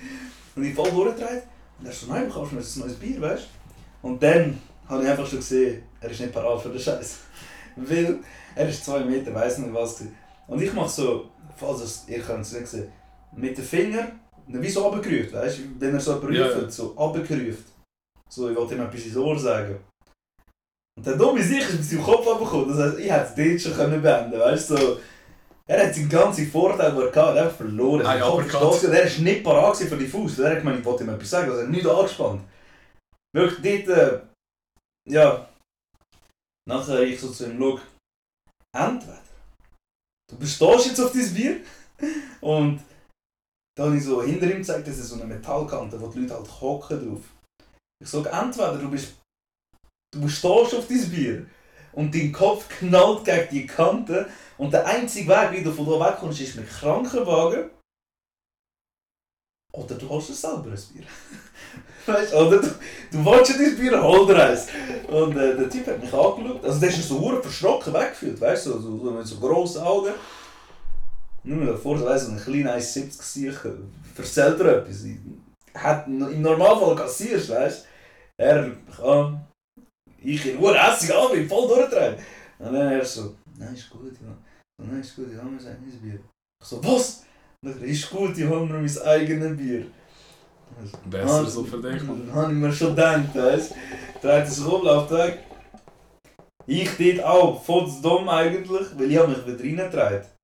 Und 0.55 0.63
ich 0.63 0.73
fall 0.73 0.89
durchgedreht. 0.89 1.43
Und 1.79 1.85
er 1.85 1.91
so, 1.91 2.07
nein, 2.07 2.27
du 2.27 2.33
kaufst 2.33 2.53
mir 2.53 2.59
ein 2.59 2.79
neues 2.79 2.95
Bier, 2.95 3.21
weißt 3.21 3.43
du? 3.43 4.07
Und 4.07 4.23
dann 4.23 4.59
habe 4.87 5.03
ich 5.03 5.09
einfach 5.09 5.27
schon 5.27 5.39
gesehen, 5.39 5.83
er 5.99 6.09
ist 6.09 6.21
nicht 6.21 6.33
parat 6.33 6.61
für 6.61 6.69
den 6.69 6.79
Scheiß. 6.79 7.17
Weil 7.75 8.19
er 8.55 8.69
ist 8.69 8.85
zwei 8.85 9.01
Meter, 9.01 9.33
weiß 9.33 9.59
nicht 9.59 9.73
was. 9.73 10.03
Und 10.47 10.61
ich 10.61 10.73
mache 10.73 10.89
so, 10.89 11.29
falls 11.55 12.05
ihr 12.07 12.23
es 12.27 12.53
nicht 12.53 12.67
sehen, 12.67 12.91
mit 13.35 13.57
dem 13.57 13.65
Finger, 13.65 14.11
wie 14.47 14.69
so 14.69 14.87
runtergerufen, 14.87 15.33
weißt 15.33 15.59
du? 15.59 15.61
Wenn 15.79 15.93
er 15.93 15.99
so 15.99 16.19
prüft, 16.19 16.39
Ja, 16.39 16.69
so 16.69 16.87
runtergerufen. 16.87 17.65
So, 18.29 18.49
ich 18.49 18.55
wollte 18.55 18.75
ihm 18.75 18.81
etwas 18.81 19.05
ins 19.05 19.17
Ohr 19.17 19.37
sagen. 19.39 19.77
Und 20.97 21.05
der 21.05 21.15
dumme 21.15 21.43
sich 21.43 21.59
ist 21.59 21.91
mit 21.91 22.03
Kopf 22.03 22.27
abgekommen. 22.27 22.69
Das 22.69 22.79
heißt, 22.79 22.99
ich 22.99 23.11
hätte 23.11 23.25
es 23.25 23.35
dort 23.35 23.61
schon 23.61 23.73
können 23.73 24.01
beenden 24.01 24.39
weißt 24.39 24.71
du? 24.71 24.77
So, 24.77 24.99
er 25.67 25.85
hat 25.85 25.93
seinen 25.93 26.09
ganzen 26.09 26.49
Vorteil, 26.49 26.91
den 26.91 27.01
er 27.01 27.07
hatte, 27.07 27.41
einfach 27.41 27.57
verloren. 27.57 28.21
Kopf 28.21 28.83
aber 28.83 28.93
er 28.93 29.03
ist 29.03 29.19
nicht 29.19 29.43
parat 29.43 29.77
für 29.77 29.97
die 29.97 30.07
Fuß. 30.07 30.39
Er 30.39 30.51
hat 30.51 30.59
gemeint, 30.59 30.79
ich 30.79 30.85
wollte 30.85 31.03
ihm 31.03 31.09
etwas 31.09 31.29
sagen, 31.29 31.49
also 31.49 31.61
er 31.61 31.67
hat 31.67 31.73
nicht 31.73 31.85
angespannt. 31.85 32.41
Wirklich 33.33 33.85
dort, 33.85 33.97
äh, 33.97 34.21
ja. 35.09 35.49
Nachher 36.67 37.01
ich 37.01 37.19
so 37.19 37.29
zu 37.31 37.45
ihm, 37.45 37.57
schau, 37.59 37.79
entweder 38.75 39.21
du 40.29 40.37
bestehst 40.37 40.87
jetzt 40.87 41.01
auf 41.01 41.11
dein 41.11 41.33
Bier 41.33 41.59
und 42.41 42.81
dann 43.77 43.87
habe 43.87 43.97
ich 43.97 44.03
so 44.03 44.23
hinter 44.23 44.49
ihm 44.49 44.57
gezeigt, 44.57 44.87
das 44.87 44.97
ist 44.97 45.09
so 45.09 45.15
eine 45.15 45.25
Metallkante, 45.25 46.01
wo 46.01 46.07
die 46.07 46.19
Leute 46.19 46.33
halt 46.33 46.61
hocken 46.61 47.07
drauf. 47.07 47.21
Ich 48.03 48.09
sage, 48.09 48.29
entweder 48.29 48.77
du 48.77 48.89
bist 48.89 49.13
du 50.13 50.27
stehst 50.27 50.75
auf 50.75 50.87
dein 50.87 51.09
Bier 51.11 51.45
und 51.93 52.13
dein 52.13 52.31
Kopf 52.31 52.67
knallt 52.69 53.23
gegen 53.23 53.49
die 53.51 53.67
Kante 53.67 54.27
und 54.57 54.73
der 54.73 54.85
einzige 54.85 55.29
Weg, 55.29 55.51
wie 55.51 55.63
du 55.63 55.71
von 55.71 55.85
da 55.85 56.07
wegkommst, 56.07 56.41
ist 56.41 56.55
mit 56.55 56.69
Krankenwagen 56.69 57.69
oder 59.73 59.95
du 59.95 60.09
holst 60.09 60.29
dir 60.29 60.33
selber 60.33 60.71
ein 60.71 60.93
Bier. 60.93 61.03
Weißt 62.07 62.33
du, 62.33 62.37
oder 62.37 62.61
du, 62.61 62.67
du 63.11 63.25
willst 63.25 63.59
dein 63.59 63.77
Bier, 63.77 64.01
hol 64.01 64.25
dir 64.25 64.43
eins. 64.43 64.67
Und 65.07 65.37
äh, 65.37 65.55
der 65.55 65.69
Typ 65.69 65.85
hat 65.85 66.01
mich 66.01 66.11
angeschaut, 66.11 66.63
also 66.63 66.79
der 66.79 66.89
ist 66.89 67.07
so 67.07 67.19
hure 67.19 67.43
verschrocken 67.43 67.93
weggeführt, 67.93 68.41
weißt 68.41 68.65
du, 68.65 68.71
so, 68.71 68.79
so, 68.79 68.97
so 68.97 69.11
mit 69.11 69.27
so 69.27 69.37
grossen 69.37 69.83
Augen. 69.83 70.13
Nur 71.47 71.65
du, 71.65 71.77
so 71.77 72.05
ein 72.05 72.37
kleiner 72.37 72.75
1,70 72.75 73.17
Gesicht, 73.17 73.59
erzählt 74.17 74.59
er 74.59 74.79
etwas. 74.79 75.05
Hat, 75.73 76.07
Im 76.07 76.41
Normalfall 76.41 76.95
kassierst, 76.95 77.49
weißt 77.49 77.85
du. 77.85 78.43
Er 78.43 78.71
kann, 78.95 79.47
ich 80.21 80.45
in 80.45 80.59
Uhr 80.59 80.77
hässig 80.77 81.15
an, 81.15 81.31
bin 81.31 81.47
voll 81.47 81.67
durchgedreht. 81.69 82.19
Und 82.59 82.73
dann 82.73 82.91
er 82.91 83.05
so, 83.05 83.35
nein, 83.57 83.73
ist 83.73 83.89
gut, 83.89 84.11
ja. 84.21 84.35
So, 84.77 84.91
nein, 84.91 84.99
ist 84.99 85.15
gut, 85.15 85.27
ich 85.31 85.37
habe 85.37 85.49
mir 85.49 85.59
sein 85.59 85.77
eigenes 85.77 85.95
Bier. 86.01 86.19
Ich 86.61 86.67
so, 86.67 86.83
was? 86.83 87.25
Und 87.63 87.75
dann, 87.75 87.83
ist 87.83 88.09
gut, 88.09 88.37
ich 88.37 88.45
habe 88.45 88.65
mir 88.65 88.73
mein 88.73 89.01
eigenes 89.05 89.57
Bier. 89.57 89.85
Also, 90.77 90.97
Besser 91.05 91.45
so. 91.45 91.63
Dann 91.63 92.33
habe 92.33 92.51
ich 92.51 92.57
mir 92.57 92.73
schon 92.73 92.89
gedacht, 92.89 93.33
weißt 93.33 93.71
du. 93.71 94.27
Dreht 94.27 94.47
sich 94.47 94.65
um, 94.65 94.83
läuft 94.83 95.11
weg. 95.11 95.39
Ich 96.65 96.89
dort 96.97 97.25
auch, 97.25 97.63
voll 97.63 97.89
dumm 98.01 98.27
eigentlich, 98.27 98.87
weil 98.97 99.11
ich 99.11 99.17
habe 99.17 99.29
mich 99.29 99.47
wieder 99.47 99.63
reingetragen. 99.63 100.36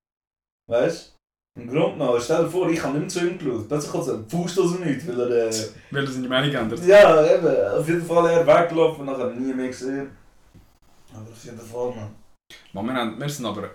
Weißt 0.70 1.10
du? 1.10 1.14
Im 1.62 1.68
Grunde 1.70 1.92
genommen, 1.92 2.20
stell 2.20 2.44
dir 2.44 2.50
vor, 2.50 2.68
ich 2.68 2.82
habe 2.82 2.98
nicht 2.98 3.00
mehr 3.02 3.08
zu 3.08 3.28
ihm 3.28 3.38
geschaut. 3.38 3.68
Plötzlich 3.68 3.92
kommt 3.92 4.04
so 4.04 4.14
ein 4.14 4.28
Fuß 4.28 4.58
aus 4.58 4.72
dem 4.72 4.84
Nichts, 4.84 5.06
weil 5.06 5.20
er... 5.20 5.48
Äh, 5.48 5.68
Weil 5.92 6.04
er 6.04 6.10
seine 6.10 6.28
Meinung 6.28 6.50
geändert 6.50 6.84
ja, 6.84 7.24
eben. 7.36 7.78
Auf 7.80 7.88
jeden 7.88 8.04
Fall 8.04 8.30
er 8.30 8.46
weggelaufen, 8.46 9.04
nachher 9.06 9.30
nie 9.30 9.52
mehr 9.54 9.68
gesehen. 9.68 10.10
Aber 11.12 11.30
auf 11.30 11.44
jeden 11.44 11.60
Fall, 11.60 11.94
man. 11.94 12.14
Man, 12.72 12.86
wir, 12.86 12.94
haben, 12.94 13.20
wir 13.20 13.28
sind 13.28 13.46
aber. 13.46 13.70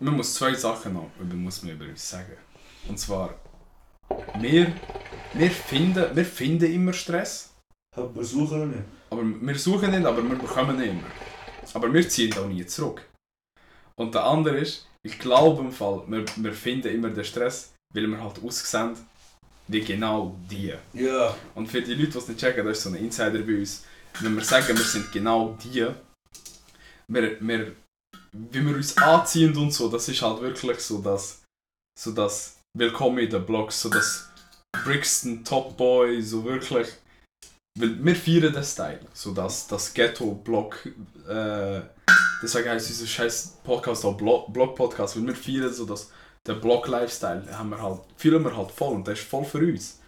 Man 0.00 0.16
muss 0.16 0.34
zwei 0.34 0.52
Sachen 0.54 0.94
noch 0.94 1.08
über, 1.20 1.34
muss 1.34 1.62
man 1.62 1.74
über 1.74 1.84
uns 1.84 2.08
sagen. 2.10 2.36
Und 2.88 2.98
zwar, 2.98 3.34
wir, 4.40 4.72
wir, 5.34 5.50
finden, 5.52 6.04
wir 6.16 6.24
finden 6.24 6.72
immer 6.72 6.92
Stress, 6.92 7.54
Aber 7.96 8.12
wir 8.16 8.24
suchen 8.24 8.70
nicht. 8.70 8.82
aber 9.10 9.22
wir 9.22 9.58
suchen 9.58 9.90
nicht, 9.92 10.04
aber 10.04 10.20
wir 10.28 10.36
bekommen 10.36 10.82
ihn 10.82 10.90
immer. 10.90 11.08
Aber 11.74 11.92
wir 11.92 12.08
ziehen 12.08 12.36
auch 12.36 12.48
nie 12.48 12.66
zurück. 12.66 13.08
Und 13.96 14.12
der 14.16 14.24
andere 14.24 14.58
ist, 14.58 14.88
ich 15.04 15.18
glaube 15.18 15.62
im 15.62 15.72
Fall, 15.72 16.02
wir, 16.06 16.24
wir 16.36 16.52
finden 16.52 16.94
immer 16.94 17.10
den 17.10 17.24
Stress, 17.24 17.74
weil 17.94 18.06
wir 18.06 18.22
halt 18.22 18.42
aussehen 18.42 18.96
wie 19.68 19.80
genau 19.80 20.36
die. 20.50 20.74
Ja. 20.92 21.36
Und 21.54 21.68
für 21.68 21.82
die 21.82 21.94
Leute, 21.94 22.12
die 22.12 22.18
es 22.18 22.28
nicht 22.28 22.40
checken, 22.40 22.66
das 22.66 22.78
ist 22.78 22.84
so 22.84 22.90
ein 22.90 22.96
Insider 22.96 23.38
bei 23.38 23.58
uns. 23.58 23.84
Wenn 24.20 24.34
wir 24.34 24.44
sagen, 24.44 24.76
wir 24.76 24.84
sind 24.84 25.10
genau 25.10 25.56
die, 25.62 25.86
wir, 27.08 27.40
wir, 27.40 27.72
wie 28.32 28.66
wir 28.66 28.76
uns 28.76 28.96
anziehen 28.96 29.56
und 29.56 29.72
so, 29.72 29.88
das 29.88 30.08
ist 30.08 30.20
halt 30.20 30.40
wirklich 30.40 30.80
so 30.80 31.00
das, 31.00 31.42
so 31.98 32.12
das 32.12 32.58
Willkommen 32.74 33.18
in 33.18 33.30
den 33.30 33.44
Blogs, 33.44 33.80
so 33.82 33.90
das 33.90 34.30
Brixton 34.84 35.44
Top 35.44 35.76
Boy, 35.76 36.22
so 36.22 36.44
wirklich. 36.44 36.88
Weil 37.78 38.04
wir 38.04 38.14
feiern 38.14 38.52
den 38.52 38.64
Style, 38.64 39.00
so 39.14 39.32
das, 39.32 39.66
das 39.66 39.94
Ghetto-Blog, 39.94 40.76
äh, 41.26 41.80
deswegen 42.42 42.68
heißt 42.68 42.90
unser 42.90 43.06
scheiß 43.06 43.58
Podcast 43.64 44.04
auch 44.04 44.16
Blog-Podcast, 44.16 45.16
weil 45.16 45.28
wir 45.28 45.34
feiern 45.34 45.72
so 45.72 45.86
das, 45.86 46.10
den 46.46 46.60
Blog-Lifestyle, 46.60 47.44
haben 47.56 47.70
wir 47.70 47.80
halt, 47.80 48.00
fühlen 48.16 48.44
wir 48.44 48.54
halt 48.54 48.70
voll 48.70 48.94
und 48.94 49.06
der 49.06 49.14
ist 49.14 49.22
voll 49.22 49.44
für 49.44 49.58
uns. 49.58 49.98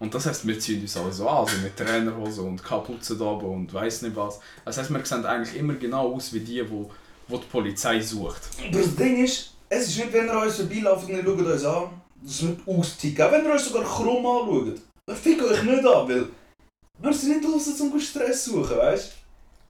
Und 0.00 0.12
das 0.12 0.26
heisst, 0.26 0.44
wir 0.44 0.58
ziehen 0.58 0.80
uns 0.80 0.96
alle 0.96 1.12
so 1.12 1.28
an, 1.28 1.46
so 1.46 1.56
mit 1.58 1.76
Trainerhose 1.76 2.42
und 2.42 2.64
Kapuze 2.64 3.16
da 3.16 3.24
oben 3.24 3.54
und 3.54 3.72
weiss 3.72 4.02
nicht 4.02 4.16
was. 4.16 4.40
Das 4.64 4.76
heisst, 4.76 4.92
wir 4.92 5.04
sehen 5.04 5.24
eigentlich 5.24 5.56
immer 5.56 5.74
genau 5.74 6.14
aus 6.14 6.32
wie 6.32 6.40
die, 6.40 6.68
wo, 6.68 6.90
wo 7.28 7.36
die 7.36 7.46
Polizei 7.46 8.00
sucht. 8.00 8.42
Das 8.72 8.96
Ding 8.96 9.24
ist, 9.24 9.52
es 9.68 9.86
ist 9.86 9.98
nicht, 9.98 10.12
wenn 10.12 10.26
ihr 10.26 10.42
uns 10.42 10.56
vorbeilauft 10.56 11.08
und 11.08 11.14
ihr 11.14 11.22
schaut 11.22 11.38
uns 11.38 11.64
an, 11.64 11.90
das 12.20 12.32
ist 12.32 12.42
nicht 12.42 12.66
austicken. 12.66 13.24
Auch 13.24 13.30
wenn 13.30 13.44
ihr 13.44 13.52
uns 13.52 13.64
sogar 13.64 13.84
krumm 13.84 14.26
anschaut. 14.26 14.80
Wir 15.06 15.14
ficken 15.14 15.44
euch 15.44 15.62
nicht 15.62 15.86
an, 15.86 16.08
weil 16.08 16.28
wir 17.02 17.12
sind 17.12 17.40
nicht 17.40 17.44
los, 17.44 17.80
um 17.80 17.98
Stress 18.00 18.44
zu 18.44 18.62
suchen, 18.62 18.76
weißt 18.76 19.12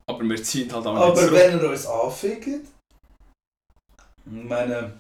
Aber 0.07 0.22
wir 0.22 0.43
ziehen 0.43 0.72
halt 0.72 0.87
auch 0.87 0.95
du? 0.95 0.99
nicht 0.99 1.03
Aber 1.05 1.16
zurück. 1.16 1.33
wenn 1.33 1.59
ihr 1.59 1.70
uns 1.70 1.87
anfickt, 1.87 2.66
ich 4.24 4.45
meine, 4.49 4.93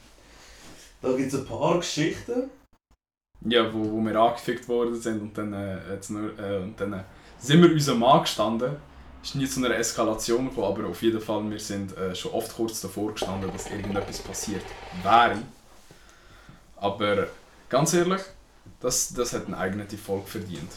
da 1.00 1.12
gibt 1.12 1.32
es 1.32 1.38
ein 1.38 1.46
paar 1.46 1.78
Geschichten. 1.78 2.50
Ja, 3.44 3.72
wo, 3.72 3.90
wo 3.92 4.00
wir 4.00 4.16
angefickt 4.16 4.68
worden 4.68 5.00
sind 5.00 5.20
und 5.20 5.36
dann, 5.38 5.52
äh, 5.52 5.78
hat's 5.90 6.10
nur, 6.10 6.38
äh, 6.38 6.58
und 6.58 6.80
dann 6.80 6.92
äh, 6.92 7.04
sind 7.38 7.62
wir 7.62 7.70
unserem 7.70 7.98
Mann 7.98 8.20
gestanden. 8.22 8.76
Es 9.22 9.30
ist 9.30 9.34
nie 9.36 9.46
zu 9.46 9.64
einer 9.64 9.76
Eskalation 9.76 10.48
gekommen, 10.48 10.66
aber 10.78 10.88
auf 10.88 11.02
jeden 11.02 11.20
Fall, 11.20 11.48
wir 11.48 11.58
sind 11.60 11.96
äh, 11.96 12.14
schon 12.14 12.32
oft 12.32 12.54
kurz 12.56 12.80
davor 12.80 13.12
gestanden, 13.12 13.50
dass 13.52 13.70
irgendetwas 13.70 14.18
passiert 14.18 14.64
wäre. 15.02 15.38
Aber 16.76 17.28
ganz 17.68 17.94
ehrlich, 17.94 18.20
das, 18.80 19.12
das 19.14 19.32
hat 19.32 19.46
eine 19.46 19.56
eigene 19.58 19.86
Folge 19.88 20.26
verdient. 20.26 20.70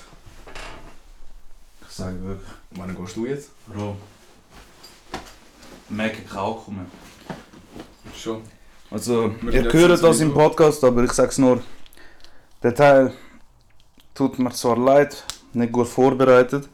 Ich 1.96 2.00
sage 2.00 2.22
wirklich, 2.26 2.50
Wann 2.72 2.93
gehst 2.93 3.16
du 3.16 3.26
jetzt? 3.26 3.52
Bro, 3.68 3.96
merke 5.88 6.24
kein 6.24 6.39
Alkohol 6.39 6.74
mehr. 6.74 6.86
Schon. 8.14 8.41
Also, 8.91 9.34
Wir 9.41 9.64
ihr 9.64 9.72
hört 9.72 10.04
das 10.04 10.20
im 10.20 10.34
Podcast, 10.34 10.84
aber 10.84 11.06
ich 11.06 11.14
sag's 11.14 11.38
nur, 11.38 11.64
der 12.62 12.76
Teil 12.76 13.14
tut 14.14 14.38
mir 14.39 14.52
zwar 14.52 14.78
leid, 14.78 15.24
nicht 15.54 15.72
gut 15.72 15.88
vorbereitet, 15.88 16.68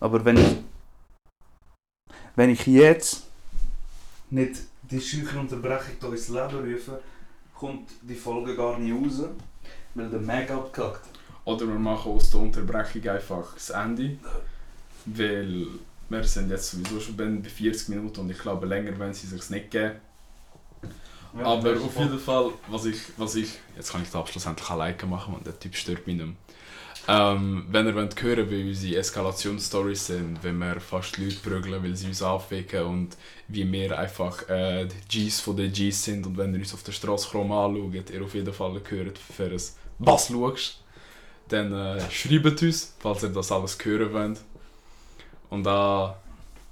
aber 0.00 0.24
wenn 0.24 0.38
ich, 0.38 0.56
wenn 2.34 2.48
ich 2.48 2.66
jetzt 2.66 3.24
Nicht 4.30 4.62
die 4.90 4.98
scheuche 4.98 5.40
Unterbrechung 5.40 5.96
hier 6.00 6.08
ins 6.12 6.28
Leben 6.30 6.72
rufen, 6.72 6.94
kommt 7.52 7.90
die 8.00 8.14
Folge 8.14 8.56
gar 8.56 8.78
nicht 8.78 8.94
raus, 8.94 9.28
weil 9.94 10.08
der 10.08 10.20
Mag 10.20 10.50
abgekackt. 10.50 11.06
Oder 11.44 11.68
wir 11.68 11.78
machen 11.78 12.12
aus 12.12 12.30
der 12.30 12.40
Unterbrechung 12.40 13.06
einfach 13.10 13.52
das 13.52 13.68
Ende. 13.68 14.16
Weil 15.06 15.66
wir 16.08 16.24
sind 16.24 16.50
jetzt 16.50 16.70
sowieso 16.70 17.00
schon 17.00 17.16
bei 17.16 17.48
40 17.48 17.88
Minuten 17.90 18.20
und 18.20 18.30
ich 18.30 18.38
glaube 18.38 18.66
länger 18.66 18.98
wenn 18.98 19.14
sie 19.14 19.26
sich 19.26 19.50
nicht 19.50 19.70
geben. 19.70 19.96
Aber 21.42 21.72
auf 21.72 21.98
jeden 21.98 22.18
Fall, 22.18 22.52
was 22.68 22.84
ich, 22.84 22.98
was 23.16 23.34
ich, 23.34 23.48
jetzt 23.76 23.90
kann 23.90 24.02
ich 24.02 24.10
den 24.10 24.20
Abschluss 24.20 24.46
endlich 24.46 24.70
alleine 24.70 25.06
machen, 25.06 25.34
und 25.34 25.44
der 25.44 25.58
Typ 25.58 25.74
stört 25.74 26.06
mich 26.06 26.16
nicht 26.16 26.26
mehr. 26.26 26.36
Ähm, 27.06 27.66
wenn 27.70 27.86
ihr 27.86 27.94
wollt 27.94 28.22
hören 28.22 28.48
wie 28.50 28.68
unsere 28.68 29.00
Eskalationsstories 29.00 30.06
sind, 30.06 30.38
wenn 30.42 30.56
wir 30.58 30.80
fast 30.80 31.18
Leute 31.18 31.36
prügeln, 31.36 31.82
weil 31.82 31.94
sie 31.96 32.06
uns 32.06 32.22
anficken 32.22 32.84
und 32.84 33.16
wie 33.48 33.70
wir 33.70 33.98
einfach 33.98 34.48
äh, 34.48 34.86
die 35.10 35.26
Gs 35.26 35.40
von 35.40 35.56
den 35.56 35.70
Gs 35.70 36.04
sind 36.04 36.26
und 36.26 36.38
wenn 36.38 36.54
ihr 36.54 36.60
uns 36.60 36.72
auf 36.72 36.82
der 36.82 36.92
Straße 36.92 37.28
krumm 37.28 37.52
anschaut, 37.52 38.10
ihr 38.10 38.22
auf 38.22 38.34
jeden 38.34 38.54
Fall 38.54 38.80
gehört 38.80 39.18
für 39.18 39.44
ein 39.44 39.60
«Was 39.98 40.28
schaust?», 40.28 40.80
dann 41.48 41.74
äh, 41.74 42.00
schreibt 42.10 42.62
uns, 42.62 42.94
falls 42.98 43.22
ihr 43.22 43.28
das 43.28 43.52
alles 43.52 43.76
hören 43.84 44.12
wollt. 44.14 44.40
Und 45.50 45.66
an, 45.66 46.14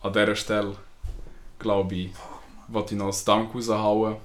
an 0.03 0.13
dieser 0.13 0.37
Stelle, 0.37 0.77
glaube 1.59 1.95
ich, 1.95 2.11
wollte 2.69 2.95
ich 2.95 2.99
noch 3.01 3.13
ein 3.13 3.25
Dank 3.25 3.55
raushauen 3.55 4.17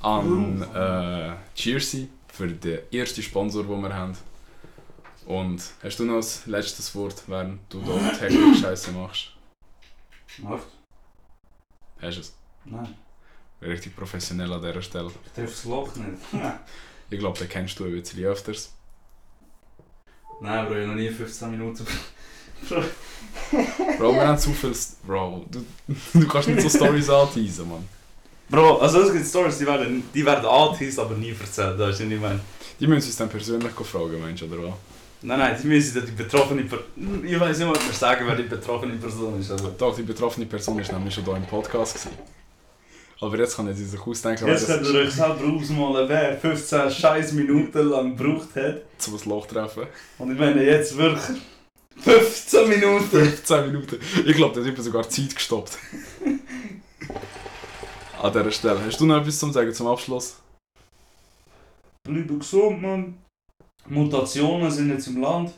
an 0.00 0.62
äh, 0.74 1.32
Cheersy 1.54 2.08
für 2.28 2.48
den 2.48 2.80
ersten 2.92 3.22
Sponsor, 3.22 3.62
den 3.64 3.80
wir 3.82 3.94
haben. 3.94 4.16
Und 5.26 5.62
hast 5.82 5.98
du 6.00 6.04
noch 6.04 6.16
ein 6.16 6.50
letztes 6.50 6.94
Wort, 6.96 7.22
während 7.28 7.60
du 7.72 7.80
da 7.80 8.08
Technik 8.10 8.56
Scheiße 8.60 8.90
machst? 8.92 9.28
Macht? 10.38 10.66
Hast 12.00 12.16
du 12.16 12.20
es? 12.20 12.34
Nein, 12.64 12.94
Richtig 13.60 13.94
professionell 13.94 14.52
an 14.52 14.60
dieser 14.60 14.82
Stelle. 14.82 15.12
ich 15.24 15.32
darf 15.32 15.50
das 15.50 15.64
Loch 15.64 15.94
nicht. 15.96 16.18
Ich 17.10 17.18
glaube, 17.18 17.38
den 17.38 17.48
kennst 17.50 17.78
du 17.78 17.84
ein 17.84 17.92
bisschen 17.92 18.24
öfters. 18.24 18.72
Nein, 20.40 20.64
Bro, 20.64 20.74
ich 20.76 20.80
habe 20.80 20.86
noch 20.88 20.94
nie 20.94 21.10
15 21.10 21.50
Minuten. 21.50 21.86
Bro, 23.98 24.14
wir 24.14 24.26
haben 24.26 24.38
zu 24.38 24.50
viel... 24.52 24.70
St- 24.70 24.94
Bro, 25.06 25.44
du, 25.50 25.64
du 26.14 26.26
kannst 26.28 26.48
nicht 26.48 26.60
so 26.62 26.68
Stories 26.68 27.08
anteasen, 27.10 27.68
Mann. 27.68 27.86
Bro, 28.48 28.78
also 28.78 29.00
es 29.02 29.12
gibt 29.12 29.26
Stories, 29.26 29.58
die 29.58 29.66
werden, 29.66 30.02
die 30.14 30.24
werden 30.24 30.44
angeteased, 30.46 30.98
aber 30.98 31.14
nie 31.14 31.30
erzählt, 31.38 31.78
weißt 31.78 32.00
du, 32.00 32.04
was 32.04 32.12
ich 32.12 32.20
meine? 32.20 32.40
Die 32.80 32.86
müssen 32.86 33.06
uns 33.08 33.16
dann 33.16 33.28
persönlich 33.28 33.72
fragen, 33.72 34.20
meinst 34.20 34.42
du, 34.42 34.46
oder 34.46 34.64
was? 34.68 34.74
Nein, 35.24 35.38
nein, 35.38 35.56
die 35.62 35.68
müssen 35.68 36.04
die 36.04 36.12
betroffene 36.12 36.62
Person. 36.62 37.24
Ich 37.24 37.38
weiß 37.38 37.58
nicht, 37.58 37.70
was 37.70 37.86
wir 37.86 37.92
sagen, 37.92 38.24
wer 38.26 38.34
die 38.34 38.42
betroffene 38.42 38.94
Person 38.96 39.38
ist. 39.38 39.52
Also. 39.52 39.72
Doch, 39.78 39.94
die 39.94 40.02
betroffene 40.02 40.46
Person 40.46 40.78
ist 40.80 40.90
nämlich 40.90 41.14
schon 41.14 41.24
hier 41.24 41.36
im 41.36 41.46
Podcast. 41.46 41.94
Gewesen. 41.94 42.10
Aber 43.20 43.38
jetzt 43.38 43.54
kann 43.54 43.72
sie 43.72 43.84
sich 43.84 44.00
ausdenken, 44.04 44.48
Jetzt 44.48 44.66
könnt 44.66 44.84
ihr 44.84 44.94
euch 45.00 45.12
selber 45.12 45.44
ausmalen, 45.44 46.08
wer 46.08 46.36
15 46.36 46.90
scheiß 46.90 47.32
Minuten 47.34 47.88
lang 47.88 48.16
gebraucht 48.16 48.48
hat. 48.56 48.82
zum 48.98 49.16
Loch 49.26 49.46
treffen. 49.46 49.84
Und 50.18 50.32
ich 50.32 50.38
meine 50.38 50.60
jetzt 50.64 50.96
wirklich 50.96 51.38
15 51.98 52.68
Minuten. 52.68 53.04
15 53.08 53.66
Minuten. 53.66 53.98
Ich 54.26 54.36
glaube, 54.36 54.54
der 54.54 54.64
Typ 54.64 54.76
hat 54.78 54.84
sogar 54.84 55.08
Zeit 55.08 55.34
gestoppt. 55.34 55.78
An 58.22 58.32
dieser 58.32 58.50
Stelle. 58.50 58.84
Hast 58.84 59.00
du 59.00 59.06
noch 59.06 59.20
etwas 59.20 59.38
zu 59.38 59.50
sagen 59.50 59.72
zum 59.74 59.86
Abschluss? 59.88 60.36
Bleiben 62.04 62.38
gesund, 62.38 62.80
Mann. 62.82 63.18
Mutationen 63.86 64.70
sind 64.70 64.90
jetzt 64.90 65.08
im 65.08 65.20
Land. 65.20 65.52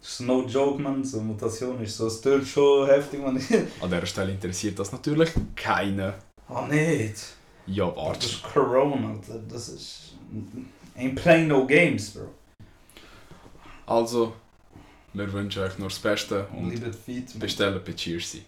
Das 0.00 0.10
ist 0.12 0.20
no 0.20 0.42
joke, 0.46 0.80
man. 0.80 1.02
So 1.02 1.20
Mutation 1.20 1.80
ist 1.82 1.96
so, 1.96 2.06
es 2.06 2.20
tut 2.20 2.46
schon 2.46 2.86
heftig, 2.86 3.20
man. 3.22 3.36
An 3.80 3.90
dieser 3.90 4.06
Stelle 4.06 4.32
interessiert 4.32 4.78
das 4.78 4.92
natürlich 4.92 5.30
keinen. 5.56 6.12
Ah, 6.48 6.66
nicht. 6.68 7.16
Ja, 7.66 7.86
Das 7.86 7.96
warte. 7.96 8.26
ist 8.26 8.42
Corona. 8.42 9.18
Das 9.48 9.68
ist. 9.68 10.14
Ain't 10.96 11.14
playing 11.16 11.48
no 11.48 11.66
games, 11.66 12.10
bro. 12.10 12.28
Also, 13.86 14.34
wir 15.14 15.32
wünschen 15.32 15.62
euch 15.62 15.78
nur 15.78 15.88
das 15.88 15.98
Beste 15.98 16.46
und 16.48 16.68
Bleibt 16.68 16.96
fit, 16.96 17.30
man. 17.30 17.38
bestellen 17.38 17.80
bei 17.84 17.92
Cheersy. 17.92 18.42